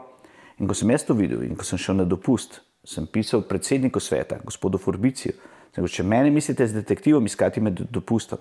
In 0.59 0.69
ko 0.69 0.75
sem 0.75 0.91
jaz 0.91 1.05
to 1.05 1.15
videl 1.15 1.43
in 1.43 1.57
ko 1.59 1.67
sem 1.67 1.79
šel 1.79 1.99
na 1.99 2.05
dopust, 2.05 2.61
sem 2.85 3.07
pisal 3.07 3.43
predsedniku 3.43 4.01
sveta, 4.01 4.39
gospodu 4.45 4.79
Forbiciju, 4.79 5.35
Zdaj, 5.75 5.91
če 5.91 6.05
meni 6.07 6.31
mislite 6.31 6.67
z 6.71 6.79
detektivom 6.79 7.25
iskati 7.27 7.61
med 7.61 7.81
dopustom, 7.91 8.39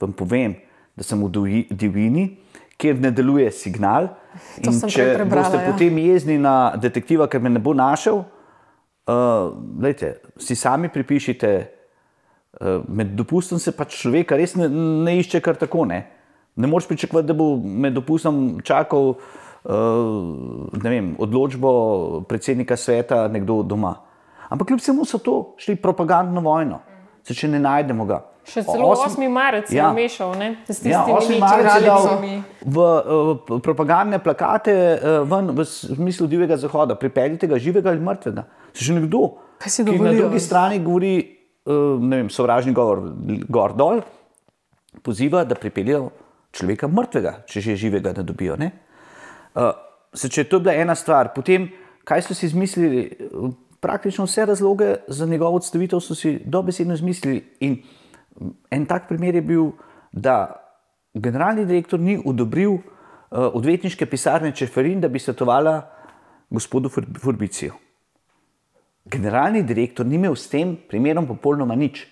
vam 0.00 0.14
povem, 0.16 0.54
da 0.96 1.04
sem 1.04 1.20
v 1.20 1.64
divjini, 1.70 2.24
kjer 2.80 3.00
ne 3.00 3.10
deluje 3.12 3.50
signal. 3.52 4.08
Če 4.64 4.72
boste 5.28 5.60
ja. 5.60 5.66
potem 5.66 5.98
jezni 6.00 6.38
na 6.40 6.72
detektiva, 6.80 7.28
ker 7.28 7.42
me 7.44 7.52
ne 7.52 7.60
bo 7.60 7.74
našel, 7.76 8.22
uh, 8.24 9.50
lejte, 9.82 10.16
si 10.40 10.56
sami 10.56 10.88
pripišite. 10.92 11.52
Uh, 12.60 12.80
med 12.88 13.12
dopustom 13.14 13.60
se 13.62 13.70
pač 13.76 13.94
človek 14.00 14.32
res 14.34 14.56
ne, 14.58 14.66
ne 15.04 15.12
išče 15.20 15.38
kar 15.44 15.60
tako. 15.60 15.84
Ne, 15.86 16.00
ne 16.56 16.70
moreš 16.70 16.88
pričakovati, 16.90 17.28
da 17.28 17.36
bo 17.36 17.52
med 17.60 17.94
dopustom 17.94 18.58
čakal 18.66 19.14
ne 19.60 20.88
vem, 20.88 21.12
odločbo 21.20 21.70
predsednika 22.28 22.76
sveta 22.80 23.28
nekdo 23.28 23.60
doma. 23.62 23.92
Ampak 24.50 24.66
kljub 24.66 24.80
vsemu 24.80 25.04
so 25.04 25.18
to 25.18 25.54
šli 25.56 25.76
propagandno 25.76 26.40
vojno, 26.40 26.80
se 27.22 27.34
če 27.34 27.48
ne 27.48 27.60
najdemo 27.60 28.04
ga. 28.04 28.20
Še 28.42 28.64
celo 28.64 28.88
Osem- 28.88 29.12
8. 29.20 29.28
marec 29.28 29.70
je 29.70 29.76
Ja. 29.76 29.92
mešal, 29.92 30.32
ne? 30.34 30.56
S 30.64 30.80
Ja, 30.82 31.04
tistimi 31.04 31.38
8. 31.38 31.40
marec 31.40 31.74
je 31.74 31.82
dal 31.82 32.06
v 32.66 32.78
uh, 32.78 33.60
propagandne 33.60 34.18
plakate 34.18 34.72
uh, 34.94 35.22
ven 35.24 35.52
v 35.54 35.62
smislu 35.62 36.26
divjega 36.26 36.56
zahoda, 36.56 36.94
pripeljite 36.94 37.46
ga 37.46 37.58
živega 37.58 37.90
ali 37.90 38.00
mrtvega. 38.00 38.44
Se 38.72 38.84
že 38.84 38.94
nekdo, 38.94 39.36
ki 39.60 39.98
na 39.98 40.12
drugi 40.12 40.40
strani 40.40 40.80
govori, 40.80 41.14
uh, 41.66 42.00
vem, 42.00 42.26
sovražni 42.28 42.72
govor, 42.72 43.04
gor 43.46 43.72
dol, 43.72 44.00
poziva, 45.02 45.44
da 45.44 45.54
pripeljejo 45.54 46.10
človeka 46.50 46.88
mrtvega, 46.88 47.44
če 47.46 47.60
že 47.60 47.76
živega 47.76 48.12
ne 48.12 48.22
dobijo. 48.24 48.56
Ne? 48.56 48.72
Uh, 49.54 49.70
se, 50.12 50.26
če 50.28 50.40
je 50.40 50.48
to 50.48 50.58
bila 50.58 50.74
ena 50.74 50.94
stvar, 50.94 51.30
potem 51.30 51.68
kaj 52.04 52.22
so 52.22 52.34
si 52.34 52.46
izmislili? 52.46 53.04
Praktično 53.80 54.24
vse 54.24 54.44
razloge 54.46 54.94
za 55.08 55.26
njegovo 55.26 55.56
odstavitev 55.56 56.00
so 56.00 56.14
si 56.14 56.38
dobesedno 56.44 56.94
izmislili. 56.94 57.44
In 57.60 57.82
en 58.70 58.86
tak 58.86 59.08
primer 59.08 59.34
je 59.34 59.42
bil, 59.42 59.70
da 60.12 60.56
generalni 61.14 61.64
direktor 61.66 62.00
ni 62.00 62.18
odobril 62.24 62.72
uh, 62.72 62.80
odvetniške 63.30 64.06
pisarne 64.06 64.52
Čeferin, 64.56 65.00
da 65.00 65.08
bi 65.08 65.18
svetovala 65.18 65.90
gospodu 66.50 66.88
Fur- 66.88 67.18
Furbiciju. 67.20 67.72
Generalni 69.04 69.62
direktor 69.62 70.06
ni 70.06 70.14
imel 70.14 70.36
s 70.36 70.48
tem 70.48 70.76
primerom 70.88 71.26
popolnoma 71.26 71.74
nič, 71.74 72.04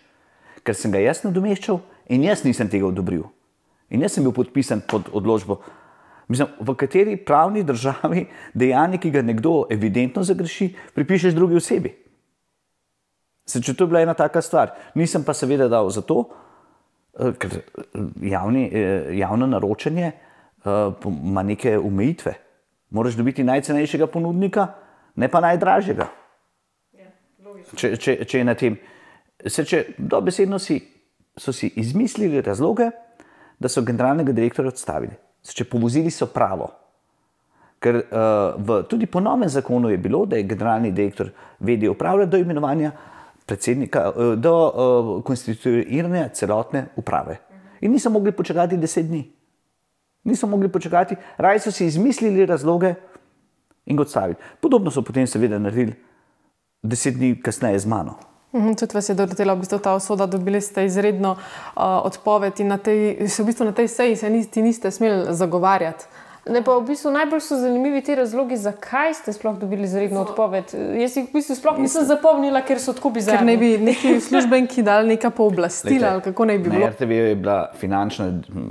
ker 0.64 0.74
sem 0.74 0.92
ga 0.92 1.02
jaz 1.02 1.22
nadomeščal 1.24 1.80
in 2.08 2.24
jaz 2.24 2.44
nisem 2.44 2.68
tega 2.68 2.86
odobril. 2.88 3.26
In 3.90 4.02
jaz 4.02 4.16
sem 4.16 4.24
bil 4.24 4.32
podpisan 4.32 4.82
pod 4.88 5.08
odločbo. 5.12 5.60
Mislim, 6.28 6.48
v 6.60 6.74
kateri 6.76 7.16
pravni 7.16 7.62
državi 7.64 8.26
dejanje, 8.54 8.98
ki 9.00 9.10
ga 9.10 9.22
nekdo 9.22 9.62
evidentno 9.70 10.22
zagreši, 10.22 10.74
pripišeš 10.94 11.34
drugi 11.34 11.56
osebi. 11.56 11.94
Se, 13.48 13.62
če 13.64 13.72
to 13.74 13.86
je 13.86 13.88
bila 13.88 14.02
ena 14.04 14.14
taka 14.14 14.42
stvar, 14.44 14.74
nisem 14.94 15.24
pa 15.24 15.32
seveda 15.32 15.70
dal 15.72 15.88
za 15.90 16.02
to, 16.04 16.26
eh, 17.16 17.32
ker 17.32 17.54
eh, 17.56 18.02
javni, 18.28 18.68
eh, 18.68 19.14
javno 19.18 19.46
naročanje 19.46 20.12
ima 21.08 21.42
neke 21.42 21.78
omejitve. 21.78 22.32
Moraš 22.90 23.14
dobiti 23.16 23.44
najcenejšega 23.44 24.06
ponudnika, 24.06 24.66
ne 25.16 25.28
pa 25.28 25.40
najdražjega. 25.40 26.08
Če, 27.76 27.96
če, 27.96 28.14
če 28.24 28.38
je 28.38 28.44
na 28.44 28.54
tem. 28.58 28.76
Se, 29.46 29.64
če 29.64 29.94
dobesedno 29.98 30.58
si, 30.58 30.76
so 31.38 31.54
si 31.54 31.70
izmislili 31.80 32.42
razloge, 32.42 32.90
da 33.58 33.70
so 33.70 33.84
generalnega 33.86 34.34
direktorja 34.34 34.74
odstavili. 34.74 35.14
Če 35.43 35.64
povozili 35.64 36.11
so 36.11 36.28
pravo. 36.30 36.68
Ker 37.78 37.95
uh, 37.95 38.59
v, 38.59 38.82
tudi 38.91 39.07
po 39.07 39.20
novem 39.22 39.49
zakonu 39.49 39.91
je 39.93 39.99
bilo, 40.03 40.24
da 40.26 40.36
je 40.36 40.47
generalni 40.51 40.91
direktor 40.93 41.30
vedel 41.59 41.93
upravljati 41.93 42.30
do 42.30 42.41
imenovanja 42.43 42.91
predsednika, 43.47 44.09
uh, 44.11 44.32
do 44.34 44.55
uh, 44.55 45.12
konstituiranja 45.24 46.28
celotne 46.34 46.89
uprave. 46.97 47.39
In 47.80 47.95
niso 47.95 48.11
mogli 48.11 48.32
počakati 48.32 48.76
deset 48.76 49.07
dni. 49.07 49.22
Niso 50.24 50.47
mogli 50.47 50.68
počakati, 50.68 51.16
raje 51.36 51.61
so 51.61 51.70
si 51.72 51.86
izmislili 51.86 52.47
razloge 52.47 52.95
in 53.86 53.97
ga 53.97 54.03
odstavili. 54.03 54.36
Podobno 54.61 54.91
so 54.91 55.03
potem 55.03 55.26
seveda 55.26 55.59
naredili 55.59 55.95
deset 56.82 57.14
dni 57.14 57.36
kasneje 57.43 57.78
z 57.78 57.86
mano. 57.86 58.18
Mhm, 58.53 58.74
Tudi 58.74 58.94
vas 58.94 59.09
je 59.09 59.14
doletela 59.14 59.55
v 59.55 59.61
bistvu 59.61 59.78
ta 59.78 59.94
usoda, 59.94 60.26
dobili 60.26 60.61
ste 60.61 60.84
izredno 60.84 61.30
uh, 61.32 61.82
odpoved 62.05 62.61
in 62.61 62.68
na 62.68 62.78
tej, 62.78 63.28
se 63.28 63.42
v 63.42 63.46
bistvu 63.46 63.64
na 63.64 63.72
tej 63.72 63.88
seji 63.88 64.16
se 64.16 64.30
niti 64.30 64.62
niste 64.62 64.90
smeli 64.90 65.34
zagovarjati. 65.34 66.05
Ne, 66.49 66.62
pa 66.64 66.78
v 66.78 66.86
bistvu 66.88 67.11
najbolj 67.12 67.42
so 67.44 67.59
zanimivi 67.61 68.01
ti 68.01 68.14
razlogi, 68.16 68.57
zakaj 68.57 69.14
ste 69.14 69.32
sploh 69.36 69.59
dobili 69.61 69.84
izredno 69.84 70.22
odpoved. 70.24 70.72
Jaz 70.96 71.16
jih 71.18 71.26
v 71.28 71.34
bistvu 71.34 71.57
sploh 71.59 71.76
nisem 71.78 72.07
zapomnila, 72.09 72.62
ker 72.64 72.80
so 72.80 72.94
tako 72.96 73.11
Ker 73.11 73.18
bizarni. 73.18 73.53
naj 73.53 73.57
bi 73.61 73.68
neki 73.84 74.14
uslužbenki 74.22 74.82
dali 74.82 75.09
neka 75.12 75.28
pooblastila, 75.30 76.14
ali 76.16 76.24
kako 76.24 76.44
naj 76.49 76.59
bi 76.59 76.70
Na 76.70 76.74
bilo. 76.74 76.88
RTV 76.88 77.11
je 77.12 77.34
bila 77.36 77.59
finančna, 77.76 78.30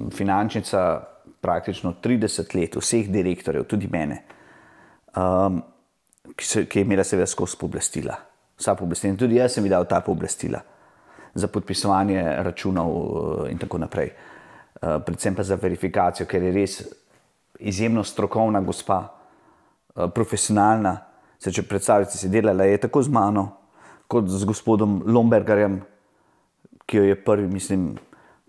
finančnica 0.09 1.01
praktično 1.41 1.93
30 2.03 2.55
let, 2.57 2.75
vseh 2.75 3.11
direktorjev, 3.13 3.67
tudi 3.69 3.87
mene, 3.91 4.23
um, 5.13 5.61
ki, 6.35 6.45
se, 6.45 6.65
ki 6.65 6.79
je 6.79 6.87
imela 6.87 7.03
seveda 7.05 7.29
skozi 7.29 7.61
pooblastila. 7.61 8.17
Vsa 8.57 8.75
pooblastila. 8.75 9.11
In 9.11 9.19
tudi 9.19 9.37
jaz 9.37 9.53
sem 9.53 9.65
ji 9.65 9.69
dal 9.69 9.85
ta 9.85 10.01
pooblastila 10.01 10.61
za 11.37 11.47
podpisovanje 11.47 12.23
računov 12.43 12.89
uh, 12.89 13.51
in 13.51 13.57
tako 13.57 13.77
naprej. 13.77 14.09
Uh, 14.81 14.97
predvsem 15.05 15.35
pa 15.35 15.43
za 15.43 15.55
verifikacijo, 15.61 16.25
ker 16.27 16.43
je 16.43 16.51
res 16.51 16.79
izjemno 17.59 18.03
strokovna 18.03 18.61
gospa, 18.61 19.01
uh, 19.03 20.09
profesionalna. 20.13 20.97
Se, 21.37 21.51
če 21.53 21.67
predstavljate, 21.69 22.17
si 22.17 22.31
delala 22.33 22.65
je 22.65 22.79
tako 22.87 23.03
z 23.05 23.13
mano, 23.13 23.43
kot 24.09 24.25
z 24.25 24.45
gospodom 24.49 25.03
Lombergarjem, 25.05 25.77
ki 26.89 26.97
jo 26.97 27.03
je 27.11 27.17
prvi, 27.21 27.47
mislim, 27.51 27.91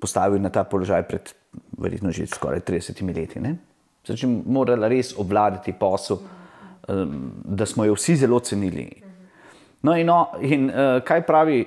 postavil 0.01 0.41
na 0.41 0.49
ta 0.49 0.65
položaj 0.65 1.05
pred 1.09 1.35
verjetno 1.79 2.13
že 2.13 2.27
skoraj 2.27 2.61
30 2.61 3.03
leti. 3.17 3.41
ne. 3.41 3.59
Zdaj, 4.07 4.17
če 4.17 4.29
morala 4.29 4.89
res 4.89 5.13
obvladati 5.19 5.75
posel, 5.77 6.23
da 6.89 7.67
smo 7.67 7.85
jo 7.85 7.97
vsi 7.99 8.17
zelo 8.17 8.41
cenili. 8.41 8.87
No, 9.83 9.95
in, 9.95 10.07
no, 10.07 10.27
in 10.43 10.71
uh, 10.71 10.99
kaj 11.07 11.23
pravi 11.27 11.63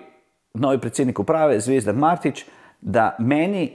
novi 0.53 0.79
predsednik 0.83 1.19
uprave, 1.19 1.59
Zvezdan 1.59 1.95
Martič, 1.95 2.45
da 2.81 3.15
meni 3.19 3.69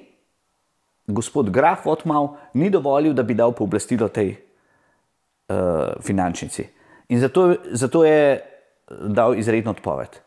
gospod 1.07 1.51
Graf 1.51 1.87
Otmav 1.87 2.35
ni 2.55 2.71
dovolil, 2.71 3.15
da 3.15 3.23
bi 3.23 3.35
dal 3.35 3.53
pooblastilo 3.53 4.09
tej 4.09 4.35
uh, 4.35 5.57
finančnici. 6.03 6.67
In 7.09 7.21
zato, 7.21 7.55
zato 7.73 8.05
je 8.05 8.41
dal 8.91 9.39
izredno 9.39 9.71
odpoved. 9.71 10.21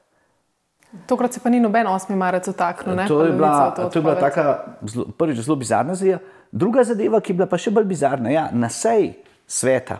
Tokrat 1.05 1.33
se 1.33 1.39
pa 1.43 1.49
ni 1.49 1.59
noben 1.59 1.87
8. 1.87 2.15
marec 2.15 2.47
utaknil. 2.47 2.95
ne, 2.95 3.07
To 3.07 3.25
je, 3.25 3.31
bila, 3.31 3.73
v 3.77 3.89
to 3.91 3.99
je 3.99 4.03
bila 4.03 4.15
taka, 4.15 4.63
zelo, 4.81 5.05
prvič, 5.17 5.37
zelo 5.45 5.55
bizarna 5.55 5.95
zadeva. 5.95 6.19
Druga 6.51 6.83
zadeva, 6.83 7.21
ki 7.21 7.31
je 7.31 7.37
bila 7.37 7.45
pa 7.45 7.59
še 7.61 7.71
bolj 7.71 7.85
bizarna, 7.85 8.31
ja, 8.33 8.49
na 8.51 8.71
seji 8.73 9.13
sveta 9.45 9.99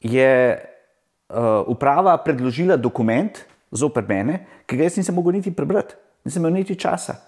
je 0.00 0.30
uh, 1.28 1.64
uprava 1.68 2.16
predložila 2.24 2.76
dokument 2.76 3.44
zoper 3.70 4.04
mene, 4.08 4.40
ki 4.66 4.76
ga 4.76 4.88
jaz 4.88 4.98
nisem 5.00 5.14
mogel 5.14 5.38
niti 5.38 5.52
prebrati, 5.54 5.96
nisem 6.24 6.42
imel 6.42 6.60
niti 6.60 6.76
časa. 6.78 7.18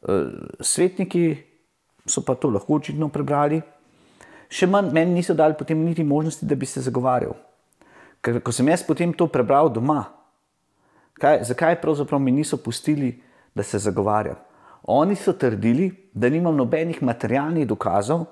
Uh, 0.00 0.30
svetniki 0.60 1.34
so 2.06 2.24
pa 2.24 2.34
to 2.34 2.50
lahko 2.50 2.80
očitno 2.80 3.08
prebrali, 3.12 3.60
še 4.50 4.66
manj 4.66 4.92
meni 4.92 5.20
niso 5.20 5.34
dali 5.36 5.54
potem 5.58 5.78
niti 5.84 6.04
možnosti, 6.04 6.46
da 6.46 6.56
bi 6.56 6.66
se 6.66 6.82
zagovarjal. 6.82 7.36
Ker 8.20 8.40
ko 8.44 8.52
sem 8.52 8.68
jaz 8.68 8.82
potem 8.84 9.12
to 9.16 9.28
prebral 9.30 9.70
doma, 9.72 10.02
Kaj, 11.20 11.42
zakaj 11.44 11.80
pravzaprav 11.80 12.20
mi 12.20 12.32
niso 12.32 12.56
pustili, 12.56 13.22
da 13.54 13.62
se 13.62 13.78
zagovarjam? 13.78 14.36
Oni 14.82 15.16
so 15.16 15.32
trdili, 15.32 15.90
da 16.14 16.28
nimam 16.28 16.56
nobenih 16.56 17.02
materialnih 17.02 17.66
dokazov 17.68 18.24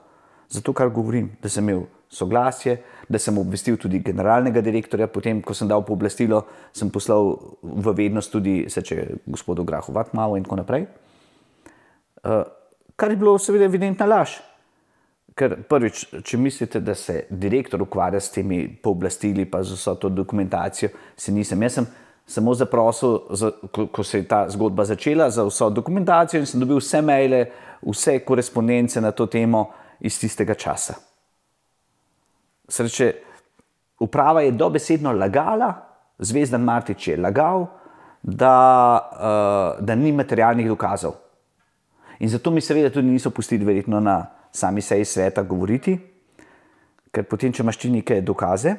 za 0.49 0.61
to, 0.61 0.73
kar 0.73 0.89
govorim, 0.89 1.29
da 1.43 1.49
sem 1.49 1.69
imel 1.69 1.83
soglasje, 2.09 2.77
da 3.09 3.19
sem 3.19 3.39
obvestil 3.39 3.77
tudi 3.77 4.01
generalnega 4.05 4.61
direktorja, 4.65 5.09
potem, 5.13 5.43
ko 5.43 5.55
sem 5.55 5.69
dal 5.69 5.85
pooblastilo, 5.85 6.43
sem 6.73 6.91
poslal 6.91 7.35
v 7.63 7.95
vednost 7.97 8.33
tudi 8.33 8.63
seče 8.69 9.05
gospodu 9.27 9.65
Grahu 9.65 9.93
Vatmavu 9.93 10.37
in 10.37 10.45
tako 10.45 10.61
naprej. 10.63 10.87
Uh, 12.25 12.43
kar 12.97 13.11
je 13.13 13.17
bilo 13.17 13.39
seveda 13.39 13.69
evidentna 13.69 14.09
laž. 14.09 14.39
Ker 15.39 15.55
prvič, 15.71 16.03
če 16.27 16.41
mislite, 16.41 16.81
da 16.83 16.97
se 16.99 17.27
direktor 17.31 17.85
ukvarja 17.85 18.21
s 18.21 18.33
temi 18.35 18.65
pooblastili, 18.83 19.45
pa 19.47 19.63
z 19.63 19.77
vso 19.77 19.95
to 19.95 20.11
dokumentacijo, 20.11 20.91
se 21.17 21.33
nisem. 21.33 21.63
Jaz 21.63 21.79
sem 21.79 21.87
samo 22.29 22.55
zaprosil, 22.55 23.21
za, 23.31 23.53
ko, 23.73 23.87
ko 23.87 24.05
se 24.05 24.19
je 24.19 24.29
ta 24.29 24.43
zgodba 24.51 24.85
začela, 24.85 25.31
za 25.31 25.47
vso 25.47 25.71
dokumentacijo 25.71 26.43
in 26.43 26.49
sem 26.51 26.61
dobil 26.61 26.83
vse 26.83 27.01
maile, 27.03 27.45
vse 27.87 28.19
korespondence 28.27 29.01
na 29.01 29.13
to 29.13 29.27
temo 29.31 29.69
iz 30.01 30.19
tistega 30.21 30.55
časa. 30.59 30.99
Sreče, 32.69 33.13
uprava 34.01 34.43
je 34.43 34.53
dobesedno 34.53 35.13
lagala, 35.13 35.73
Zvezdan 36.19 36.65
Martič 36.67 37.09
je 37.09 37.17
lagal, 37.17 37.67
da, 38.23 38.55
uh, 39.79 39.85
da 39.87 39.95
ni 39.95 40.13
materialnih 40.13 40.69
dokazov. 40.69 41.15
In 42.19 42.29
zato 42.29 42.51
mi 42.51 42.61
seveda 42.61 42.91
tudi 42.91 43.07
niso 43.07 43.31
pustili, 43.31 43.65
verjetno 43.65 44.01
na 44.01 44.27
sami 44.53 44.83
seji 44.83 45.05
sveta, 45.05 45.43
govoriti, 45.43 45.95
ker 47.15 47.25
potem, 47.25 47.53
če 47.55 47.63
imaš 47.63 47.79
ti 47.79 47.91
neke 47.91 48.19
dokaze, 48.21 48.75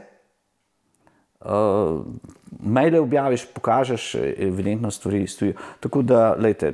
uh, 1.40 2.04
maile 2.60 3.00
objaviš, 3.00 3.48
pokažeš, 3.56 4.10
evidentno 4.36 4.92
stvari 4.92 5.24
stojijo. 5.28 5.56
Tako 5.80 6.04
da, 6.04 6.34
lejte, 6.36 6.74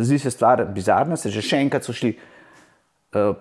zdi 0.00 0.18
se 0.18 0.30
stvar 0.30 0.64
bizarna, 0.72 1.16
se 1.20 1.30
že 1.30 1.44
še 1.44 1.60
enkrat 1.60 1.84
so 1.84 1.92
šli, 1.92 2.14
uh, 3.20 3.36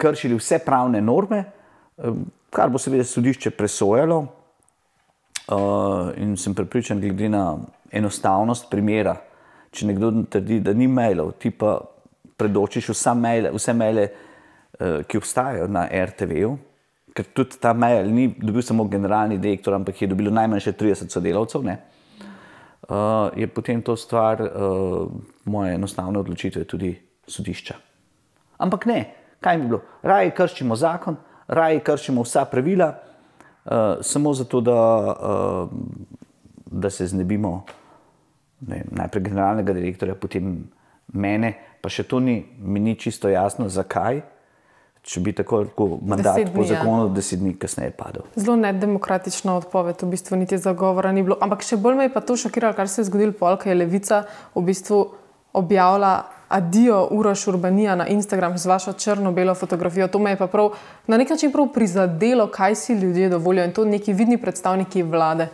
kršili 0.00 0.40
vse 0.40 0.62
pravne 0.64 1.04
norme, 1.04 1.44
kar 2.50 2.70
bo 2.70 2.78
seveda 2.78 3.04
sodišče 3.04 3.50
presojalo. 3.50 4.26
Uh, 5.48 6.12
in 6.20 6.36
sem 6.36 6.54
prepričan, 6.54 7.00
glede 7.00 7.28
na 7.32 7.56
enostavnost 7.90 8.66
primera, 8.70 9.14
če 9.72 9.86
nekdo 9.88 10.10
trdi, 10.28 10.58
da 10.60 10.74
ni 10.76 10.84
mailov, 10.92 11.38
ti 11.40 11.48
pa 11.50 11.78
predočiš 12.36 12.90
vsa 12.92 13.14
maile, 13.16 13.54
vse 13.54 13.72
maile 13.72 14.04
uh, 14.10 14.98
ki 15.08 15.20
obstajajo 15.22 15.70
na 15.72 15.86
RTV-ju, 15.88 16.50
ker 17.16 17.30
tudi 17.32 17.56
ta 17.62 17.72
mail 17.72 18.10
ni 18.12 18.26
dobil 18.36 18.60
samo 18.62 18.84
generalni 18.92 19.38
direktor, 19.40 19.78
ampak 19.78 20.02
je 20.02 20.10
dobil 20.12 20.28
najmanj 20.36 20.66
še 20.66 20.74
30 20.76 21.16
sodelavcev, 21.16 21.64
ne, 21.64 21.78
uh, 22.90 23.32
je 23.32 23.48
potem 23.48 23.80
to 23.82 23.96
stvar 23.96 24.44
uh, 24.44 25.08
moje 25.48 25.78
enostavne 25.80 26.20
odločitve 26.20 26.66
tudi 26.68 26.92
sodišča. 27.24 27.78
Ampak 28.68 28.84
ne, 28.90 29.00
kaj 29.40 29.62
bi 29.62 29.72
bilo? 29.72 29.80
Raje 30.04 30.36
kršimo 30.36 30.76
zakon, 30.76 31.16
raje 31.48 31.80
kršimo 31.80 32.22
vsa 32.22 32.44
pravila, 32.44 32.92
uh, 33.64 33.72
samo 34.00 34.34
zato, 34.34 34.60
da, 34.60 34.80
uh, 35.06 35.68
da 36.66 36.90
se 36.90 37.06
znebimo 37.06 37.64
ne, 38.60 38.84
najprej 38.90 39.22
generalnega 39.22 39.72
direktorja, 39.72 40.14
potem 40.14 40.56
mene, 41.12 41.54
pa 41.80 41.88
še 41.92 42.04
to 42.08 42.20
ni, 42.20 42.42
mi 42.60 42.80
ni 42.80 42.96
čisto 42.98 43.28
jasno, 43.28 43.68
zakaj. 43.68 44.22
Če 45.08 45.22
bi 45.24 45.32
tako 45.32 45.62
lahko 45.62 45.84
mandat 46.04 46.36
Deset 46.36 46.50
po 46.52 46.60
dni, 46.60 46.68
ja. 46.68 46.78
zakonu, 46.82 47.04
deset 47.14 47.40
dni 47.40 47.54
kasneje 47.56 47.92
padel. 47.96 48.26
Zelo 48.36 48.58
nedemokratična 48.60 49.54
odpoved, 49.56 50.02
v 50.02 50.08
bistvu 50.12 50.36
niti 50.36 50.58
zagovora 50.60 51.14
ni 51.16 51.22
bilo. 51.24 51.38
Ampak 51.40 51.62
še 51.64 51.78
bolj 51.80 51.96
me 51.96 52.08
je 52.08 52.12
pa 52.12 52.20
to 52.20 52.36
šokiralo, 52.36 52.76
kar 52.76 52.90
se 52.92 53.00
je 53.00 53.06
zgodilo 53.08 53.32
pol, 53.38 53.56
ko 53.56 53.70
je 53.70 53.78
Levica 53.78 54.24
v 54.52 54.66
bistvu 54.68 54.98
objavila 55.56 56.12
adijo 56.48 57.08
Uroš 57.10 57.46
Urbanija 57.46 57.94
na 57.94 58.06
Instagram 58.06 58.58
z 58.58 58.66
vašo 58.66 58.92
črno-belo 58.92 59.54
fotografijo. 59.54 60.08
To 60.08 60.18
me 60.18 60.30
je 60.30 60.36
pa 60.36 60.46
prav, 60.46 60.70
na 61.06 61.16
nek 61.16 61.30
način 61.30 61.52
prav 61.52 61.68
prizadelo, 61.74 62.46
kaj 62.46 62.74
si 62.74 62.94
ljudje 62.94 63.28
dovolijo 63.28 63.64
in 63.64 63.72
to 63.72 63.84
neki 63.84 64.12
vidni 64.12 64.38
predstavniki 64.38 65.02
vlade. 65.02 65.48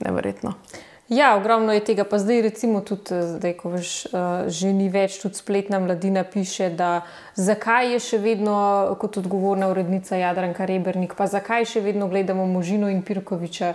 Neverjetno. 0.00 0.54
Ja, 1.08 1.36
ogromno 1.36 1.72
je 1.72 1.80
tega, 1.80 2.04
pa 2.04 2.18
zdaj, 2.18 2.42
recimo, 2.42 2.80
tudi 2.80 3.14
eh, 3.14 3.22
zdaj, 3.38 3.52
ko 3.56 3.70
veš, 3.72 3.92
eh, 4.06 4.10
že 4.52 4.72
ni 4.76 4.90
več, 4.92 5.16
tudi 5.22 5.40
spletna 5.40 5.80
mladina 5.80 6.24
piše, 6.24 6.68
da 6.70 7.00
zakaj 7.34 7.94
je 7.94 8.00
še 8.00 8.18
vedno 8.20 8.56
kot 9.00 9.16
odgovorna 9.16 9.70
urednica 9.72 10.20
Jadranka 10.20 10.66
Rebernik, 10.68 11.14
pa 11.16 11.26
zakaj 11.26 11.64
še 11.64 11.80
vedno 11.80 12.10
gledamo 12.12 12.44
Možino 12.46 12.92
in 12.92 13.00
Pirkoviča. 13.02 13.72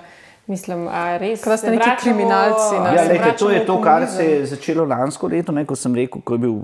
Mislim, 0.48 0.88
a 0.88 1.18
res. 1.18 1.41
Da 1.41 1.58
ste 1.58 1.72
neki 1.72 1.80
vračamo- 1.80 2.02
kriminalci, 2.04 2.74
ne? 2.74 2.89
a 2.89 2.94
Ja, 2.94 3.08
lejte, 3.08 3.36
to 3.38 3.50
je 3.50 3.66
to, 3.66 3.82
kar 3.82 4.08
se 4.08 4.26
je 4.26 4.46
začelo 4.46 4.86
lansko 4.86 5.28
leto, 5.28 5.52
ne, 5.52 5.66
ko 5.66 5.76
sem 5.76 5.96
rekel, 5.96 6.22
ko 6.22 6.34
je, 6.34 6.39
bil, 6.39 6.56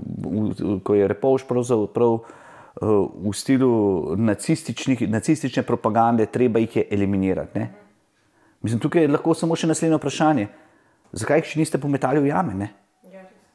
ko 0.82 0.94
je 0.94 1.08
Repovš 1.08 1.44
pravzaprav 1.44 2.12
uh, 2.12 2.22
v 3.22 3.32
stilu 3.32 3.70
nacističnih- 4.16 5.08
nacistične 5.08 5.62
propagande, 5.62 6.26
treba 6.26 6.58
jih 6.58 6.76
je 6.76 6.86
eliminirati. 6.90 7.58
Ne. 7.58 7.70
Mislim, 8.62 8.80
tukaj 8.80 9.02
je 9.02 9.08
lahko 9.08 9.34
samo 9.34 9.56
še 9.56 9.66
naslednje 9.66 9.96
vprašanje. 9.96 10.48
Zakaj 11.12 11.38
jih 11.38 11.44
še 11.46 11.58
niste 11.58 11.78
pometali 11.78 12.20
v 12.20 12.26
jame? 12.26 12.54
Ne? 12.54 12.68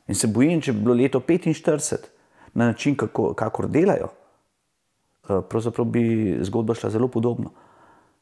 In 0.08 0.16
se 0.16 0.28
bojim, 0.28 0.62
če 0.62 0.74
bi 0.74 0.82
bilo 0.82 0.94
leto 0.96 1.20
45 1.20 2.10
na 2.54 2.66
način, 2.68 2.96
kako, 2.96 3.34
kakor 3.34 3.68
delajo, 3.68 4.10
eh, 4.10 5.42
pravzaprav 5.42 5.86
bi 5.86 6.04
zgodba 6.42 6.74
šla 6.74 6.90
zelo 6.90 7.08
podobno. 7.08 7.50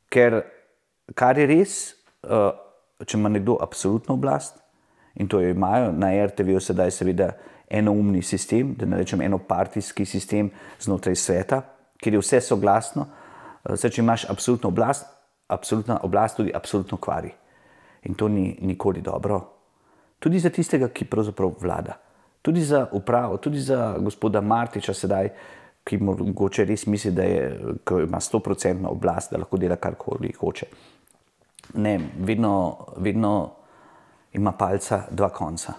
Ker 0.09 0.43
kar 1.15 1.37
je 1.37 1.47
res, 1.47 1.95
eh, 2.23 2.51
če 3.05 3.17
ima 3.17 3.29
nekdo 3.29 3.57
absolutno 3.61 4.15
oblast, 4.15 4.59
in 5.15 5.27
to 5.27 5.41
jo 5.41 5.49
imajo 5.49 5.91
na 5.91 6.13
RTV-ju 6.25 6.59
sedaj, 6.59 6.91
seveda, 6.91 7.33
enoumni 7.69 8.21
sistem, 8.21 8.75
da 8.77 8.85
ne 8.85 8.97
rečem 8.97 9.21
enopartijski 9.21 10.05
sistem 10.05 10.51
znotraj 10.79 11.15
sveta, 11.15 11.61
kjer 11.97 12.13
je 12.13 12.19
vse 12.19 12.41
soglasno. 12.41 13.07
Eh, 13.65 13.75
Zdaj, 13.75 13.91
če 13.91 14.01
imaš 14.01 14.29
absolutno 14.29 14.69
oblast, 14.69 15.07
absolutna 15.47 15.99
oblast 16.03 16.37
tudi 16.37 16.53
absolutno 16.55 16.97
kvari. 16.97 17.31
In 18.03 18.15
to 18.15 18.27
ni 18.27 18.57
nikoli 18.61 19.01
dobro. 19.01 19.41
Tudi 20.19 20.39
za 20.39 20.49
tistega, 20.49 20.87
ki 20.87 21.05
pravzaprav 21.05 21.53
vlada. 21.61 21.97
Tudi 22.41 22.61
za 22.61 22.87
upravo, 22.91 23.37
tudi 23.37 23.59
za 23.59 23.95
gospoda 23.99 24.41
Martiča 24.41 24.93
sedaj, 24.93 25.29
ki 25.83 25.97
mogoče 25.97 26.65
res 26.65 26.85
misli, 26.87 27.11
da 27.11 27.23
je, 27.23 27.43
ima 28.03 28.19
100% 28.19 28.87
oblast, 28.87 29.31
da 29.31 29.37
lahko 29.37 29.57
dela 29.57 29.75
karkoli 29.75 30.31
hoče. 30.39 30.67
Ne, 31.73 31.99
vedno, 32.19 32.77
vedno 32.97 33.51
ima 34.33 34.51
palca 34.51 35.03
dva 35.11 35.29
konca. 35.29 35.73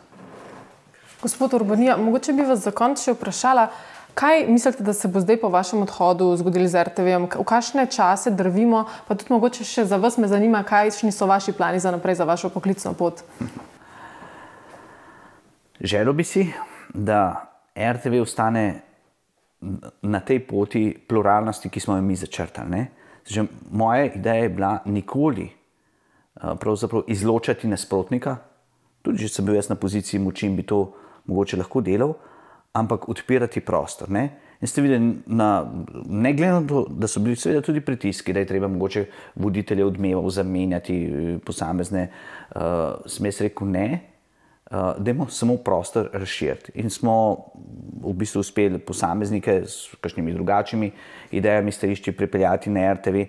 Gospod 1.22 1.54
Urbanija, 1.54 1.96
mogoče 1.96 2.32
bi 2.32 2.42
vas 2.42 2.58
za 2.60 2.70
konec 2.70 3.00
še 3.00 3.14
vprašala, 3.14 3.68
kaj 4.14 4.46
mislite, 4.46 4.84
da 4.84 4.92
se 4.92 5.08
bo 5.08 5.20
zdaj 5.20 5.38
po 5.40 5.48
vašem 5.48 5.82
odhodu 5.82 6.26
zgodilo 6.36 6.68
z 6.68 6.82
RTV-jem, 6.84 7.28
v 7.32 7.46
kakšne 7.48 7.86
čase 7.86 8.30
drvimo, 8.30 8.84
pa 9.08 9.16
tudi 9.16 9.32
mogoče 9.32 9.64
še 9.64 9.86
za 9.88 9.96
vas 9.96 10.18
me 10.18 10.28
zanima, 10.28 10.62
kakšni 10.66 11.12
so 11.12 11.26
vaši 11.26 11.54
plani 11.56 11.80
za 11.80 11.94
naprej, 11.94 12.18
za 12.20 12.28
vašo 12.28 12.50
poklicno 12.50 12.92
pot. 12.94 13.24
Želel 15.80 16.12
bi 16.12 16.24
si, 16.24 16.46
da 16.94 17.50
RTV 17.72 18.20
ostane 18.22 18.66
na 20.02 20.20
tej 20.20 20.44
poti 20.46 20.90
pluralnosti, 21.08 21.70
ki 21.70 21.80
smo 21.80 21.96
jo 21.96 22.02
mi 22.02 22.16
začrtali. 22.16 22.70
ne. 22.70 22.86
Že 23.24 23.46
moja 23.72 24.04
ideja 24.04 24.44
je 24.44 24.48
bila 24.48 24.78
nikoli 24.84 25.48
izločati 27.06 27.68
nasprotnika, 27.68 28.36
tudi 29.02 29.24
če 29.24 29.28
sem 29.28 29.46
bil 29.46 29.58
jaz 29.58 29.68
na 29.70 29.76
poziciji 29.76 30.20
moči 30.20 30.48
bi 30.48 30.64
to 30.66 30.94
mogoče 31.26 31.56
lahko 31.60 31.80
delal, 31.80 32.14
ampak 32.74 33.08
odpirati 33.08 33.60
prostor. 33.60 34.10
Ne, 34.10 34.24
in 34.60 34.68
ste 34.68 34.82
videli, 34.82 35.12
na, 35.26 35.64
ne 36.08 36.32
glede 36.34 36.52
na 36.52 36.62
to, 36.68 36.86
da 36.90 37.08
so 37.08 37.22
bili 37.22 37.36
seveda 37.36 37.62
tudi 37.62 37.80
pritiski, 37.84 38.32
da 38.32 38.42
je 38.42 38.50
treba 38.50 38.68
mogoče 38.68 39.04
voditelje 39.40 39.84
odmevov 39.84 40.30
zamenjati, 40.34 40.96
posamezne, 41.46 42.08
uh, 42.54 43.04
sem 43.06 43.30
jaz 43.30 43.40
rekel 43.46 43.70
ne. 43.70 43.86
Uh, 44.64 44.96
Dajmo 44.98 45.28
samo 45.28 45.58
prostor 45.60 46.08
razširiti. 46.12 46.72
In 46.80 46.90
smo 46.90 47.14
v 48.02 48.14
bistvu 48.16 48.40
uspeli 48.40 48.80
posameznike 48.80 49.60
s 49.68 49.94
kakšnimi 50.00 50.32
drugačnimi 50.32 50.90
idejami, 51.36 51.72
stališči 51.72 52.16
pripeljati 52.16 52.72
na 52.72 52.92
RTV. 52.96 53.26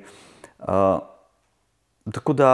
Uh, 0.66 1.04
tako 2.16 2.34
da 2.34 2.52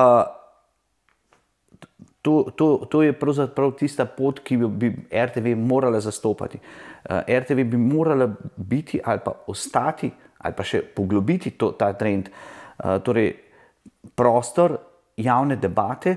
to, 2.22 2.52
to, 2.56 2.86
to 2.90 3.02
je 3.02 3.14
pravzaprav 3.14 3.74
tista 3.80 4.06
pot, 4.06 4.40
ki 4.46 4.58
bi, 4.58 4.68
bi 4.68 4.92
RTV 5.10 5.56
morala 5.58 6.00
zastopati. 6.00 6.60
Uh, 6.60 7.22
RTV 7.28 7.66
bi 7.74 7.78
morala 7.78 8.30
biti 8.58 9.00
ali 9.04 9.20
pa 9.26 9.34
ostati 9.48 10.12
ali 10.38 10.54
pa 10.58 10.64
še 10.66 10.82
poglobiti 10.96 11.52
to, 11.58 11.72
ta 11.78 11.92
trend, 11.94 12.30
uh, 12.30 12.98
torej 13.06 13.34
prostor 14.18 14.78
javne 15.18 15.56
debate, 15.62 16.16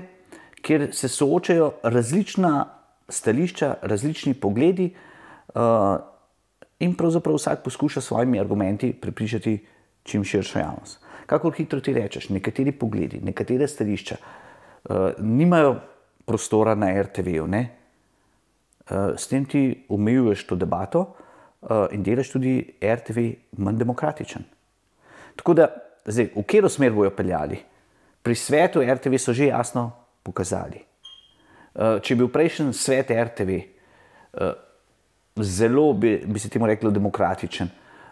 kjer 0.65 0.87
se 0.93 1.07
soočajo 1.09 1.71
različna 1.83 2.53
stališča, 3.09 3.75
različni 3.81 4.33
pogledi, 4.33 4.89
uh, 5.53 5.97
in 6.79 6.95
pravzaprav 6.97 7.37
vsak 7.37 7.63
poskuša 7.63 8.01
s 8.01 8.05
svojimi 8.05 8.39
argumenti 8.39 8.93
prepričati 8.93 9.59
čim 10.03 10.23
širšo 10.23 10.59
javnost. 10.59 10.99
Kakor 11.25 11.53
hitro 11.53 11.79
ti 11.81 11.93
rečeš, 11.93 12.29
nekateri 12.29 12.71
pogledi, 12.71 13.19
nekatere 13.23 13.67
stališča 13.67 14.15
nimajo 15.19 15.75
prostora 16.25 16.75
na 16.75 16.91
ne. 17.47 17.69
Uh, 18.85 19.17
s 19.17 19.27
tem 19.27 19.45
ti 19.45 19.85
omejuješ 19.89 20.45
to 20.45 20.55
debato 20.55 20.99
uh, 21.01 21.87
in 21.91 22.03
delaš 22.03 22.29
tudi 22.29 22.77
RTV 22.83 23.33
manj 23.57 23.77
demokratičen. 23.77 24.43
Tako 25.35 25.53
da, 25.53 25.67
zdaj, 26.05 26.29
v 26.35 26.43
katero 26.43 26.69
smer 26.69 26.93
bojo 26.93 27.09
peljali? 27.09 27.57
Pri 28.21 28.35
svetu 28.35 28.81
RTV 28.81 29.17
so 29.17 29.33
že 29.33 29.47
jasno 29.49 29.91
pokazali. 30.23 30.81
Če 31.75 32.13
je 32.13 32.17
bil 32.17 32.29
prejšnji 32.31 32.73
svet 32.73 33.11
RTV 33.11 33.57
zelo, 35.43 35.93
bi, 35.93 36.23
bi 36.25 36.39
se 36.39 36.49
temu 36.49 36.67
reklo, 36.67 36.91
demokratičen, 36.91 37.69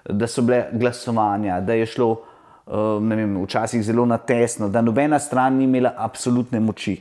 da 0.10 0.28
so 0.28 0.42
bile 0.42 0.68
glasovanja, 0.72 1.62
da 1.62 1.74
je 1.74 1.86
šlo 1.86 2.26
vem, 2.66 3.44
včasih 3.44 3.84
zelo 3.84 4.06
na 4.06 4.18
tesno, 4.18 4.70
da 4.70 4.82
nobena 4.82 5.20
stran 5.20 5.58
ni 5.58 5.64
imela 5.64 5.94
absolutne 5.98 6.60
moči. 6.60 6.96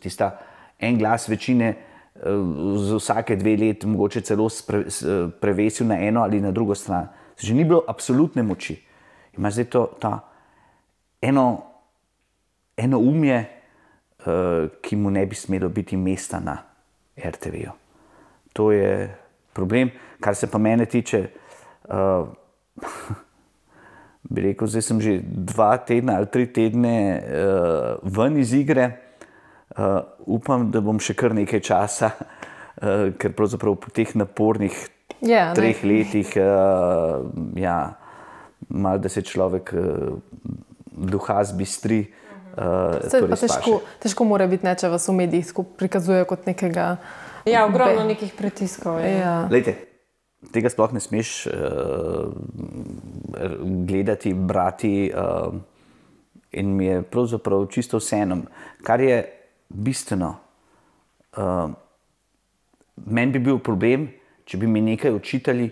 Tista 0.00 0.38
en 0.78 0.98
glas 0.98 1.28
večine 1.28 1.74
uh, 2.14 2.22
z 2.78 2.94
vsake 2.94 3.36
dve 3.36 3.56
leti, 3.56 3.86
mogoče 3.86 4.20
celo 4.20 4.48
spre, 4.48 4.84
s- 4.90 5.02
eh, 5.02 5.28
prevesil 5.40 5.86
na 5.86 5.98
eno 6.00 6.22
ali 6.22 6.40
na 6.40 6.50
drugo 6.50 6.74
stran. 6.74 7.08
Že 7.38 7.54
ni 7.54 7.64
bilo 7.64 7.82
absolutne 7.88 8.42
moči. 8.42 8.76
Ima 9.38 9.50
zdaj 9.50 9.64
to 9.64 9.86
ta 10.00 10.20
eno, 11.22 11.62
eno 12.76 12.98
umje, 12.98 13.44
uh, 14.26 14.68
ki 14.82 14.96
mu 14.96 15.10
ne 15.10 15.26
bi 15.26 15.34
smelo 15.34 15.68
biti 15.68 15.96
mesta 15.96 16.40
na 16.40 16.58
RTV-ju. 17.16 17.70
To 18.52 18.72
je 18.72 19.16
problem, 19.52 19.90
kar 20.20 20.34
se 20.34 20.46
pa 20.50 20.58
mene 20.58 20.86
tiče. 20.86 21.28
Uh, 21.88 22.28
bi 24.30 24.44
rekel, 24.48 24.70
zdaj 24.70 24.82
sem 24.86 25.00
že 25.02 25.18
dva 25.22 25.74
tedna 25.82 26.16
ali 26.20 26.28
tri 26.30 26.46
tedne 26.46 26.94
uh, 27.18 27.98
ven 28.06 28.38
iz 28.38 28.52
igre. 28.54 28.90
Uh, 29.70 30.00
upam, 30.26 30.70
da 30.70 30.80
bom 30.82 30.98
še 30.98 31.14
kar 31.14 31.34
nekaj 31.34 31.60
časa, 31.62 32.10
uh, 32.18 33.10
ker 33.14 33.34
pravzaprav 33.38 33.76
po 33.78 33.90
teh 33.94 34.10
napornih 34.18 34.74
Ja, 35.20 35.50
ne. 35.50 35.54
treh 35.58 35.82
letih, 35.84 36.30
uh, 36.40 37.26
ja, 37.58 37.94
malo 38.68 38.98
da 38.98 39.08
se 39.12 39.22
človek 39.22 39.70
uh, 39.76 40.16
duha 40.90 41.38
zbistri. 41.44 42.06
Uh, 42.56 42.98
Se 43.06 43.20
pa 43.22 43.36
težko, 43.38 43.78
težko 44.02 44.24
mora 44.26 44.46
biti, 44.50 44.66
ne, 44.66 44.74
če 44.74 44.88
vas 44.90 45.06
v 45.06 45.14
medijih 45.20 45.52
prikazujejo 45.78 46.26
kot 46.26 46.48
nekega. 46.50 46.96
Ja, 47.46 47.66
ogromno 47.68 48.02
Be- 48.02 48.10
nekih 48.14 48.32
pritiskov. 48.36 48.98
je. 49.00 49.12
Ja. 49.22 49.46
Lejte, 49.52 49.76
tega 50.52 50.72
sploh 50.72 50.92
ne 50.96 51.00
smeš 51.00 51.46
uh, 51.46 52.32
gledati, 53.86 54.34
brati. 54.34 55.12
Uh, 55.14 55.60
in 56.52 56.76
mi 56.76 56.86
je 56.86 57.02
pravzaprav 57.02 57.66
čisto 57.66 57.98
vseeno, 57.98 58.42
kar 58.82 59.00
je 59.00 59.24
bistveno. 59.68 60.36
Uh, 61.36 61.70
Meni 63.06 63.32
bi 63.32 63.38
bil 63.38 63.58
problem, 63.64 64.10
če 64.44 64.58
bi 64.60 64.68
mi 64.68 64.82
nekaj 64.84 65.14
učitali, 65.14 65.70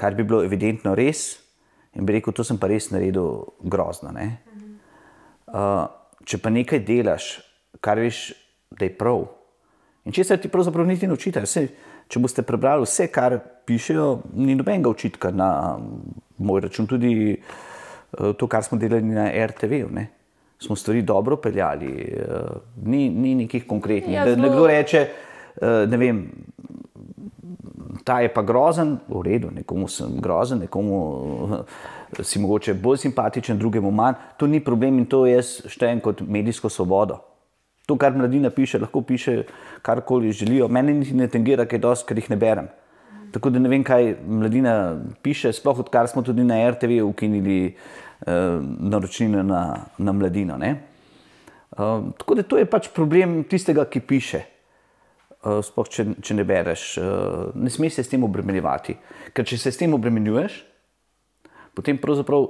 kar 0.00 0.14
bi 0.16 0.24
bilo 0.24 0.40
evidentno 0.44 0.94
res, 0.96 1.34
in 1.92 2.06
bi 2.08 2.14
rekel, 2.16 2.32
to 2.32 2.44
sem 2.46 2.56
pa 2.56 2.70
res 2.70 2.88
naredil 2.88 3.42
grozno. 3.60 4.14
Uh, 4.14 5.84
če 6.24 6.40
pa 6.40 6.52
nekaj 6.54 6.80
delaš, 6.86 7.34
kar 7.84 8.00
veš, 8.00 8.30
da 8.72 8.86
je 8.86 8.94
prav. 8.96 9.26
In 10.08 10.16
če 10.16 10.24
se 10.24 10.38
ti 10.40 10.48
pravzaprav 10.48 10.88
niti 10.88 11.10
ne 11.10 11.18
učitajo, 11.18 11.66
če 12.08 12.22
boste 12.22 12.46
prebrali 12.46 12.86
vse, 12.86 13.10
kar 13.12 13.36
pišejo, 13.68 14.06
ni 14.40 14.56
nobenega 14.56 14.88
učitka 14.88 15.34
na 15.34 15.50
moj 16.40 16.64
račun, 16.66 16.88
tudi 16.90 17.12
uh, 17.36 18.32
to, 18.36 18.48
kar 18.48 18.64
smo 18.64 18.78
delali 18.78 19.06
na 19.06 19.28
RTV. 19.46 19.84
Ne? 19.92 20.06
Smo 20.60 20.76
stvari 20.76 21.02
dobro 21.02 21.36
peljali, 21.36 21.92
uh, 22.16 22.56
ni, 22.84 23.08
ni 23.10 23.34
nekih 23.44 23.66
konkretnih. 23.66 24.16
Ja, 24.16 24.26
zelo... 24.28 24.42
Nekdo 24.48 24.66
reče, 24.66 25.06
uh, 25.60 25.68
ne 25.90 26.00
vem. 26.00 26.24
Ta 28.04 28.20
je 28.24 28.30
pa 28.32 28.42
grozen, 28.42 28.96
v 29.08 29.22
redu, 29.22 29.50
nekomu 29.52 29.88
sem 29.88 30.14
grozen, 30.22 30.62
nekomu 30.64 30.98
si 32.22 32.40
mogoče 32.40 32.74
bolj 32.74 33.02
simpatičen, 33.04 33.58
drugemu 33.58 33.90
manj. 33.90 34.14
To 34.40 34.46
ni 34.46 34.60
problem 34.64 34.98
in 34.98 35.06
to 35.06 35.26
jaz 35.28 35.58
štejem 35.68 36.00
kot 36.00 36.22
medijsko 36.24 36.70
svobodo. 36.72 37.20
To, 37.86 37.96
kar 37.98 38.14
mladina 38.14 38.50
piše, 38.50 38.78
lahko 38.78 39.02
piše 39.02 39.42
karkoli 39.82 40.32
želijo. 40.32 40.68
Mene 40.68 40.94
niti 40.94 41.14
ne 41.14 41.28
tangira, 41.28 41.66
kaj 41.66 41.82
dosti, 41.82 42.06
ker 42.08 42.18
jih 42.22 42.30
ne 42.30 42.36
berem. 42.38 42.68
Tako 43.32 43.50
da 43.50 43.58
ne 43.62 43.68
vem, 43.68 43.84
kaj 43.86 44.14
mladina 44.26 44.74
piše, 45.22 45.52
sploh 45.52 45.84
odkar 45.84 46.08
smo 46.10 46.22
tudi 46.22 46.44
na 46.44 46.58
RTV 46.70 47.02
ukinili 47.04 47.58
uh, 47.70 48.32
naročnine 48.62 49.42
na, 49.42 49.62
na 49.98 50.12
mladino. 50.12 50.56
Uh, 50.56 52.10
tako 52.18 52.34
da 52.34 52.42
to 52.42 52.58
je 52.58 52.66
pač 52.66 52.88
problem 52.94 53.44
tistega, 53.44 53.84
ki 53.84 54.00
piše. 54.00 54.42
Uh, 55.40 55.60
sploh, 55.64 55.88
če, 55.88 56.06
če 56.22 56.34
ne 56.36 56.44
bereš, 56.44 56.86
uh, 57.00 57.52
ne 57.54 57.70
smeš 57.70 58.00
se 58.00 58.04
s 58.04 58.12
tem 58.12 58.24
obremenjevati. 58.24 58.96
Ker 59.32 59.46
če 59.46 59.58
se 59.58 59.72
s 59.72 59.80
tem 59.80 59.94
obremenjuješ, 59.94 60.58
potem 61.76 62.00
pravzaprav 62.00 62.48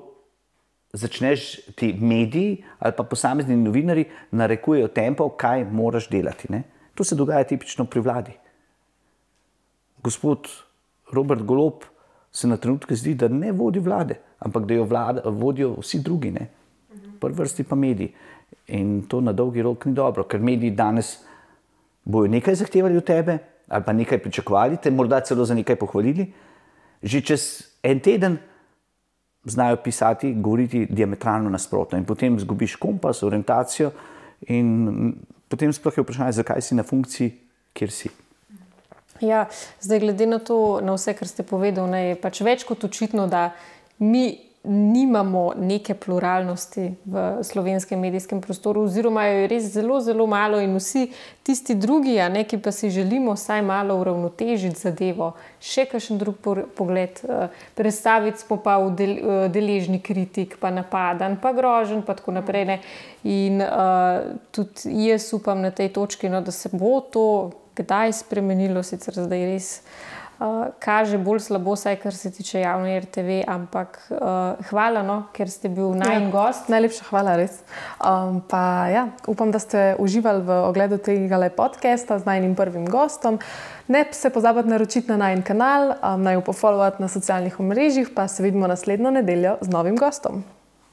začneš 0.93 1.61
ti 1.79 1.93
mediji 1.93 2.65
ali 2.79 2.95
pa 2.97 3.05
posamezni 3.07 3.57
novinari 3.57 4.09
narekujejo 4.31 4.89
tempo, 4.89 5.29
kaj 5.29 5.65
moraš 5.65 6.09
delati. 6.11 6.51
Ne? 6.51 6.65
To 6.95 7.05
se 7.05 7.15
dogaja 7.15 7.45
tipično 7.45 7.85
pri 7.85 8.01
vladi. 8.01 8.35
Gospod 10.03 10.49
Robert 11.13 11.43
Golop 11.43 11.85
se 12.33 12.49
na 12.49 12.57
trenutke 12.57 12.95
zdi, 12.95 13.15
da 13.15 13.29
ne 13.29 13.53
vodi 13.53 13.81
vlade, 13.81 14.21
ampak 14.39 14.67
da 14.67 14.75
jo 14.75 14.85
vlada, 14.85 15.23
vodijo 15.31 15.75
vsi 15.81 16.03
drugi, 16.03 16.31
ne? 16.31 16.49
prvi 17.21 17.37
vrsti 17.37 17.65
pa 17.65 17.77
mediji. 17.77 18.15
In 18.69 19.03
to 19.09 19.21
na 19.21 19.33
dolgi 19.33 19.63
rok 19.63 19.85
ni 19.87 19.93
dobro, 19.95 20.25
ker 20.25 20.41
mediji 20.41 20.71
danes 20.71 21.19
bojo 22.05 22.31
nekaj 22.31 22.55
zahtevali 22.63 22.97
od 22.97 23.05
tebe, 23.05 23.39
ali 23.69 23.85
pa 23.87 23.93
nekaj 23.93 24.19
pričakovali, 24.23 24.79
te 24.83 24.91
morda 24.91 25.21
celo 25.21 25.45
za 25.45 25.55
nekaj 25.55 25.77
pohvalili, 25.77 26.33
že 27.03 27.21
čez 27.21 27.43
en 27.83 28.01
teden 28.01 28.39
znajo 29.45 29.77
pisati, 29.85 30.35
govoriti 30.35 30.87
diametralno 30.91 31.51
nasprotno. 31.51 31.99
In 31.99 32.05
potem 32.05 32.37
izgubiš 32.37 32.77
kompas, 32.77 33.23
orientacijo, 33.23 33.91
in 34.49 35.15
potem 35.49 35.73
sploh 35.73 35.97
je 35.97 36.03
vprašanje, 36.03 36.33
zakaj 36.41 36.63
si 36.63 36.75
na 36.75 36.83
funkciji, 36.83 37.31
kjer 37.73 37.91
si. 37.91 38.11
Ja, 39.21 39.47
zdaj, 39.81 40.01
glede 40.01 40.27
na 40.27 40.39
to, 40.39 40.81
na 40.83 40.95
vse, 40.97 41.15
kar 41.15 41.29
ste 41.29 41.45
povedali, 41.45 42.13
je 42.13 42.21
pač 42.21 42.41
več 42.41 42.65
kot 42.65 42.85
očitno, 42.89 43.27
da 43.29 43.51
mi 43.99 44.51
nimamo 44.65 45.53
neke 45.57 45.95
pluralnosti 45.95 46.95
v 47.05 47.45
slovenskem 47.45 48.01
medijskem 48.01 48.41
prostoru, 48.41 48.83
oziroma 48.85 49.25
jo 49.25 49.39
je 49.39 49.47
res 49.49 49.71
zelo, 49.73 50.01
zelo 50.05 50.27
malo, 50.29 50.61
in 50.61 50.75
vsi 50.77 51.07
tisti 51.43 51.75
drugi, 51.75 52.19
a 52.21 52.29
ne 52.29 52.45
ki 52.45 52.59
pa 52.61 52.73
si 52.73 52.91
želimo 52.93 53.33
vsaj 53.33 53.63
malo 53.65 53.97
uravnotežiti 54.03 54.77
zadevo, 54.77 55.33
še 55.65 55.87
kakšen 55.89 56.21
drug 56.21 56.45
pogled, 56.77 57.23
eh, 57.25 57.49
predstaviti 57.75 58.45
smo 58.45 58.61
pa 58.61 58.77
del, 58.91 59.17
eh, 59.17 59.49
deležni 59.49 60.03
kritik, 60.05 60.59
pa 60.61 60.71
napadan, 60.71 61.41
pa 61.41 61.53
grožen, 61.57 62.03
pa 62.03 62.15
tako 62.15 62.37
naprej. 62.37 62.65
Ne. 62.65 62.81
In 63.25 63.61
uh, 63.61 64.37
tudi 64.53 65.09
jaz 65.09 65.33
upam 65.37 65.61
na 65.61 65.71
tej 65.71 65.91
točki, 65.93 66.29
no, 66.29 66.41
da 66.41 66.53
se 66.53 66.71
bo 66.73 67.01
to 67.01 67.51
kdaj 67.81 68.21
spremenilo, 68.23 68.85
sicer 68.87 69.19
zdaj 69.25 69.45
res 69.49 69.75
uh, 70.41 70.73
kaže 70.79 71.19
bolj 71.19 71.41
slabo, 71.41 71.77
saj 71.77 71.97
kar 72.01 72.15
se 72.15 72.31
tiče 72.31 72.61
javne 72.61 73.01
RTV. 73.01 73.43
Ampak 73.47 73.99
uh, 74.11 74.19
hvala, 74.71 75.03
no, 75.07 75.23
ker 75.37 75.51
ste 75.51 75.69
bil 75.69 75.93
najen 75.99 76.29
ja, 76.29 76.33
gost. 76.33 76.71
Najlepša 76.73 77.09
hvala, 77.11 77.37
res. 77.41 77.61
Um, 78.01 78.41
pa, 78.49 78.89
ja, 78.93 79.07
upam, 79.31 79.53
da 79.53 79.61
ste 79.63 79.95
uživali 79.99 80.43
v 80.47 80.61
ogledu 80.69 80.99
tega 80.99 81.41
podcasta 81.57 82.19
z 82.19 82.29
najnim 82.29 82.55
prvim 82.57 82.87
gostom. 82.89 83.39
Ne 83.89 84.07
se 84.13 84.31
pozabite 84.31 84.69
naročiti 84.69 85.11
na 85.11 85.17
najen 85.17 85.43
kanal, 85.43 85.95
um, 85.99 86.23
naj 86.23 86.39
jo 86.39 86.47
pofollowate 86.47 87.03
na 87.03 87.09
socialnih 87.09 87.61
omrežjih, 87.61 88.15
pa 88.15 88.29
se 88.29 88.43
vidimo 88.43 88.67
naslednjo 88.67 89.11
nedeljo 89.11 89.59
z 89.61 89.69
novim 89.69 89.97
gostom. 89.97 90.45